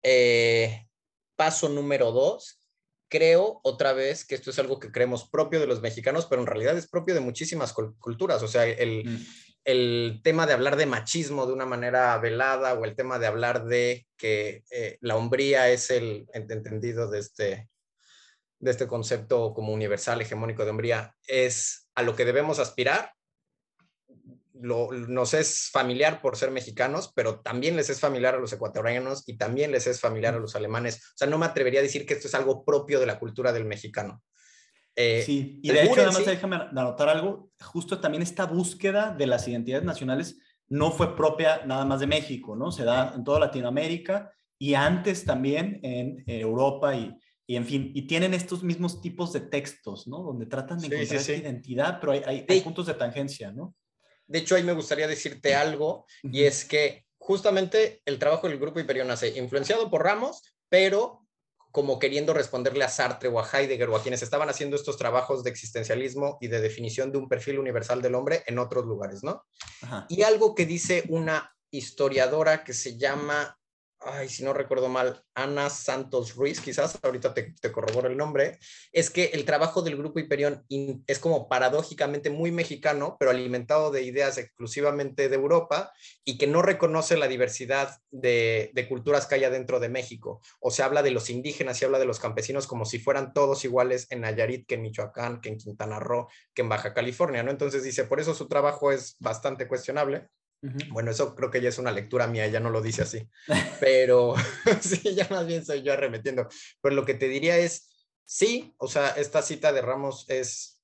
Eh, 0.03 0.89
paso 1.37 1.69
número 1.69 2.11
dos, 2.11 2.59
creo 3.15 3.61
otra 3.63 3.93
vez 3.93 4.25
que 4.25 4.35
esto 4.35 4.51
es 4.51 4.59
algo 4.59 4.81
que 4.81 4.91
creemos 4.91 5.29
propio 5.29 5.61
de 5.61 5.69
los 5.69 5.81
mexicanos, 5.81 6.27
pero 6.27 6.41
en 6.41 6.49
realidad 6.49 6.77
es 6.77 6.89
propio 6.89 7.15
de 7.15 7.21
muchísimas 7.21 7.73
culturas. 7.73 8.43
O 8.43 8.49
sea, 8.49 8.67
el, 8.67 9.05
mm. 9.05 9.27
el 9.65 10.21
tema 10.25 10.49
de 10.49 10.53
hablar 10.53 10.75
de 10.75 10.87
machismo 10.87 11.47
de 11.47 11.53
una 11.53 11.65
manera 11.65 12.19
velada 12.19 12.75
o 12.75 12.85
el 12.85 12.97
tema 12.97 13.21
de 13.21 13.29
hablar 13.29 13.67
de 13.67 14.05
que 14.17 14.65
eh, 14.73 14.99
la 15.01 15.15
hombría 15.15 15.71
es 15.71 15.93
el 15.93 16.27
entendido 16.35 17.09
de 17.09 17.21
este, 17.21 17.69
de 18.59 18.71
este 18.73 18.89
concepto 18.89 19.55
como 19.55 19.73
universal, 19.73 20.21
hegemónico 20.21 20.65
de 20.65 20.71
hombría, 20.71 21.15
es 21.29 21.89
a 21.95 22.03
lo 22.03 22.17
que 22.17 22.25
debemos 22.25 22.59
aspirar 22.59 23.13
nos 24.55 25.35
es 25.35 25.71
familiar 25.73 26.23
por 26.23 26.37
ser 26.37 26.51
mexicanos, 26.51 27.13
pero 27.15 27.41
también 27.41 27.77
les 27.77 27.91
es 27.91 28.01
familiar 28.01 28.35
a 28.35 28.39
los 28.39 28.53
ecuatorianos 28.53 29.29
y 29.29 29.37
también 29.37 29.73
les 29.73 29.87
es 29.87 30.01
familiar 30.01 30.35
a 30.35 30.39
los 30.39 30.55
alemanes. 30.55 30.97
O 30.97 31.17
sea, 31.17 31.29
no 31.29 31.39
me 31.39 31.47
atrevería 31.47 31.81
a 31.81 31.83
decir 31.83 32.07
que 32.07 32.15
esto 32.15 32.29
es 32.29 32.35
algo 32.35 32.65
propio 32.65 33.01
de 33.01 33.07
la 33.07 33.19
cultura 33.19 33.53
del 33.53 33.65
mexicano. 33.65 34.23
Eh, 34.97 35.23
sí, 35.27 35.59
y 35.61 35.71
de 35.71 35.83
hecho, 35.83 36.01
además, 36.03 36.25
déjame 36.25 36.57
anotar 36.57 37.09
algo, 37.09 37.51
justo 37.61 38.01
también 38.01 38.23
esta 38.23 38.47
búsqueda 38.47 39.13
de 39.13 39.27
las 39.27 39.49
identidades 39.49 39.85
nacionales 39.85 40.39
no 40.69 40.93
fue 40.93 41.17
propia 41.17 41.67
nada 41.67 41.85
más 41.85 41.99
de 41.99 42.07
México, 42.07 42.55
¿no? 42.55 42.71
Se 42.71 42.85
da 42.85 43.13
en 43.15 43.25
toda 43.25 43.41
Latinoamérica 43.41 44.33
y 44.57 44.75
antes 44.75 45.25
también 45.25 45.81
en 45.83 46.23
Europa 46.27 46.95
y, 46.95 47.13
y 47.45 47.57
en 47.57 47.65
fin, 47.65 47.91
y 47.93 48.07
tienen 48.07 48.35
estos 48.35 48.63
mismos 48.63 49.01
tipos 49.01 49.33
de 49.33 49.41
textos, 49.41 50.07
¿no? 50.07 50.19
Donde 50.19 50.47
tratan 50.47 50.79
de 50.79 50.87
encontrar 50.87 51.21
esta 51.21 51.35
identidad, 51.35 51.99
pero 52.01 52.13
hay, 52.13 52.47
hay 52.49 52.61
puntos 52.61 52.87
de 52.87 52.95
tangencia, 52.95 53.51
¿no? 53.51 53.75
De 54.27 54.39
hecho, 54.39 54.57
ahí 54.57 54.63
me 54.63 54.73
gustaría 54.73 55.07
decirte 55.07 55.55
algo, 55.55 56.07
y 56.23 56.45
es 56.45 56.65
que 56.65 57.05
justamente 57.19 58.03
el 58.05 58.19
trabajo 58.19 58.49
del 58.49 58.59
grupo 58.59 58.81
Hiperión 58.81 59.09
nace 59.09 59.29
influenciado 59.39 59.91
por 59.91 60.05
Ramos, 60.05 60.43
pero 60.69 61.25
como 61.75 61.99
queriendo 61.99 62.33
responderle 62.33 62.85
a 62.85 62.89
Sartre 62.89 63.29
o 63.29 63.41
a 63.41 63.49
Heidegger 63.51 63.89
o 63.89 63.97
a 63.97 64.03
quienes 64.03 64.23
estaban 64.23 64.49
haciendo 64.49 64.77
estos 64.77 64.97
trabajos 64.97 65.43
de 65.43 65.51
existencialismo 65.51 66.39
y 66.41 66.47
de 66.47 66.61
definición 66.61 67.11
de 67.11 67.19
un 67.19 67.29
perfil 67.29 67.59
universal 67.59 68.01
del 68.01 68.15
hombre 68.15 68.45
en 68.47 68.61
otros 68.61 68.85
lugares, 68.85 69.25
¿no? 69.25 69.43
Y 70.09 70.23
algo 70.23 70.55
que 70.55 70.67
dice 70.67 71.03
una 71.09 71.53
historiadora 71.73 72.63
que 72.63 72.75
se 72.75 72.97
llama 72.97 73.59
ay, 74.05 74.29
si 74.29 74.45
no 74.45 74.53
recuerdo 74.53 74.89
mal, 74.89 75.23
Ana 75.35 75.71
Santos 75.71 76.35
Ruiz, 76.35 76.61
quizás 76.61 76.99
ahorita 77.03 77.35
te, 77.35 77.55
te 77.61 77.73
el 78.05 78.17
nombre, 78.17 78.59
es 78.93 79.11
que 79.11 79.27
el 79.27 79.45
trabajo 79.45 79.83
del 79.83 79.97
grupo 79.97 80.19
Hiperión 80.19 80.65
es 81.07 81.19
como 81.19 81.49
paradójicamente 81.49 82.31
muy 82.31 82.51
mexicano, 82.51 83.17
pero 83.19 83.31
alimentado 83.31 83.91
de 83.91 84.03
ideas 84.03 84.39
exclusivamente 84.39 85.29
de 85.29 85.35
Europa 85.35 85.93
y 86.25 86.39
que 86.39 86.47
no 86.47 86.63
reconoce 86.63 87.17
la 87.17 87.29
diversidad 87.29 87.99
de, 88.11 88.71
de 88.75 88.89
culturas 88.89 89.27
que 89.27 89.37
hay 89.37 89.45
adentro 89.45 89.81
de 89.81 89.89
México. 89.89 90.41
O 90.61 90.71
se 90.71 90.83
habla 90.83 91.03
de 91.03 91.11
los 91.11 91.31
indígenas 91.31 91.81
y 91.81 91.85
habla 91.85 91.99
de 91.99 92.07
los 92.07 92.21
campesinos 92.21 92.67
como 92.67 92.85
si 92.85 92.99
fueran 92.99 93.33
todos 93.33 93.65
iguales 93.65 94.07
en 94.11 94.21
Nayarit, 94.21 94.67
que 94.67 94.75
en 94.75 94.83
Michoacán, 94.83 95.41
que 95.41 95.49
en 95.49 95.59
Quintana 95.59 95.99
Roo, 95.99 96.29
que 96.55 96.63
en 96.63 96.69
Baja 96.69 96.95
California, 96.95 97.43
¿no? 97.43 97.51
Entonces 97.51 97.83
dice, 97.83 98.05
por 98.05 98.21
eso 98.21 98.35
su 98.35 98.49
trabajo 98.49 98.93
es 98.93 99.17
bastante 99.19 99.67
cuestionable 99.67 100.29
bueno, 100.91 101.11
eso 101.11 101.35
creo 101.35 101.51
que 101.51 101.61
ya 101.61 101.69
es 101.69 101.79
una 101.79 101.93
lectura 101.93 102.27
mía, 102.27 102.47
ya 102.47 102.61
no 102.61 102.71
lo 102.71 102.81
dice 102.81 103.03
así, 103.03 103.29
pero 103.81 104.35
sí, 104.81 105.15
ya 105.15 105.29
más 105.31 105.47
bien 105.47 105.65
soy 105.65 105.83
yo 105.83 105.93
arremetiendo. 105.93 106.49
Pero 106.81 106.95
lo 106.95 107.05
que 107.05 107.15
te 107.15 107.29
diría 107.29 107.59
es, 107.59 107.91
sí, 108.25 108.75
o 108.79 108.89
sea, 108.89 109.09
esta 109.11 109.43
cita 109.43 109.73
de 109.73 109.83
Ramos 109.83 110.25
es 110.29 110.83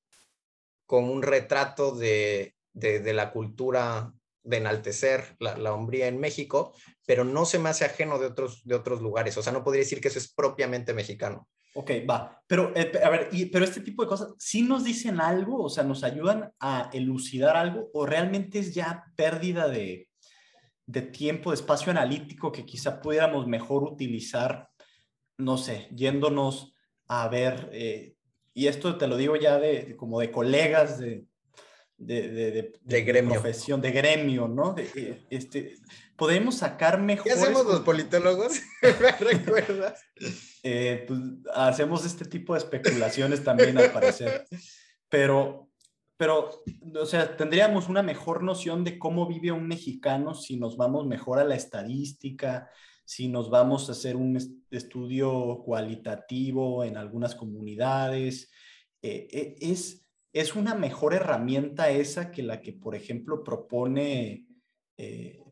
como 0.87 1.13
un 1.13 1.23
retrato 1.23 1.93
de, 1.93 2.57
de, 2.73 3.13
la 3.13 3.31
cultura 3.33 4.13
de 4.43 4.57
enaltecer 4.57 5.37
la, 5.39 5.57
la, 5.57 5.73
hombría 5.73 6.09
en 6.09 6.19
México, 6.19 6.75
pero 7.07 7.25
no 7.25 7.45
se 7.47 7.61
me 7.61 7.69
hace 7.69 7.85
ajeno 7.85 8.19
de 8.19 8.27
otros, 8.27 8.65
de 8.65 8.75
otros 8.75 9.01
lugares. 9.01 9.37
O 9.37 9.43
sea, 9.43 9.53
no 9.53 9.63
podría 9.63 9.85
decir 9.85 10.01
que 10.01 10.09
eso 10.09 10.19
es 10.19 10.33
propiamente 10.33 10.93
mexicano. 10.93 11.49
Ok, 11.75 11.91
va. 12.09 12.43
Pero, 12.47 12.73
eh, 12.75 12.93
a 13.03 13.11
ver, 13.11 13.29
pero 13.53 13.65
este 13.65 13.81
tipo 13.81 14.03
de 14.03 14.09
cosas, 14.09 14.35
¿sí 14.39 14.63
nos 14.63 14.85
dicen 14.85 15.21
algo? 15.21 15.63
O 15.63 15.69
sea, 15.69 15.85
¿nos 15.85 16.03
ayudan 16.03 16.53
a 16.59 16.91
elucidar 16.93 17.57
algo? 17.57 17.91
¿O 17.95 18.07
realmente 18.07 18.59
es 18.59 18.75
ya 18.75 19.05
pérdida 19.17 19.69
de, 19.69 20.09
de 20.87 21.03
tiempo, 21.03 21.51
de 21.51 21.57
espacio 21.57 21.93
analítico 21.93 22.51
que 22.51 22.67
quizá 22.67 23.01
pudiéramos 23.01 23.47
mejor 23.47 23.85
utilizar, 23.85 24.69
no 25.39 25.57
sé, 25.57 25.89
yéndonos 25.95 26.75
a 27.07 27.29
ver, 27.29 27.71
eh, 27.73 28.15
y 28.55 28.67
esto 28.67 28.97
te 28.97 29.09
lo 29.09 29.17
digo 29.17 29.37
ya 29.37 29.59
de, 29.59 29.97
como 29.97 30.21
de 30.21 30.31
colegas 30.31 30.99
de, 30.99 31.25
de, 31.97 32.73
de, 32.83 33.03
gremio. 33.03 33.33
profesión, 33.33 33.81
de 33.81 33.91
gremio, 33.91 34.49
¿no? 34.49 34.75
Eh, 34.79 35.27
este, 35.31 35.75
podemos 36.21 36.57
sacar 36.57 37.01
mejor. 37.01 37.25
¿Qué 37.25 37.33
hacemos 37.33 37.65
los 37.65 37.81
politólogos? 37.81 38.61
¿Me 38.83 38.93
recuerdas? 39.33 40.05
Eh, 40.63 41.07
pues, 41.09 41.19
hacemos 41.55 42.05
este 42.05 42.27
tipo 42.27 42.53
de 42.53 42.59
especulaciones 42.59 43.43
también, 43.43 43.79
al 43.79 43.91
parecer. 43.91 44.47
Pero, 45.09 45.71
pero, 46.19 46.63
o 46.95 47.07
sea, 47.07 47.39
tendríamos 47.39 47.89
una 47.89 48.03
mejor 48.03 48.43
noción 48.43 48.85
de 48.85 48.99
cómo 48.99 49.27
vive 49.27 49.51
un 49.51 49.67
mexicano 49.67 50.35
si 50.35 50.59
nos 50.59 50.77
vamos 50.77 51.07
mejor 51.07 51.39
a 51.39 51.45
la 51.45 51.55
estadística, 51.55 52.69
si 53.07 53.29
nos 53.29 53.49
vamos 53.49 53.89
a 53.89 53.93
hacer 53.93 54.15
un 54.15 54.39
estudio 54.71 55.63
cualitativo 55.65 56.85
en 56.85 56.99
algunas 56.99 57.35
comunidades. 57.35 58.51
Eh, 59.01 59.27
eh, 59.33 59.57
es, 59.59 60.07
es 60.35 60.55
una 60.55 60.75
mejor 60.75 61.15
herramienta 61.15 61.89
esa 61.89 62.31
que 62.31 62.43
la 62.43 62.61
que, 62.61 62.75
por 62.75 62.95
ejemplo, 62.95 63.43
propone 63.43 64.45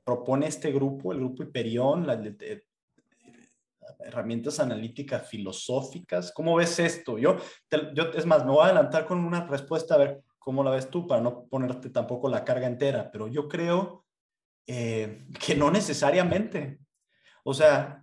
propone 0.08 0.46
este 0.46 0.72
grupo, 0.72 1.12
el 1.12 1.18
grupo 1.18 1.42
Hiperión, 1.42 2.06
las 2.06 2.18
herramientas 3.98 4.58
analíticas 4.58 5.28
filosóficas. 5.28 6.32
¿Cómo 6.32 6.56
ves 6.56 6.78
esto? 6.78 7.18
Yo, 7.18 7.36
yo, 7.92 8.04
es 8.16 8.24
más, 8.24 8.42
me 8.46 8.52
voy 8.52 8.62
a 8.62 8.66
adelantar 8.68 9.04
con 9.04 9.18
una 9.18 9.46
respuesta 9.46 9.96
a 9.96 9.98
ver 9.98 10.22
cómo 10.38 10.64
la 10.64 10.70
ves 10.70 10.88
tú 10.88 11.06
para 11.06 11.20
no 11.20 11.44
ponerte 11.44 11.90
tampoco 11.90 12.30
la 12.30 12.42
carga 12.42 12.66
entera, 12.66 13.10
pero 13.10 13.28
yo 13.28 13.48
creo 13.48 14.06
eh, 14.66 15.26
que 15.44 15.54
no 15.54 15.70
necesariamente. 15.70 16.78
O 17.44 17.52
sea, 17.52 18.02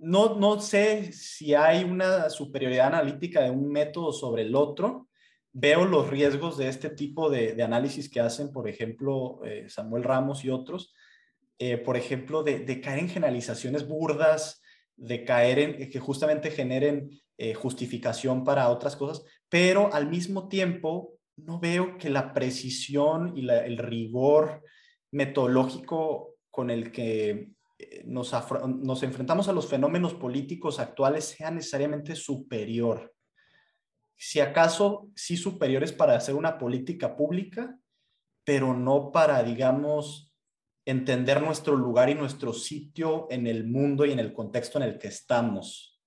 no, 0.00 0.34
no 0.34 0.60
sé 0.60 1.14
si 1.14 1.54
hay 1.54 1.82
una 1.82 2.28
superioridad 2.28 2.88
analítica 2.88 3.40
de 3.40 3.50
un 3.50 3.70
método 3.70 4.12
sobre 4.12 4.42
el 4.42 4.54
otro, 4.54 5.08
veo 5.50 5.86
los 5.86 6.10
riesgos 6.10 6.58
de 6.58 6.68
este 6.68 6.90
tipo 6.90 7.30
de, 7.30 7.54
de 7.54 7.62
análisis 7.62 8.10
que 8.10 8.20
hacen, 8.20 8.52
por 8.52 8.68
ejemplo, 8.68 9.40
eh, 9.44 9.70
Samuel 9.70 10.04
Ramos 10.04 10.44
y 10.44 10.50
otros, 10.50 10.92
eh, 11.58 11.78
por 11.78 11.96
ejemplo, 11.96 12.42
de, 12.42 12.80
caer 12.80 12.98
en 12.98 13.08
generalizaciones 13.08 13.86
burdas, 13.86 14.60
de 14.96 15.24
caer 15.24 15.58
en 15.58 15.90
que 15.90 16.00
justamente 16.00 16.50
generen 16.50 17.10
eh, 17.38 17.54
justificación 17.54 18.44
para 18.44 18.68
otras 18.68 18.96
cosas, 18.96 19.24
pero 19.48 19.92
al 19.92 20.08
mismo 20.08 20.48
tiempo 20.48 21.14
no 21.36 21.58
veo 21.60 21.98
que 21.98 22.10
la 22.10 22.32
precisión 22.32 23.36
y 23.36 23.48
el 23.48 23.78
rigor 23.78 24.62
metodológico 25.10 26.36
con 26.50 26.70
el 26.70 26.92
que 26.92 27.50
eh, 27.78 28.02
nos, 28.04 28.34
nos 28.66 29.02
enfrentamos 29.02 29.48
a 29.48 29.52
los 29.52 29.68
fenómenos 29.68 30.14
políticos 30.14 30.78
actuales 30.78 31.24
sea 31.24 31.50
necesariamente 31.50 32.14
superior. 32.14 33.14
Si 34.16 34.40
acaso 34.40 35.08
sí 35.16 35.36
superiores 35.36 35.92
para 35.92 36.14
hacer 36.14 36.34
una 36.34 36.58
política 36.58 37.16
pública, 37.16 37.78
pero 38.44 38.74
no 38.74 39.10
para, 39.10 39.42
digamos, 39.42 40.31
entender 40.84 41.40
nuestro 41.42 41.76
lugar 41.76 42.10
y 42.10 42.14
nuestro 42.14 42.52
sitio 42.52 43.26
en 43.30 43.46
el 43.46 43.64
mundo 43.64 44.04
y 44.04 44.12
en 44.12 44.18
el 44.18 44.32
contexto 44.32 44.78
en 44.78 44.84
el 44.84 44.98
que 44.98 45.08
estamos. 45.08 46.00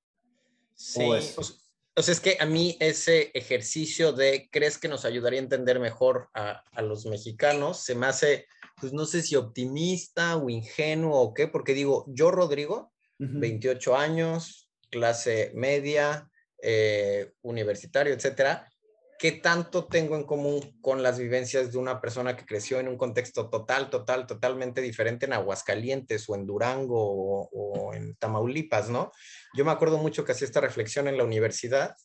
Sí, 0.74 1.04
o, 1.04 2.02
sea, 2.02 2.12
es 2.12 2.20
que 2.20 2.38
a 2.42 2.46
mí 2.46 2.76
ese 2.82 3.32
ejercicio 3.34 4.12
de 4.12 4.50
crees 4.52 4.78
que 4.78 4.90
nos 4.90 5.06
ayudaría 5.06 5.40
a 5.40 5.44
entender 5.44 5.80
mejor 5.80 6.30
a, 6.34 6.62
los 6.82 7.06
mexicanos 7.06 7.80
se 7.80 7.96
me 7.96 8.08
hace, 8.08 8.48
pues 8.82 8.92
no 8.92 9.06
sé 9.06 9.22
si 9.22 9.38
optimista 9.38 10.36
o 10.36 10.50
ingenuo 10.50 11.22
o 11.22 11.34
qué, 11.34 11.48
porque 11.48 11.74
digo, 11.74 12.06
yo 12.10 12.32
Rodrigo, 12.32 12.92
28 13.18 13.96
años, 13.96 14.70
clase 14.90 15.54
media, 15.56 16.30
eh, 16.62 17.32
universitario, 17.44 18.14
etcétera, 18.14 18.70
¿qué 19.18 19.32
tanto 19.32 19.86
tengo 19.86 20.16
en 20.16 20.24
común 20.24 20.78
con 20.82 21.02
las 21.02 21.18
vivencias 21.18 21.72
de 21.72 21.78
una 21.78 22.02
persona 22.02 22.36
que 22.36 22.46
creció 22.46 22.80
en 22.80 22.88
un 22.88 22.98
contexto 22.98 23.50
total, 23.50 23.90
total, 23.90 24.28
totalmente 24.28 24.82
diferente 24.82 25.26
en 25.26 25.34
Aguascalientes 25.34 26.30
o 26.30 26.36
en 26.36 26.46
Durango 26.46 27.48
o, 27.52 27.94
en 27.94 28.16
Tamaulipas, 28.16 28.90
¿no? 28.90 29.12
Yo 29.54 29.64
me 29.64 29.72
acuerdo 29.72 29.98
mucho 29.98 30.26
que 30.26 30.34
hacía 30.34 30.46
esta 30.46 30.62
reflexión 30.62 31.08
en 31.08 31.18
la 31.18 31.24
universidad 31.24 31.96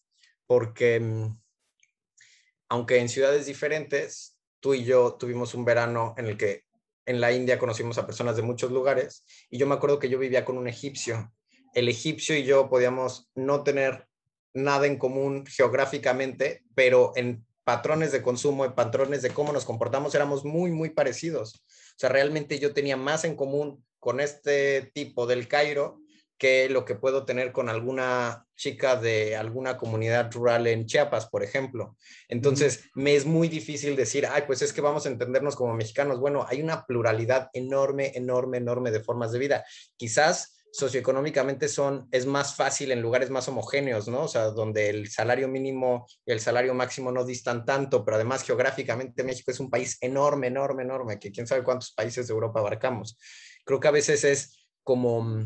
porque 0.47 1.01
mm, 1.01 1.39
aunque 2.69 2.99
en 2.99 3.09
ciudades 3.09 3.47
diferentes, 3.47 4.39
tú 4.61 4.75
y 4.75 4.85
yo 4.85 5.17
tuvimos 5.19 5.55
un 5.55 5.65
verano 5.65 6.15
en 6.17 6.27
el 6.27 6.37
que 6.37 6.65
en 7.07 7.21
la 7.21 7.33
India 7.33 7.59
conocimos 7.59 7.99
a 7.99 8.07
personas 8.07 8.37
de 8.37 8.43
muchos 8.43 8.71
lugares 8.71 9.25
y 9.51 9.59
yo 9.59 9.67
me 9.67 9.75
acuerdo 9.75 9.99
que 9.99 10.09
yo 10.09 10.19
vivía 10.19 10.45
con 10.45 10.57
un 10.57 10.69
egipcio. 10.69 11.33
El 11.75 11.89
egipcio 11.89 12.37
y 12.37 12.45
yo 12.45 12.69
podíamos 12.69 13.31
no 13.35 13.65
tener 13.65 14.10
nada 14.55 14.87
en 14.87 14.99
común 14.99 15.45
geográficamente, 15.47 16.63
pero 16.75 17.13
en 17.17 17.45
patrones 17.65 18.13
de 18.13 18.23
consumo, 18.23 18.65
en 18.65 18.75
patrones 18.75 19.23
de 19.23 19.31
cómo 19.31 19.53
nos 19.53 19.65
comportamos, 19.65 20.15
éramos 20.15 20.45
muy, 20.45 20.73
muy 20.73 20.91
parecidos. 20.91 21.63
O 21.67 21.99
sea, 21.99 22.09
realmente 22.09 22.59
yo 22.59 22.73
tenía 22.73 22.97
más 22.97 23.25
en 23.25 23.37
común 23.37 23.85
con 23.99 24.21
este 24.21 24.91
tipo 24.95 25.27
del 25.27 25.47
Cairo 25.47 26.01
que 26.41 26.71
lo 26.71 26.87
que 26.87 26.95
puedo 26.95 27.27
tener 27.27 27.53
con 27.53 27.69
alguna 27.69 28.47
chica 28.57 28.97
de 28.97 29.37
alguna 29.37 29.77
comunidad 29.77 30.33
rural 30.33 30.67
en 30.67 30.87
Chiapas, 30.87 31.27
por 31.27 31.45
ejemplo. 31.45 31.97
Entonces, 32.29 32.85
me 32.95 33.15
es 33.15 33.27
muy 33.27 33.49
difícil 33.49 33.95
decir, 33.95 34.27
ay, 34.27 34.45
pues 34.47 34.63
es 34.63 34.73
que 34.73 34.81
vamos 34.81 35.05
a 35.05 35.11
entendernos 35.11 35.55
como 35.55 35.75
mexicanos. 35.75 36.19
Bueno, 36.19 36.47
hay 36.49 36.63
una 36.63 36.87
pluralidad 36.87 37.51
enorme, 37.53 38.13
enorme, 38.15 38.57
enorme 38.57 38.91
de 38.91 39.01
formas 39.01 39.33
de 39.33 39.39
vida. 39.39 39.65
Quizás 39.99 40.60
socioeconómicamente 40.73 41.69
son, 41.69 42.09
es 42.11 42.27
más 42.27 42.55
fácil 42.55 42.93
en 42.93 43.03
lugares 43.03 43.31
más 43.31 43.49
homogéneos, 43.49 44.09
¿no? 44.09 44.23
O 44.23 44.29
sea, 44.29 44.47
donde 44.47 44.89
el 44.89 45.11
salario 45.11 45.49
mínimo 45.49 46.07
y 46.25 46.33
el 46.33 46.41
salario 46.41 46.75
máximo 46.75 47.11
no 47.11 47.25
distan 47.25 47.65
tanto, 47.65 48.05
pero 48.05 48.17
además 48.17 48.43
geográficamente 48.45 49.25
México 49.25 49.51
es 49.51 49.61
un 49.61 49.71
país 49.71 49.99
enorme, 50.01 50.47
enorme, 50.47 50.83
enorme, 50.83 51.19
que 51.19 51.33
quién 51.33 51.47
sabe 51.47 51.65
cuántos 51.65 51.93
países 51.93 52.27
de 52.29 52.35
Europa 52.35 52.61
abarcamos. 52.61 53.19
Creo 53.65 53.81
que 53.81 53.89
a 53.89 53.93
veces 53.93 54.25
es 54.25 54.67
como 54.83 55.45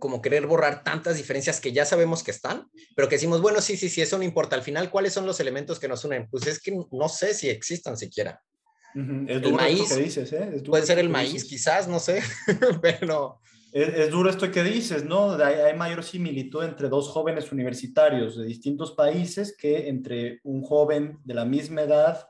como 0.00 0.20
querer 0.20 0.46
borrar 0.46 0.84
tantas 0.84 1.16
diferencias 1.16 1.62
que 1.62 1.72
ya 1.72 1.86
sabemos 1.86 2.22
que 2.22 2.30
están, 2.30 2.68
pero 2.94 3.08
que 3.08 3.14
decimos, 3.14 3.40
bueno, 3.40 3.62
sí, 3.62 3.74
sí, 3.78 3.88
sí, 3.88 4.02
eso 4.02 4.18
no 4.18 4.24
importa. 4.24 4.54
Al 4.54 4.62
final, 4.62 4.90
¿cuáles 4.90 5.14
son 5.14 5.24
los 5.24 5.40
elementos 5.40 5.78
que 5.78 5.88
nos 5.88 6.04
unen? 6.04 6.28
Pues 6.28 6.46
es 6.46 6.60
que 6.60 6.78
no 6.90 7.08
sé 7.08 7.32
si 7.32 7.48
existan 7.48 7.96
siquiera 7.96 8.42
el 8.94 9.52
maíz. 9.52 9.92
que 9.92 10.02
dices, 10.02 10.32
¿eh? 10.32 10.62
puede 10.64 10.86
ser 10.86 10.98
el 10.98 11.08
maíz, 11.08 11.44
quizás, 11.44 11.88
no 11.88 11.98
sé, 11.98 12.22
pero... 12.82 13.40
Es, 13.72 14.08
duro 14.08 14.30
esto 14.30 14.48
que 14.52 14.62
dices, 14.62 15.04
¿no? 15.04 15.32
Hay, 15.32 15.54
hay, 15.54 15.76
mayor 15.76 16.04
similitud 16.04 16.62
entre 16.62 16.88
dos 16.88 17.08
jóvenes 17.08 17.50
universitarios 17.50 18.36
de 18.36 18.44
distintos 18.44 18.92
países 18.92 19.56
que 19.56 19.88
entre 19.88 20.38
un 20.44 20.62
joven 20.62 21.18
de 21.24 21.34
la 21.34 21.44
misma 21.44 21.82
edad 21.82 22.28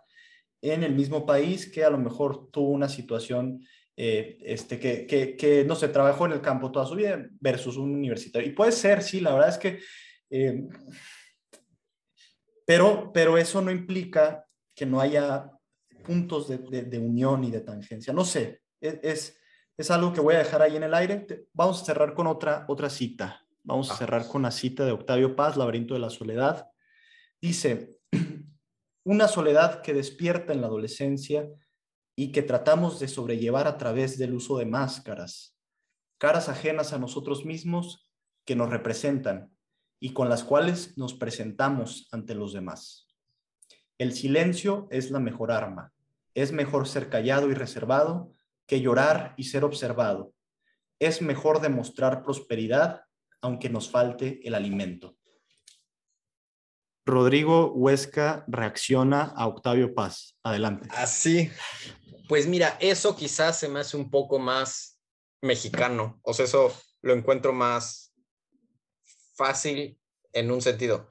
en 0.62 0.82
el 0.82 0.94
mismo 0.94 1.26
país 1.26 1.70
que 1.70 1.84
a 1.84 1.90
lo 1.90 1.98
mejor 1.98 2.50
tuvo 2.50 2.70
una 2.70 2.88
situación 2.88 3.60
eh, 3.96 4.38
este, 4.40 4.80
que, 4.80 5.06
que, 5.06 5.36
que, 5.36 5.64
no 5.64 5.76
sé, 5.76 5.88
trabajó 5.88 6.26
en 6.26 6.32
el 6.32 6.40
campo 6.40 6.72
toda 6.72 6.86
su 6.86 6.96
vida 6.96 7.24
versus 7.40 7.76
un 7.76 7.94
universitario. 7.94 8.48
Y 8.48 8.52
puede 8.52 8.72
ser, 8.72 9.02
sí, 9.02 9.20
la 9.20 9.34
verdad 9.34 9.50
es 9.50 9.58
que... 9.58 9.80
Eh, 10.30 10.66
pero, 12.66 13.12
pero 13.12 13.36
eso 13.38 13.60
no 13.60 13.70
implica 13.70 14.46
que 14.74 14.86
no 14.86 15.00
haya 15.00 15.50
puntos 16.05 16.48
de, 16.48 16.98
unión 16.98 17.42
y 17.42 17.50
de 17.50 17.61
tangencia. 17.61 18.12
No 18.12 18.24
sé, 18.24 18.62
e, 18.80 19.00
es, 19.02 19.36
es, 19.76 19.90
algo 19.90 20.12
que 20.12 20.20
voy 20.20 20.34
a 20.34 20.38
dejar 20.38 20.62
ahí 20.62 20.76
en 20.76 20.84
el 20.84 20.94
aire. 20.94 21.26
Vamos 21.52 21.82
a 21.82 21.84
cerrar 21.84 22.14
con 22.14 22.28
otra, 22.28 22.64
otra 22.68 22.88
cita. 22.88 23.44
Vamos 23.64 23.90
a 23.90 23.96
cerrar 23.96 24.28
con 24.28 24.42
la 24.42 24.50
cita 24.50 24.84
de 24.84 24.92
Octavio 24.92 25.34
Paz, 25.34 25.57
Laberinto 25.57 25.94
de 25.94 26.00
la 26.00 26.11
Soledad. 26.11 26.68
Dice, 27.40 27.98
una 29.05 29.26
soledad 29.26 29.82
que 29.82 29.94
despierta 29.94 30.52
en 30.52 30.61
la 30.61 30.66
adolescencia 30.66 31.48
y 32.16 32.30
que 32.30 32.42
tratamos 32.42 33.00
de 33.00 33.09
sobrellevar 33.09 33.66
a 33.66 33.78
través 33.78 34.18
del 34.18 34.34
uso 34.34 34.59
de 34.59 34.66
máscaras, 34.66 35.59
caras 36.18 36.48
ajenas 36.48 36.92
a 36.92 36.98
nosotros 36.98 37.44
mismos 37.44 38.11
que 38.44 38.55
nos 38.55 38.70
representan 38.70 39.50
y 39.98 40.12
con 40.12 40.28
las 40.28 40.44
cuales 40.44 40.98
nos 40.98 41.14
presentamos 41.14 42.09
ante 42.12 42.34
los 42.34 42.52
demás. 42.52 43.09
El 43.96 44.12
silencio 44.12 44.86
es 44.90 45.11
la 45.11 45.20
mejor 45.20 45.50
arma. 45.50 45.93
Es 46.35 46.53
mejor 46.53 46.89
ser 46.89 47.09
callado 47.09 47.51
y 47.51 47.55
reservado 47.55 48.35
que 48.66 48.80
llorar 48.80 49.35
y 49.37 49.45
ser 49.45 49.64
observado. 49.64 50.32
Es 50.99 51.22
mejor 51.22 51.61
demostrar 51.61 52.22
prosperidad 52.22 53.03
aunque 53.41 53.68
nos 53.68 53.91
falte 53.91 54.41
el 54.47 54.55
alimento. 54.55 55.16
Rodrigo 57.07 57.72
Huesca 57.72 58.45
reacciona 58.49 59.35
a 59.37 59.47
Octavio 59.47 59.95
Paz. 59.95 60.39
Adelante. 60.43 60.89
Así. 60.91 61.51
Pues 62.28 62.47
mira, 62.47 62.78
eso 62.80 63.14
quizás 63.14 63.59
se 63.59 63.68
me 63.68 63.80
hace 63.80 63.99
un 63.99 64.11
poco 64.11 64.39
más 64.39 64.99
mexicano. 65.43 66.18
O 66.22 66.32
sea, 66.32 66.47
eso 66.47 66.72
lo 67.03 67.12
encuentro 67.12 67.53
más 67.53 68.14
fácil 69.37 69.99
en 70.32 70.51
un 70.51 70.62
sentido. 70.62 71.07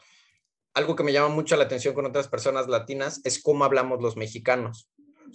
Algo 0.74 0.96
que 0.96 1.04
me 1.04 1.14
llama 1.14 1.30
mucho 1.30 1.56
la 1.56 1.66
atención 1.66 1.94
con 1.94 2.08
otras 2.08 2.28
personas 2.28 2.68
latinas 2.68 3.22
es 3.24 3.40
cómo 3.40 3.64
hablamos 3.64 4.02
los 4.02 4.18
mexicanos 4.18 4.90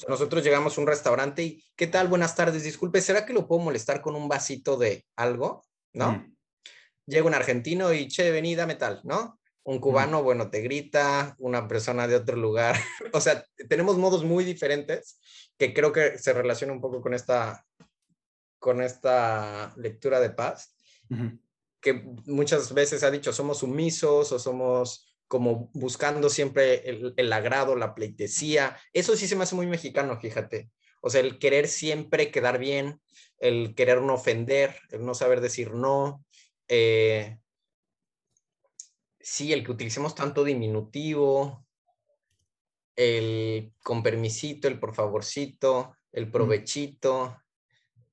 nosotros 0.06 0.44
llegamos 0.44 0.76
a 0.76 0.80
un 0.80 0.86
restaurante 0.86 1.42
y, 1.42 1.64
¿qué 1.76 1.86
tal? 1.86 2.08
Buenas 2.08 2.36
tardes, 2.36 2.62
disculpe, 2.62 3.00
¿será 3.00 3.26
que 3.26 3.32
lo 3.32 3.46
puedo 3.46 3.62
molestar 3.62 4.00
con 4.00 4.14
un 4.14 4.28
vasito 4.28 4.76
de 4.76 5.04
algo? 5.16 5.64
¿No? 5.92 6.12
Mm. 6.12 6.36
Llega 7.06 7.26
un 7.26 7.34
argentino 7.34 7.92
y, 7.92 8.08
che, 8.08 8.30
vení, 8.30 8.54
dame 8.54 8.76
tal, 8.76 9.00
¿no? 9.04 9.40
Un 9.64 9.76
mm. 9.76 9.80
cubano, 9.80 10.22
bueno, 10.22 10.50
te 10.50 10.60
grita, 10.60 11.34
una 11.38 11.66
persona 11.66 12.06
de 12.06 12.16
otro 12.16 12.36
lugar. 12.36 12.76
o 13.12 13.20
sea, 13.20 13.44
tenemos 13.68 13.98
modos 13.98 14.24
muy 14.24 14.44
diferentes 14.44 15.18
que 15.56 15.74
creo 15.74 15.92
que 15.92 16.18
se 16.18 16.32
relaciona 16.32 16.72
un 16.72 16.80
poco 16.80 17.00
con 17.00 17.14
esta, 17.14 17.64
con 18.58 18.82
esta 18.82 19.72
lectura 19.76 20.20
de 20.20 20.30
paz, 20.30 20.74
que 21.80 22.04
muchas 22.26 22.72
veces 22.74 23.02
ha 23.02 23.10
dicho, 23.10 23.32
somos 23.32 23.58
sumisos 23.58 24.30
o 24.30 24.38
somos 24.38 25.07
como 25.28 25.70
buscando 25.74 26.30
siempre 26.30 26.88
el, 26.88 27.32
agrado, 27.32 27.76
la 27.76 27.94
pleitesía. 27.94 28.76
Eso 28.92 29.14
sí 29.14 29.28
se 29.28 29.36
me 29.36 29.44
hace 29.44 29.54
muy 29.54 29.66
mexicano, 29.66 30.18
fíjate. 30.18 30.70
O 31.02 31.10
sea, 31.10 31.20
el 31.20 31.38
querer 31.38 31.68
siempre 31.68 32.30
quedar 32.30 32.58
bien, 32.58 33.00
el 33.38 33.74
querer 33.74 34.00
no 34.00 34.14
ofender, 34.14 34.74
el 34.90 35.04
no 35.04 35.14
saber 35.14 35.40
decir 35.40 35.72
no. 35.72 36.24
Eh, 36.66 37.38
sí, 39.20 39.52
el 39.52 39.64
que 39.64 39.72
utilicemos 39.72 40.14
tanto 40.14 40.44
diminutivo, 40.44 41.66
el 42.96 43.74
con 43.84 44.02
permisito, 44.02 44.66
el 44.66 44.80
por 44.80 44.94
favorcito, 44.94 45.94
el 46.10 46.30
provechito. 46.30 47.36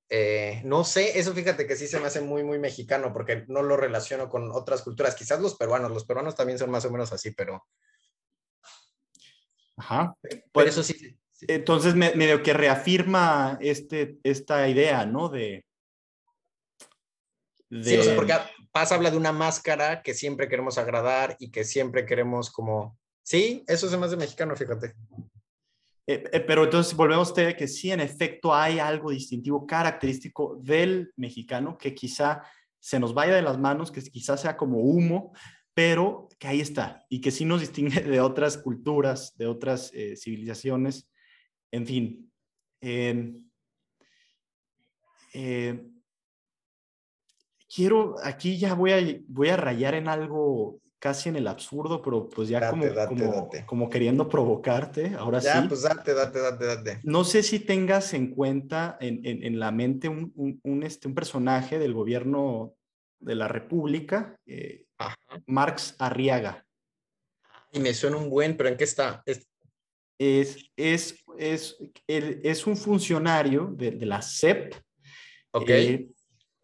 Eh, 0.10 0.62
no 0.66 0.84
sé, 0.84 1.18
eso 1.18 1.34
fíjate 1.34 1.66
que 1.66 1.76
sí 1.76 1.88
se 1.88 2.00
me 2.00 2.08
hace 2.08 2.22
muy, 2.22 2.44
muy 2.44 2.60
mexicano 2.60 3.12
porque 3.12 3.46
no 3.48 3.64
lo 3.64 3.76
relaciono 3.76 4.30
con 4.30 4.52
otras 4.52 4.84
culturas. 4.84 5.16
Quizás 5.16 5.40
los 5.40 5.56
peruanos, 5.56 5.92
los 5.92 6.06
peruanos 6.06 6.36
también 6.36 6.60
son 6.60 6.70
más 6.70 6.86
o 6.86 6.92
menos 6.92 7.12
así, 7.12 7.32
pero... 7.32 7.66
Ajá. 9.78 10.16
Pues, 10.52 10.70
eso 10.70 10.84
sí, 10.84 11.18
Entonces, 11.42 11.96
medio 11.96 12.42
que 12.44 12.54
reafirma 12.54 13.58
este, 13.62 14.18
esta 14.24 14.70
idea, 14.70 15.06
¿no? 15.06 15.30
De... 15.30 15.66
Sí, 17.70 18.00
porque 18.16 18.34
Paz 18.72 18.92
habla 18.92 19.10
de 19.10 19.18
una 19.18 19.32
máscara 19.32 20.02
que 20.02 20.14
siempre 20.14 20.48
queremos 20.48 20.78
agradar 20.78 21.36
y 21.40 21.50
que 21.50 21.64
siempre 21.64 22.06
queremos 22.06 22.52
como... 22.52 22.98
Sí, 23.24 23.64
eso 23.68 23.90
se 23.90 23.98
me 23.98 24.06
hace 24.06 24.18
mexicano, 24.18 24.56
fíjate. 24.56 24.94
Eh, 26.08 26.24
eh, 26.32 26.40
pero 26.42 26.66
entonces 26.66 26.96
volvemos 26.96 27.36
a 27.38 27.54
que 27.54 27.68
sí, 27.68 27.92
en 27.92 28.00
efecto, 28.00 28.54
hay 28.54 28.78
algo 28.80 29.10
distintivo, 29.10 29.66
característico 29.66 30.60
del 30.62 31.12
mexicano 31.16 31.78
que 31.78 31.96
quizá 31.96 32.44
se 32.80 33.00
nos 33.00 33.14
vaya 33.14 33.34
de 33.34 33.42
las 33.42 33.58
manos, 33.58 33.92
que 33.92 34.02
quizá 34.02 34.38
sea 34.38 34.56
como 34.56 34.80
humo, 34.80 35.34
pero 35.74 36.30
que 36.38 36.48
ahí 36.48 36.62
está 36.62 37.06
y 37.10 37.22
que 37.22 37.32
sí 37.32 37.44
nos 37.44 37.62
distingue 37.62 38.02
de 38.02 38.22
otras 38.22 38.58
culturas, 38.58 39.36
de 39.38 39.48
otras 39.48 39.92
eh, 39.94 40.16
civilizaciones. 40.16 41.10
En 41.72 41.88
fin, 41.88 42.32
em, 42.82 43.50
quiero, 47.74 48.16
aquí 48.24 48.58
ya 48.58 48.76
voy 48.76 48.92
a, 48.92 49.00
voy 49.28 49.50
a 49.50 49.58
rayar 49.58 49.96
en 49.96 50.08
algo 50.08 50.80
casi 51.00 51.30
en 51.30 51.36
el 51.36 51.48
absurdo, 51.48 52.02
pero 52.02 52.30
pues 52.30 52.50
ya 52.50 52.70
como, 52.70 53.50
como, 53.66 53.90
queriendo 53.90 54.28
provocarte, 54.28 55.14
ahora 55.18 55.42
sí. 55.42 55.48
Ya, 55.48 55.66
pues 55.68 55.84
date, 55.84 56.14
date, 56.14 56.40
date, 56.40 56.66
date. 56.66 57.00
No 57.04 57.24
sé 57.24 57.44
si 57.44 57.60
tengas 57.60 58.14
en 58.14 58.32
cuenta 58.32 58.98
en, 59.00 59.22
en, 59.24 59.60
la 59.60 59.72
mente 59.72 60.10
un, 60.10 60.32
un, 60.64 60.84
este, 60.84 61.08
un 61.08 61.16
personaje 61.16 61.80
del 61.80 61.94
gobierno 61.94 62.74
de 63.20 63.36
la 63.36 63.48
República, 63.48 64.36
eh, 64.46 64.86
Marx 65.48 65.96
Arriaga. 66.00 66.66
Y 67.72 67.80
me 67.80 67.94
suena 67.94 68.18
un 68.18 68.30
buen, 68.30 68.56
pero 68.56 68.70
¿en 68.70 68.78
qué 68.78 68.86
está? 68.86 69.22
Es, 69.26 69.48
es, 70.18 70.72
es, 70.78 71.26
es, 71.38 71.78
es 72.08 72.68
un 72.68 72.78
funcionario 72.78 73.72
de, 73.76 73.92
de 73.92 74.06
la 74.06 74.22
CEP. 74.22 74.76
Ok. 75.52 75.70
Eh, 75.70 76.10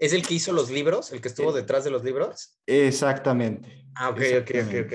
¿Es 0.02 0.14
el 0.14 0.26
que 0.26 0.34
hizo 0.34 0.52
los 0.52 0.72
libros? 0.72 1.12
¿El 1.12 1.22
que 1.22 1.28
estuvo 1.28 1.52
eh, 1.52 1.62
detrás 1.62 1.84
de 1.84 1.91
los 1.91 2.04
libros? 2.04 2.60
Exactamente. 2.66 3.86
Ah, 3.93 4.10
ok, 4.10 4.20
ok, 4.41 4.52
ok, 4.66 4.76
ok. 4.86 4.93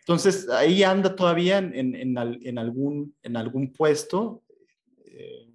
Entonces, 0.00 0.50
ahí 0.50 0.82
anda 0.82 1.16
todavía 1.16 1.56
en, 1.56 2.18
algún, 2.58 3.16
en 3.22 3.36
algún 3.38 3.72
puesto. 3.72 4.44
Eh, 5.06 5.48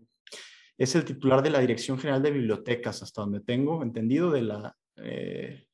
es 0.79 0.95
el 0.95 1.05
titular 1.05 1.43
de 1.43 1.51
la 1.51 1.59
Dirección 1.59 1.99
General 1.99 2.23
de 2.23 2.31
Bibliotecas, 2.31 3.03
hasta 3.03 3.21
donde 3.21 3.41
tengo 3.41 3.83
entendido, 3.83 4.31
de 4.31 4.41
la, 4.41 4.75
eh, 4.95 5.67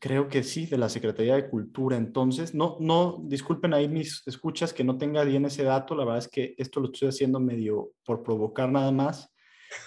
creo 0.00 0.26
que 0.28 0.42
sí, 0.42 0.64
de 0.64 0.78
la 0.78 0.88
Secretaría 0.88 1.34
de 1.34 1.50
Cultura. 1.50 1.98
Entonces, 1.98 2.54
no, 2.54 2.78
no, 2.80 3.20
disculpen 3.24 3.74
ahí 3.74 3.88
mis 3.88 4.22
escuchas 4.26 4.72
que 4.72 4.84
no 4.84 4.96
tenga 4.96 5.22
bien 5.22 5.44
ese 5.44 5.64
dato, 5.64 5.94
la 5.94 6.06
verdad 6.06 6.20
es 6.20 6.28
que 6.28 6.54
esto 6.56 6.80
lo 6.80 6.86
estoy 6.86 7.08
haciendo 7.08 7.40
medio 7.40 7.92
por 8.06 8.22
provocar 8.22 8.70
nada 8.70 8.90
más, 8.90 9.30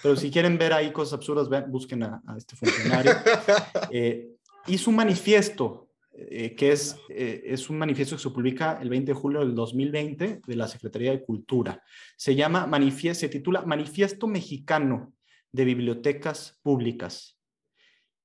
pero 0.02 0.16
si 0.16 0.30
quieren 0.30 0.58
ver 0.58 0.72
ahí 0.72 0.92
cosas 0.92 1.14
absurdas, 1.14 1.48
busquen 1.68 2.02
a, 2.02 2.22
este 2.36 2.56
funcionario. 2.56 3.12
Eh, 3.92 4.36
hizo 4.68 4.90
un 4.90 4.96
manifiesto 4.96 5.90
eh, 6.12 6.54
que 6.54 6.72
es, 6.72 6.96
eh, 7.08 7.42
es 7.46 7.70
un 7.70 7.78
manifiesto 7.78 8.16
que 8.16 8.22
se 8.22 8.30
publica 8.30 8.78
el 8.80 8.90
20 8.90 9.12
de 9.12 9.18
julio 9.18 9.40
del 9.40 9.54
2020 9.54 10.42
de 10.46 10.56
la 10.56 10.68
Secretaría 10.68 11.12
de 11.12 11.24
Cultura. 11.24 11.82
Se 12.16 12.34
llama, 12.34 12.66
manifiesto, 12.66 13.20
se 13.20 13.28
titula 13.28 13.62
Manifiesto 13.62 14.26
Mexicano 14.26 15.14
de 15.52 15.64
Bibliotecas 15.64 16.58
Públicas. 16.62 17.38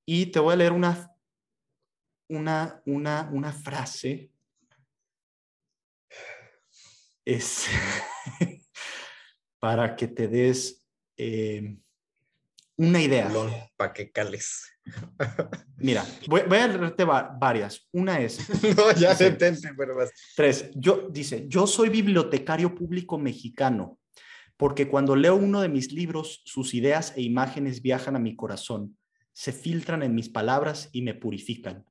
Y 0.06 0.28
te 0.28 0.40
voy 0.40 0.54
a 0.54 0.58
leer 0.58 0.74
una, 0.74 1.12
una, 2.28 2.82
una, 2.86 3.30
una 3.32 3.52
frase. 3.54 4.32
Es 7.24 7.68
para 9.60 9.96
que 9.96 10.08
te 10.08 10.28
des 10.28 10.85
eh, 11.18 11.78
una 12.78 13.02
idea. 13.02 13.32
Para 13.78 13.94
que 13.94 14.12
cales. 14.12 14.70
Mira, 15.78 16.06
voy, 16.28 16.42
a 16.42 16.68
leerte 16.68 17.06
varias. 17.06 17.88
Una 17.92 18.20
es. 18.20 18.50
no, 18.78 18.92
ya 18.94 19.16
se 19.16 19.32
pero 19.32 19.96
más. 19.96 20.12
Tres. 20.36 20.72
Yo, 20.76 21.08
dice, 21.10 21.46
yo 21.48 21.68
soy 21.68 21.90
bibliotecario 21.90 22.76
público 22.76 23.18
mexicano, 23.18 23.98
porque 24.58 24.88
cuando 24.88 25.16
leo 25.16 25.36
uno 25.36 25.62
de 25.62 25.70
mis 25.70 25.92
libros, 25.92 26.42
sus 26.46 26.74
ideas 26.74 27.14
e 27.16 27.22
imágenes 27.22 27.82
viajan 27.82 28.16
a 28.16 28.20
mi 28.20 28.36
corazón, 28.36 28.98
se 29.32 29.52
filtran 29.52 30.04
en 30.04 30.14
mis 30.14 30.30
palabras 30.30 30.90
y 30.92 31.02
me 31.02 31.14
purifican. 31.14 31.86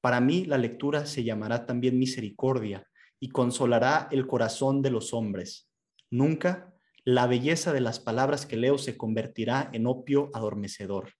Para 0.00 0.20
mí, 0.20 0.46
la 0.46 0.56
lectura 0.56 1.04
se 1.04 1.22
llamará 1.22 1.66
también 1.66 1.98
misericordia 1.98 2.86
y 3.18 3.28
consolará 3.28 4.08
el 4.10 4.26
corazón 4.26 4.80
de 4.80 4.90
los 4.90 5.12
hombres. 5.12 5.70
Nunca 6.10 6.72
la 7.14 7.26
belleza 7.26 7.72
de 7.72 7.80
las 7.80 8.00
palabras 8.00 8.46
que 8.46 8.56
leo 8.56 8.78
se 8.78 8.96
convertirá 8.96 9.70
en 9.72 9.86
opio 9.86 10.30
adormecedor 10.34 11.12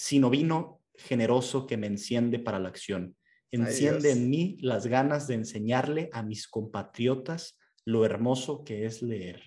sino 0.00 0.30
vino 0.30 0.80
generoso 0.94 1.66
que 1.66 1.76
me 1.76 1.86
enciende 1.86 2.38
para 2.38 2.58
la 2.58 2.70
acción. 2.70 3.16
Enciende 3.50 4.12
en 4.12 4.30
mí 4.30 4.56
las 4.62 4.86
ganas 4.86 5.26
de 5.26 5.34
enseñarle 5.34 6.08
a 6.14 6.22
mis 6.22 6.48
compatriotas 6.48 7.58
lo 7.84 8.06
hermoso 8.06 8.64
que 8.64 8.86
es 8.86 9.02
leer. 9.02 9.42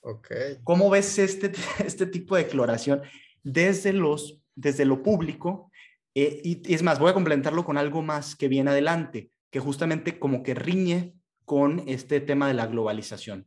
Okay. 0.00 0.56
¿Cómo 0.64 0.88
ves 0.88 1.18
este, 1.18 1.52
este 1.84 2.06
tipo 2.06 2.34
de 2.34 2.44
declaración 2.44 3.02
desde, 3.42 3.92
los, 3.92 4.40
desde 4.54 4.86
lo 4.86 5.02
público? 5.02 5.70
Eh, 6.14 6.40
y, 6.42 6.72
es 6.72 6.82
más, 6.82 6.98
voy 6.98 7.10
a 7.10 7.14
complementarlo 7.14 7.66
con 7.66 7.76
algo 7.76 8.00
más 8.00 8.36
que 8.36 8.48
viene 8.48 8.70
adelante, 8.70 9.32
que 9.50 9.60
justamente 9.60 10.18
como 10.18 10.42
que 10.42 10.54
riñe 10.54 11.14
con 11.44 11.86
este 11.86 12.22
tema 12.22 12.48
de 12.48 12.54
la 12.54 12.68
globalización. 12.68 13.46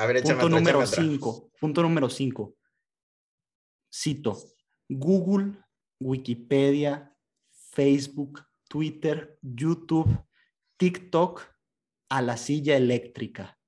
A 0.00 0.06
ver, 0.06 0.22
punto 0.22 0.48
número 0.48 0.86
5. 0.86 1.50
Punto 1.60 1.82
número 1.82 2.08
5. 2.08 2.54
Cito, 3.92 4.38
Google 4.88 5.58
Wikipedia, 6.00 7.14
Facebook, 7.50 8.40
Twitter, 8.66 9.38
YouTube, 9.42 10.08
TikTok 10.78 11.42
a 12.08 12.22
la 12.22 12.38
silla 12.38 12.78
eléctrica. 12.78 13.58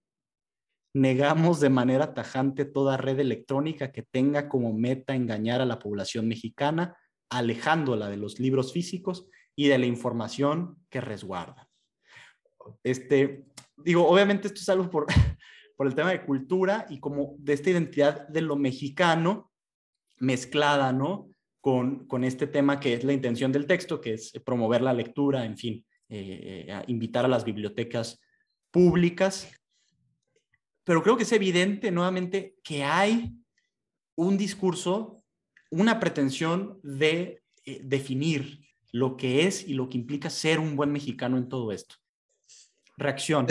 Negamos 0.95 1.61
de 1.61 1.69
manera 1.69 2.15
tajante 2.15 2.65
toda 2.65 2.97
red 2.97 3.21
electrónica 3.21 3.93
que 3.93 4.03
tenga 4.03 4.49
como 4.49 4.73
meta 4.73 5.15
engañar 5.15 5.61
a 5.61 5.67
la 5.67 5.79
población 5.79 6.29
mexicana, 6.29 6.97
alejándola 7.29 8.09
de 8.09 8.17
los 8.17 8.41
libros 8.41 8.73
físicos 8.73 9.29
y 9.55 9.69
de 9.69 9.77
la 9.77 9.85
información 9.85 10.83
que 10.89 11.03
resguarda. 11.03 11.69
Este, 12.83 13.45
digo, 13.77 14.09
obviamente 14.09 14.49
esto 14.49 14.61
es 14.61 14.69
algo 14.71 14.89
por, 14.89 15.07
por 15.83 15.89
el 15.89 15.97
tema 15.97 16.13
de 16.13 16.25
cultura 16.25 16.87
y 16.91 17.01
como 17.01 17.35
de 17.39 17.55
esta 17.55 17.71
identidad 17.71 18.29
de 18.29 18.41
lo 18.41 18.55
mexicano 18.55 19.51
mezclada, 20.21 20.93
¿no? 20.93 21.29
con, 21.61 22.23
este 22.23 22.47
tema 22.47 22.79
que 22.79 22.95
es 22.95 23.03
la 23.03 23.13
intención 23.13 23.51
del 23.51 23.67
texto, 23.67 24.01
que 24.01 24.15
es 24.15 24.31
promover 24.45 24.81
la 24.81 24.93
lectura, 24.93 25.45
en 25.45 25.59
fin, 25.59 25.85
eh, 26.09 26.67
eh, 26.69 26.83
invitar 26.87 27.25
a 27.25 27.29
las 27.29 27.45
bibliotecas 27.45 28.21
públicas. 28.71 29.51
Pero 30.85 31.03
creo 31.03 31.17
que 31.17 31.25
es 31.25 31.33
evidente 31.33 31.91
nuevamente 31.91 32.55
que 32.63 32.85
hay 32.85 33.33
un 34.15 34.39
discurso, 34.39 35.17
una 35.73 35.99
pretensión 35.99 36.79
de 36.85 37.43
eh, 37.65 37.81
definir 37.83 38.69
lo 38.93 39.17
que 39.17 39.49
es 39.49 39.67
y 39.67 39.75
lo 39.75 39.89
que 39.89 39.99
implica 39.99 40.31
ser 40.31 40.61
un 40.61 40.77
buen 40.77 40.93
mexicano 40.93 41.39
en 41.39 41.49
todo 41.49 41.73
esto. 41.73 41.97
Reacción. 42.97 43.49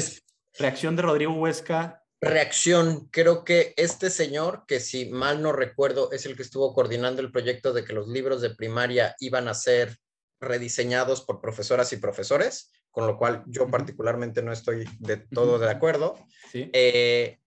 Reacción 0.58 0.96
de 0.96 1.02
Rodrigo 1.02 1.34
Huesca 1.34 2.01
reacción. 2.22 3.08
Creo 3.12 3.44
que 3.44 3.74
este 3.78 4.10
señor, 4.10 4.64
que 4.68 4.80
si 4.80 5.10
mal 5.10 5.42
no 5.42 5.52
recuerdo, 5.52 6.12
es 6.12 6.26
el 6.26 6.36
que 6.36 6.44
estuvo 6.44 6.74
coordinando 6.74 7.22
el 7.22 7.32
proyecto 7.32 7.74
de 7.74 7.84
que 7.84 7.94
los 7.94 8.08
libros 8.08 8.42
de 8.42 8.56
primaria 8.56 9.16
iban 9.20 9.48
a 9.48 9.56
ser 9.56 9.98
rediseñados 10.40 11.22
por 11.22 11.42
profesoras 11.42 11.92
y 11.94 11.98
profesores, 11.98 12.72
con 12.92 13.08
lo 13.08 13.18
cual 13.18 13.44
yo 13.48 13.68
particularmente 13.68 14.42
no 14.44 14.52
estoy 14.52 14.86
de 15.00 15.18
todo 15.18 15.58
de 15.58 15.70
acuerdo. 15.70 16.16
Eh, 16.54 17.40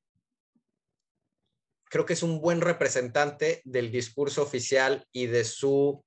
creo 1.85 2.05
que 2.05 2.15
es 2.15 2.23
un 2.25 2.41
buen 2.41 2.61
representante 2.61 3.63
del 3.65 3.93
discurso 3.93 4.43
oficial 4.43 5.07
y 5.13 5.27
de 5.27 5.45
su 5.45 6.05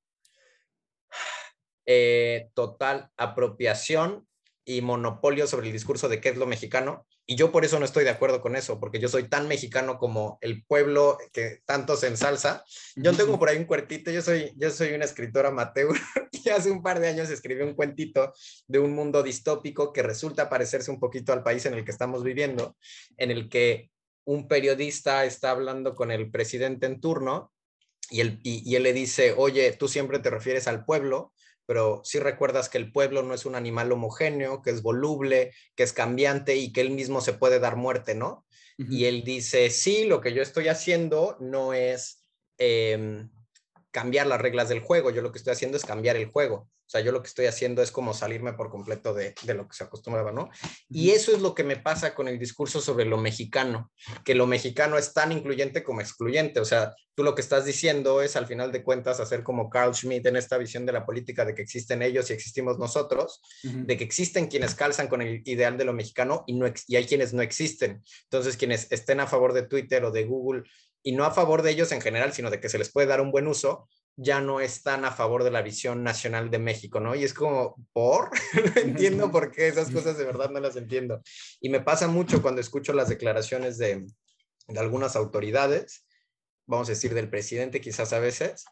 eh, 1.86 2.50
total 2.54 3.10
apropiación 3.16 4.28
y 4.66 4.82
monopolio 4.82 5.48
sobre 5.48 5.68
el 5.68 5.74
discurso 5.74 6.10
de 6.10 6.20
qué 6.20 6.30
es 6.30 6.38
lo 6.38 6.46
mexicano. 6.46 7.07
Y 7.30 7.36
yo 7.36 7.52
por 7.52 7.66
eso 7.66 7.78
no 7.78 7.84
estoy 7.84 8.06
de 8.06 8.10
acuerdo 8.10 8.40
con 8.40 8.56
eso, 8.56 8.80
porque 8.80 9.02
yo 9.02 9.10
soy 9.10 9.28
tan 9.28 9.50
mexicano 9.50 9.98
como 9.98 10.38
el 10.40 10.64
pueblo 10.64 11.18
que 11.34 11.60
tanto 11.66 11.98
se 11.98 12.08
ensalza. 12.08 12.64
Yo 12.96 13.14
tengo 13.14 13.38
por 13.38 13.50
ahí 13.50 13.58
un 13.58 13.66
cuartito, 13.66 14.12
yo 14.12 14.22
soy, 14.22 14.54
yo 14.56 14.72
soy 14.72 14.94
una 14.94 15.04
escritora 15.04 15.50
amateur 15.50 15.90
y 16.32 16.50
hace 16.50 16.72
un 16.72 16.82
par 16.82 17.02
de 17.02 17.10
años 17.10 17.30
escribí 17.30 17.64
un 17.64 17.74
cuentito 17.74 18.34
de 18.68 18.80
un 18.80 18.96
mundo 18.96 19.24
distópico 19.24 19.92
que 19.92 20.04
resulta 20.04 20.50
parecerse 20.50 20.90
un 20.90 21.02
poquito 21.02 21.34
al 21.34 21.44
país 21.44 21.66
en 21.66 21.74
el 21.74 21.84
que 21.84 21.92
estamos 21.92 22.24
viviendo, 22.24 22.78
en 23.18 23.32
el 23.32 23.50
que 23.50 23.92
un 24.24 24.48
periodista 24.48 25.26
está 25.26 25.52
hablando 25.52 25.96
con 25.96 26.12
el 26.12 26.32
presidente 26.32 26.86
en 26.86 27.02
turno 27.02 27.52
y 28.10 28.22
él, 28.22 28.40
y 28.42 28.74
él 28.74 28.84
le 28.84 28.94
dice, 28.94 29.34
oye, 29.36 29.74
tú 29.74 29.90
siempre 29.90 30.20
te 30.20 30.30
refieres 30.30 30.66
al 30.70 30.86
pueblo, 30.86 31.34
pero 31.68 32.02
sí 32.06 32.18
recuerdas 32.18 32.70
que 32.70 32.80
el 32.80 32.92
pueblo 32.92 33.22
no 33.22 33.34
es 33.34 33.46
un 33.46 33.54
animal 33.54 33.92
homogéneo, 33.92 34.64
que 34.64 34.72
es 34.72 34.82
voluble, 34.82 35.54
que 35.76 35.84
es 35.84 35.94
cambiante 35.94 36.56
y 36.56 36.72
que 36.72 36.82
él 36.82 36.92
mismo 36.92 37.22
se 37.22 37.34
puede 37.34 37.60
dar 37.60 37.76
muerte, 37.76 38.16
¿no? 38.16 38.46
Y 38.78 39.06
él 39.06 39.24
dice, 39.24 39.72
sí, 39.72 40.06
lo 40.06 40.22
que 40.22 40.34
yo 40.34 40.44
estoy 40.44 40.68
haciendo 40.68 41.36
no 41.40 41.74
es 41.74 42.24
em, 42.60 43.30
cambiar 43.92 44.28
las 44.28 44.42
reglas 44.42 44.70
del 44.70 44.82
juego, 44.82 45.12
yo 45.12 45.22
lo 45.22 45.32
que 45.32 45.38
estoy 45.38 45.54
haciendo 45.54 45.78
es 45.78 45.86
cambiar 45.86 46.16
el 46.16 46.28
juego. 46.28 46.70
O 46.88 46.90
sea, 46.90 47.02
yo 47.02 47.12
lo 47.12 47.22
que 47.22 47.28
estoy 47.28 47.48
haciendo 47.48 47.82
es 47.82 47.92
como 47.92 48.14
salirme 48.14 48.54
por 48.54 48.70
completo 48.70 49.14
de, 49.14 49.36
lo 49.54 49.68
que 49.68 49.76
se 49.76 49.84
acostumbraba, 49.84 50.32
¿no? 50.32 50.50
Y 50.90 51.10
eso 51.10 51.34
es 51.34 51.42
lo 51.42 51.54
que 51.54 51.66
me 51.66 51.76
pasa 51.76 52.16
con 52.16 52.30
el 52.30 52.40
discurso 52.40 52.80
sobre 52.80 53.04
lo 53.04 53.18
mexicano, 53.18 53.92
que 54.24 54.36
lo 54.36 54.48
mexicano 54.48 54.98
es 54.98 55.12
tan 55.12 55.34
incluyente 55.34 55.84
como 55.84 56.00
excluyente. 56.00 56.62
O 56.62 56.66
sea, 56.66 56.96
tú 57.14 57.24
lo 57.24 57.36
que 57.36 57.42
estás 57.42 57.66
diciendo 57.66 58.22
es, 58.22 58.38
al 58.38 58.48
final 58.48 58.72
de 58.72 58.84
cuentas, 58.84 59.20
hacer 59.20 59.44
como 59.44 59.70
Carl 59.70 59.94
Schmitt 59.94 60.28
en 60.28 60.38
esta 60.38 60.58
visión 60.58 60.86
de 60.86 60.94
la 60.94 61.06
política 61.06 61.44
de 61.44 61.56
que 61.56 61.62
existen 61.62 62.02
ellos 62.02 62.30
y 62.30 62.34
existimos 62.34 62.80
nosotros, 62.80 63.42
de 63.64 63.98
que 63.98 64.06
existen 64.06 64.48
quienes 64.48 64.74
calzan 64.74 65.10
con 65.10 65.22
el 65.22 65.42
ideal 65.44 65.78
de 65.78 65.84
lo 65.84 65.92
mexicano 65.92 66.46
y, 66.48 66.54
no, 66.54 66.72
y 66.88 66.96
hay 66.96 67.06
quienes 67.06 67.34
no 67.34 67.42
existen. 67.42 68.02
Entonces, 68.24 68.56
quienes 68.56 68.90
estén 68.94 69.20
a 69.20 69.28
favor 69.28 69.52
de 69.52 69.64
Twitter 69.64 70.06
o 70.06 70.12
de 70.12 70.24
Google 70.24 70.64
y 71.08 71.14
no 71.14 71.24
a 71.24 71.32
favor 71.32 71.62
de 71.62 71.72
ellos 71.72 71.94
en 71.94 72.02
general, 72.02 72.34
sino 72.34 72.50
de 72.50 72.60
que 72.60 72.68
se 72.68 72.78
les 72.78 72.92
puede 72.92 73.08
dar 73.08 73.22
un 73.22 73.32
buen 73.32 73.48
uso, 73.48 73.88
ya 74.18 74.42
no 74.42 74.60
están 74.60 75.06
a 75.06 75.12
favor 75.14 75.46
de 75.46 75.52
la 75.52 75.62
visión 75.62 76.04
nacional 76.04 76.52
de 76.52 76.60
México, 76.60 77.00
¿no? 77.00 77.16
Y 77.16 77.24
es 77.24 77.34
como, 77.34 77.78
¿por? 77.94 78.30
no 78.76 78.82
entiendo 78.82 79.32
por 79.32 79.50
qué 79.50 79.70
esas 79.70 79.90
cosas 79.90 80.18
de 80.18 80.26
verdad 80.26 80.50
no 80.50 80.60
las 80.60 80.76
entiendo. 80.76 81.22
Y 81.62 81.70
me 81.70 81.80
pasa 81.80 82.10
mucho 82.10 82.42
cuando 82.42 82.60
escucho 82.60 82.92
las 82.92 83.08
declaraciones 83.08 83.78
de, 83.78 84.06
algunas 84.76 85.16
autoridades, 85.16 86.06
vamos 86.66 86.90
a 86.90 86.92
decir 86.92 87.14
del 87.14 87.30
presidente 87.30 87.80
quizás 87.80 88.12
a 88.12 88.20
veces, 88.20 88.66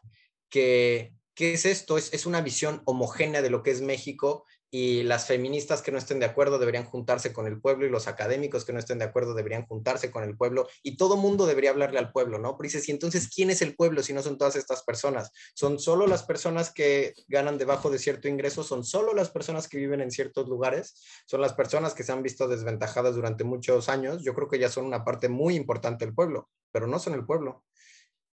que 0.50 1.14
¿qué 1.34 1.54
es 1.54 1.64
esto? 1.64 1.96
Es, 1.96 2.12
es 2.12 2.26
una 2.26 2.42
visión 2.42 2.82
homogénea 2.84 3.40
de 3.40 3.48
lo 3.48 3.62
que 3.62 3.70
es 3.70 3.80
México 3.80 4.44
y 4.78 5.04
las 5.04 5.26
feministas 5.26 5.80
que 5.80 5.90
no 5.90 5.96
estén 5.96 6.20
de 6.20 6.26
acuerdo 6.26 6.58
deberían 6.58 6.84
juntarse 6.84 7.32
con 7.32 7.46
el 7.46 7.58
pueblo 7.58 7.86
y 7.86 7.88
los 7.88 8.08
académicos 8.08 8.66
que 8.66 8.74
no 8.74 8.78
estén 8.78 8.98
de 8.98 9.06
acuerdo 9.06 9.32
deberían 9.32 9.64
juntarse 9.64 10.10
con 10.10 10.22
el 10.22 10.36
pueblo 10.36 10.68
y 10.82 10.98
todo 10.98 11.16
mundo 11.16 11.46
debería 11.46 11.70
hablarle 11.70 11.98
al 11.98 12.12
pueblo, 12.12 12.38
¿no? 12.38 12.58
Pero 12.58 12.66
dices, 12.66 12.86
¿y 12.90 12.92
entonces 12.92 13.30
quién 13.34 13.48
es 13.48 13.62
el 13.62 13.74
pueblo 13.74 14.02
si 14.02 14.12
no 14.12 14.20
son 14.20 14.36
todas 14.36 14.54
estas 14.54 14.82
personas? 14.82 15.32
¿Son 15.54 15.78
solo 15.78 16.06
las 16.06 16.24
personas 16.24 16.74
que 16.74 17.14
ganan 17.26 17.56
debajo 17.56 17.88
de 17.88 17.98
cierto 17.98 18.28
ingreso? 18.28 18.62
¿Son 18.62 18.84
solo 18.84 19.14
las 19.14 19.30
personas 19.30 19.66
que 19.66 19.78
viven 19.78 20.02
en 20.02 20.10
ciertos 20.10 20.46
lugares? 20.46 21.02
¿Son 21.24 21.40
las 21.40 21.54
personas 21.54 21.94
que 21.94 22.02
se 22.02 22.12
han 22.12 22.22
visto 22.22 22.46
desventajadas 22.46 23.14
durante 23.14 23.44
muchos 23.44 23.88
años? 23.88 24.22
Yo 24.22 24.34
creo 24.34 24.50
que 24.50 24.58
ya 24.58 24.68
son 24.68 24.84
una 24.84 25.06
parte 25.06 25.30
muy 25.30 25.56
importante 25.56 26.04
del 26.04 26.14
pueblo, 26.14 26.50
pero 26.70 26.86
no 26.86 26.98
son 26.98 27.14
el 27.14 27.24
pueblo. 27.24 27.64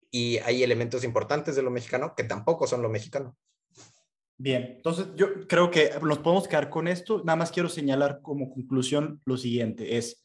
Y 0.10 0.38
hay 0.38 0.64
elementos 0.64 1.04
importantes 1.04 1.58
de 1.58 1.64
lo 1.64 1.70
mexicano 1.70 2.14
que 2.16 2.24
tampoco 2.24 2.66
son 2.66 2.82
lo 2.82 2.88
mexicano. 2.88 3.36
Bien, 4.42 4.76
entonces 4.78 5.08
yo 5.18 5.46
creo 5.48 5.70
que 5.70 5.92
nos 6.02 6.20
podemos 6.20 6.48
quedar 6.48 6.70
con 6.70 6.88
esto. 6.88 7.22
Nada 7.26 7.36
más 7.36 7.52
quiero 7.52 7.68
señalar 7.68 8.22
como 8.22 8.50
conclusión 8.50 9.22
lo 9.26 9.36
siguiente, 9.36 9.98
es, 9.98 10.24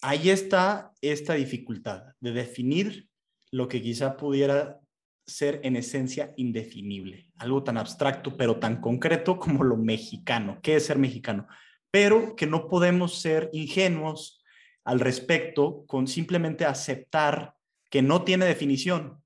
ahí 0.00 0.30
está 0.30 0.92
esta 1.02 1.34
dificultad 1.34 2.14
de 2.18 2.32
definir 2.32 3.10
lo 3.50 3.68
que 3.68 3.82
quizá 3.82 4.16
pudiera 4.16 4.80
ser 5.26 5.60
en 5.64 5.76
esencia 5.76 6.32
indefinible, 6.38 7.28
algo 7.36 7.62
tan 7.62 7.76
abstracto 7.76 8.38
pero 8.38 8.56
tan 8.56 8.80
concreto 8.80 9.38
como 9.38 9.64
lo 9.64 9.76
mexicano. 9.76 10.58
¿Qué 10.62 10.76
es 10.76 10.86
ser 10.86 10.96
mexicano? 10.96 11.46
Pero 11.90 12.34
que 12.34 12.46
no 12.46 12.68
podemos 12.68 13.20
ser 13.20 13.50
ingenuos 13.52 14.42
al 14.82 14.98
respecto 14.98 15.84
con 15.86 16.08
simplemente 16.08 16.64
aceptar 16.64 17.54
que 17.90 18.00
no 18.00 18.22
tiene 18.24 18.46
definición, 18.46 19.22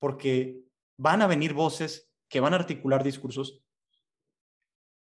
porque 0.00 0.58
van 0.98 1.22
a 1.22 1.28
venir 1.28 1.54
voces 1.54 2.09
que 2.30 2.40
van 2.40 2.54
a 2.54 2.56
articular 2.56 3.04
discursos 3.04 3.62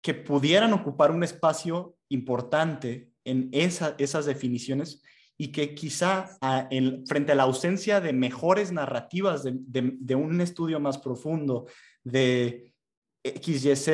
que 0.02 0.12
pudieran 0.12 0.72
ocupar 0.72 1.12
un 1.12 1.22
espacio 1.22 1.96
importante 2.08 3.12
en 3.24 3.48
esas 3.52 4.26
definiciones 4.26 5.02
y 5.38 5.52
que 5.52 5.74
quizá 5.74 6.38
frente 7.06 7.32
a 7.32 7.34
la 7.36 7.44
ausencia 7.44 8.00
de 8.00 8.12
mejores 8.12 8.72
narrativas, 8.72 9.44
de, 9.44 10.14
un 10.14 10.40
estudio 10.40 10.80
más 10.80 10.98
profundo 10.98 11.66
de 12.02 12.74
XYZ, 13.24 13.88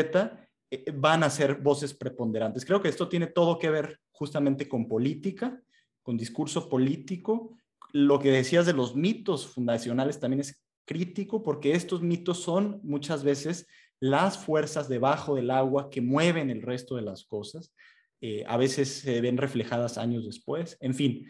eh, 0.70 0.84
van 0.94 1.22
a 1.22 1.30
ser 1.30 1.56
voces 1.56 1.94
preponderantes. 1.94 2.64
Creo 2.64 2.82
que 2.82 2.88
esto 2.88 3.08
tiene 3.08 3.28
todo 3.28 3.58
que 3.58 3.70
ver 3.70 4.00
justamente 4.10 4.68
con 4.68 4.88
política, 4.88 5.62
con 6.02 6.16
discurso 6.16 6.68
político. 6.68 7.56
Lo 7.92 8.18
que 8.18 8.30
decías 8.30 8.66
de 8.66 8.74
los 8.74 8.96
mitos 8.96 9.46
fundacionales 9.46 10.20
también 10.20 10.40
es 10.40 10.62
crítico 10.88 11.42
porque 11.42 11.72
estos 11.72 12.02
mitos 12.02 12.42
son 12.42 12.80
muchas 12.82 13.22
veces 13.22 13.68
las 14.00 14.38
fuerzas 14.38 14.88
debajo 14.88 15.34
del 15.36 15.50
agua 15.50 15.90
que 15.90 16.00
mueven 16.00 16.50
el 16.50 16.62
resto 16.62 16.96
de 16.96 17.02
las 17.02 17.24
cosas. 17.24 17.72
Eh, 18.20 18.44
a 18.48 18.56
veces 18.56 19.00
se 19.00 19.20
ven 19.20 19.36
reflejadas 19.36 19.98
años 19.98 20.24
después. 20.24 20.78
En 20.80 20.94
fin, 20.94 21.26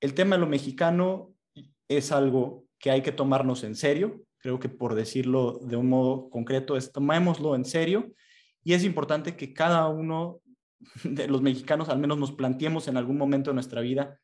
el 0.00 0.14
tema 0.14 0.36
de 0.36 0.40
lo 0.40 0.46
mexicano 0.46 1.34
es 1.88 2.12
algo 2.12 2.64
que 2.78 2.90
hay 2.90 3.02
que 3.02 3.12
tomarnos 3.12 3.64
en 3.64 3.74
serio. 3.74 4.22
Creo 4.38 4.60
que 4.60 4.68
por 4.68 4.94
decirlo 4.94 5.58
de 5.62 5.76
un 5.76 5.88
modo 5.88 6.30
concreto 6.30 6.76
es 6.76 6.92
tomémoslo 6.92 7.56
en 7.56 7.64
serio 7.64 8.12
y 8.62 8.74
es 8.74 8.84
importante 8.84 9.36
que 9.36 9.52
cada 9.52 9.88
uno 9.88 10.40
de 11.04 11.26
los 11.26 11.42
mexicanos 11.42 11.88
al 11.88 11.98
menos 11.98 12.18
nos 12.18 12.32
planteemos 12.32 12.86
en 12.86 12.96
algún 12.96 13.18
momento 13.18 13.50
de 13.50 13.54
nuestra 13.54 13.80
vida 13.80 14.20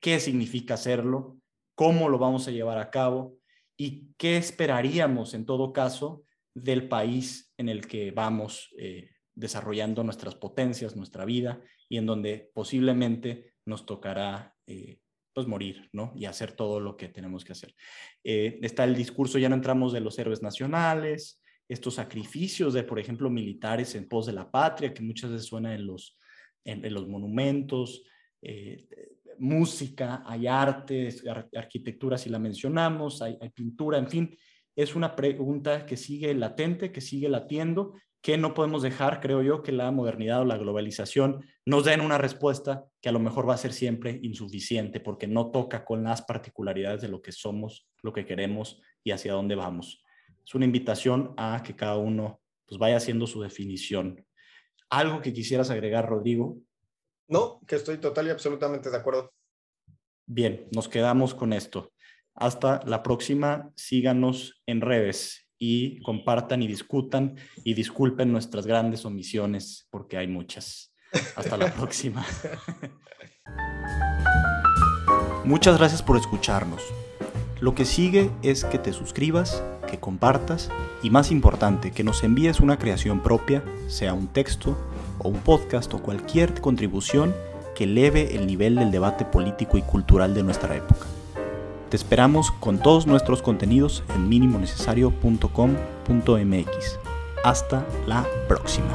qué 0.00 0.20
significa 0.20 0.74
hacerlo, 0.74 1.38
cómo 1.74 2.08
lo 2.08 2.18
vamos 2.18 2.46
a 2.46 2.50
llevar 2.50 2.78
a 2.78 2.90
cabo, 2.90 3.36
y 3.76 4.08
qué 4.16 4.36
esperaríamos 4.36 5.34
en 5.34 5.46
todo 5.46 5.72
caso 5.72 6.24
del 6.54 6.88
país 6.88 7.52
en 7.56 7.68
el 7.68 7.86
que 7.86 8.10
vamos 8.10 8.70
eh, 8.78 9.10
desarrollando 9.34 10.04
nuestras 10.04 10.34
potencias, 10.34 10.96
nuestra 10.96 11.24
vida 11.24 11.60
y 11.88 11.96
en 11.96 12.06
donde 12.06 12.50
posiblemente 12.54 13.54
nos 13.64 13.86
tocará 13.86 14.54
eh, 14.66 14.98
pues 15.34 15.46
morir, 15.46 15.88
¿no? 15.92 16.12
Y 16.14 16.26
hacer 16.26 16.52
todo 16.52 16.78
lo 16.78 16.96
que 16.96 17.08
tenemos 17.08 17.44
que 17.44 17.52
hacer. 17.52 17.74
Eh, 18.22 18.58
está 18.62 18.84
el 18.84 18.94
discurso, 18.94 19.38
ya 19.38 19.48
no 19.48 19.54
entramos 19.54 19.92
de 19.92 20.00
los 20.00 20.18
héroes 20.18 20.42
nacionales, 20.42 21.40
estos 21.68 21.94
sacrificios 21.94 22.74
de, 22.74 22.82
por 22.82 22.98
ejemplo, 22.98 23.30
militares 23.30 23.94
en 23.94 24.08
pos 24.08 24.26
de 24.26 24.34
la 24.34 24.50
patria, 24.50 24.92
que 24.92 25.02
muchas 25.02 25.30
veces 25.30 25.46
suena 25.46 25.74
en 25.74 25.86
los, 25.86 26.18
en, 26.64 26.92
los 26.92 27.08
monumentos, 27.08 28.04
música, 29.38 30.22
hay 30.26 30.46
arte, 30.46 31.08
arquitectura 31.56 32.18
si 32.18 32.30
la 32.30 32.38
mencionamos, 32.38 33.22
hay, 33.22 33.36
pintura, 33.54 33.98
en 33.98 34.08
fin, 34.08 34.36
es 34.74 34.94
una 34.94 35.14
pregunta 35.14 35.84
que 35.86 35.96
sigue 35.96 36.34
latente, 36.34 36.92
que 36.92 37.00
sigue 37.00 37.28
latiendo, 37.28 37.94
que 38.22 38.38
no 38.38 38.54
podemos 38.54 38.82
dejar, 38.82 39.20
creo 39.20 39.42
yo, 39.42 39.62
que 39.62 39.72
la 39.72 39.90
modernidad 39.90 40.42
o 40.42 40.44
la 40.44 40.56
globalización 40.56 41.44
nos 41.66 41.84
den 41.84 42.00
una 42.00 42.18
respuesta 42.18 42.84
que 43.00 43.08
a 43.08 43.12
lo 43.12 43.18
mejor 43.18 43.48
va 43.48 43.54
a 43.54 43.58
ser 43.58 43.72
siempre 43.72 44.20
insuficiente 44.22 45.00
porque 45.00 45.26
no 45.26 45.50
toca 45.50 45.84
con 45.84 46.04
las 46.04 46.22
particularidades 46.22 47.02
de 47.02 47.08
lo 47.08 47.20
que 47.20 47.32
somos, 47.32 47.88
lo 48.02 48.12
que 48.12 48.24
queremos 48.24 48.80
y 49.02 49.10
hacia 49.10 49.32
dónde 49.32 49.56
vamos. 49.56 50.04
Es 50.46 50.54
una 50.54 50.64
invitación 50.64 51.34
a 51.36 51.62
que 51.64 51.74
cada 51.74 51.96
uno 51.96 52.40
pues, 52.66 52.78
vaya 52.78 52.96
haciendo 52.96 53.26
su 53.26 53.42
definición. 53.42 54.24
¿Algo 54.88 55.20
que 55.20 55.32
quisieras 55.32 55.70
agregar, 55.70 56.08
Rodrigo? 56.08 56.58
No, 57.32 57.60
que 57.66 57.76
estoy 57.76 57.96
total 57.96 58.26
y 58.26 58.30
absolutamente 58.30 58.90
de 58.90 58.96
acuerdo. 58.98 59.32
Bien, 60.26 60.68
nos 60.70 60.86
quedamos 60.86 61.34
con 61.34 61.54
esto. 61.54 61.90
Hasta 62.34 62.82
la 62.84 63.02
próxima, 63.02 63.72
síganos 63.74 64.62
en 64.66 64.82
redes 64.82 65.48
y 65.58 66.02
compartan 66.02 66.60
y 66.60 66.66
discutan 66.66 67.36
y 67.64 67.72
disculpen 67.72 68.32
nuestras 68.32 68.66
grandes 68.66 69.06
omisiones 69.06 69.88
porque 69.90 70.18
hay 70.18 70.26
muchas. 70.26 70.94
Hasta 71.34 71.56
la 71.56 71.72
próxima. 71.74 72.22
Muchas 75.44 75.78
gracias 75.78 76.02
por 76.02 76.18
escucharnos. 76.18 76.82
Lo 77.60 77.74
que 77.74 77.86
sigue 77.86 78.30
es 78.42 78.64
que 78.64 78.78
te 78.78 78.92
suscribas, 78.92 79.64
que 79.88 79.98
compartas 79.98 80.68
y 81.02 81.08
más 81.08 81.30
importante, 81.30 81.92
que 81.92 82.04
nos 82.04 82.24
envíes 82.24 82.60
una 82.60 82.78
creación 82.78 83.22
propia, 83.22 83.64
sea 83.88 84.12
un 84.14 84.28
texto, 84.28 84.76
o 85.22 85.28
un 85.28 85.40
podcast 85.40 85.92
o 85.94 86.02
cualquier 86.02 86.60
contribución 86.60 87.32
que 87.74 87.84
eleve 87.84 88.36
el 88.36 88.46
nivel 88.46 88.76
del 88.76 88.90
debate 88.90 89.24
político 89.24 89.78
y 89.78 89.82
cultural 89.82 90.34
de 90.34 90.42
nuestra 90.42 90.76
época. 90.76 91.06
Te 91.88 91.96
esperamos 91.96 92.50
con 92.50 92.78
todos 92.78 93.06
nuestros 93.06 93.40
contenidos 93.42 94.02
en 94.14 94.28
minimonecesario.com.mx. 94.28 96.98
Hasta 97.44 97.86
la 98.06 98.26
próxima. 98.48 98.88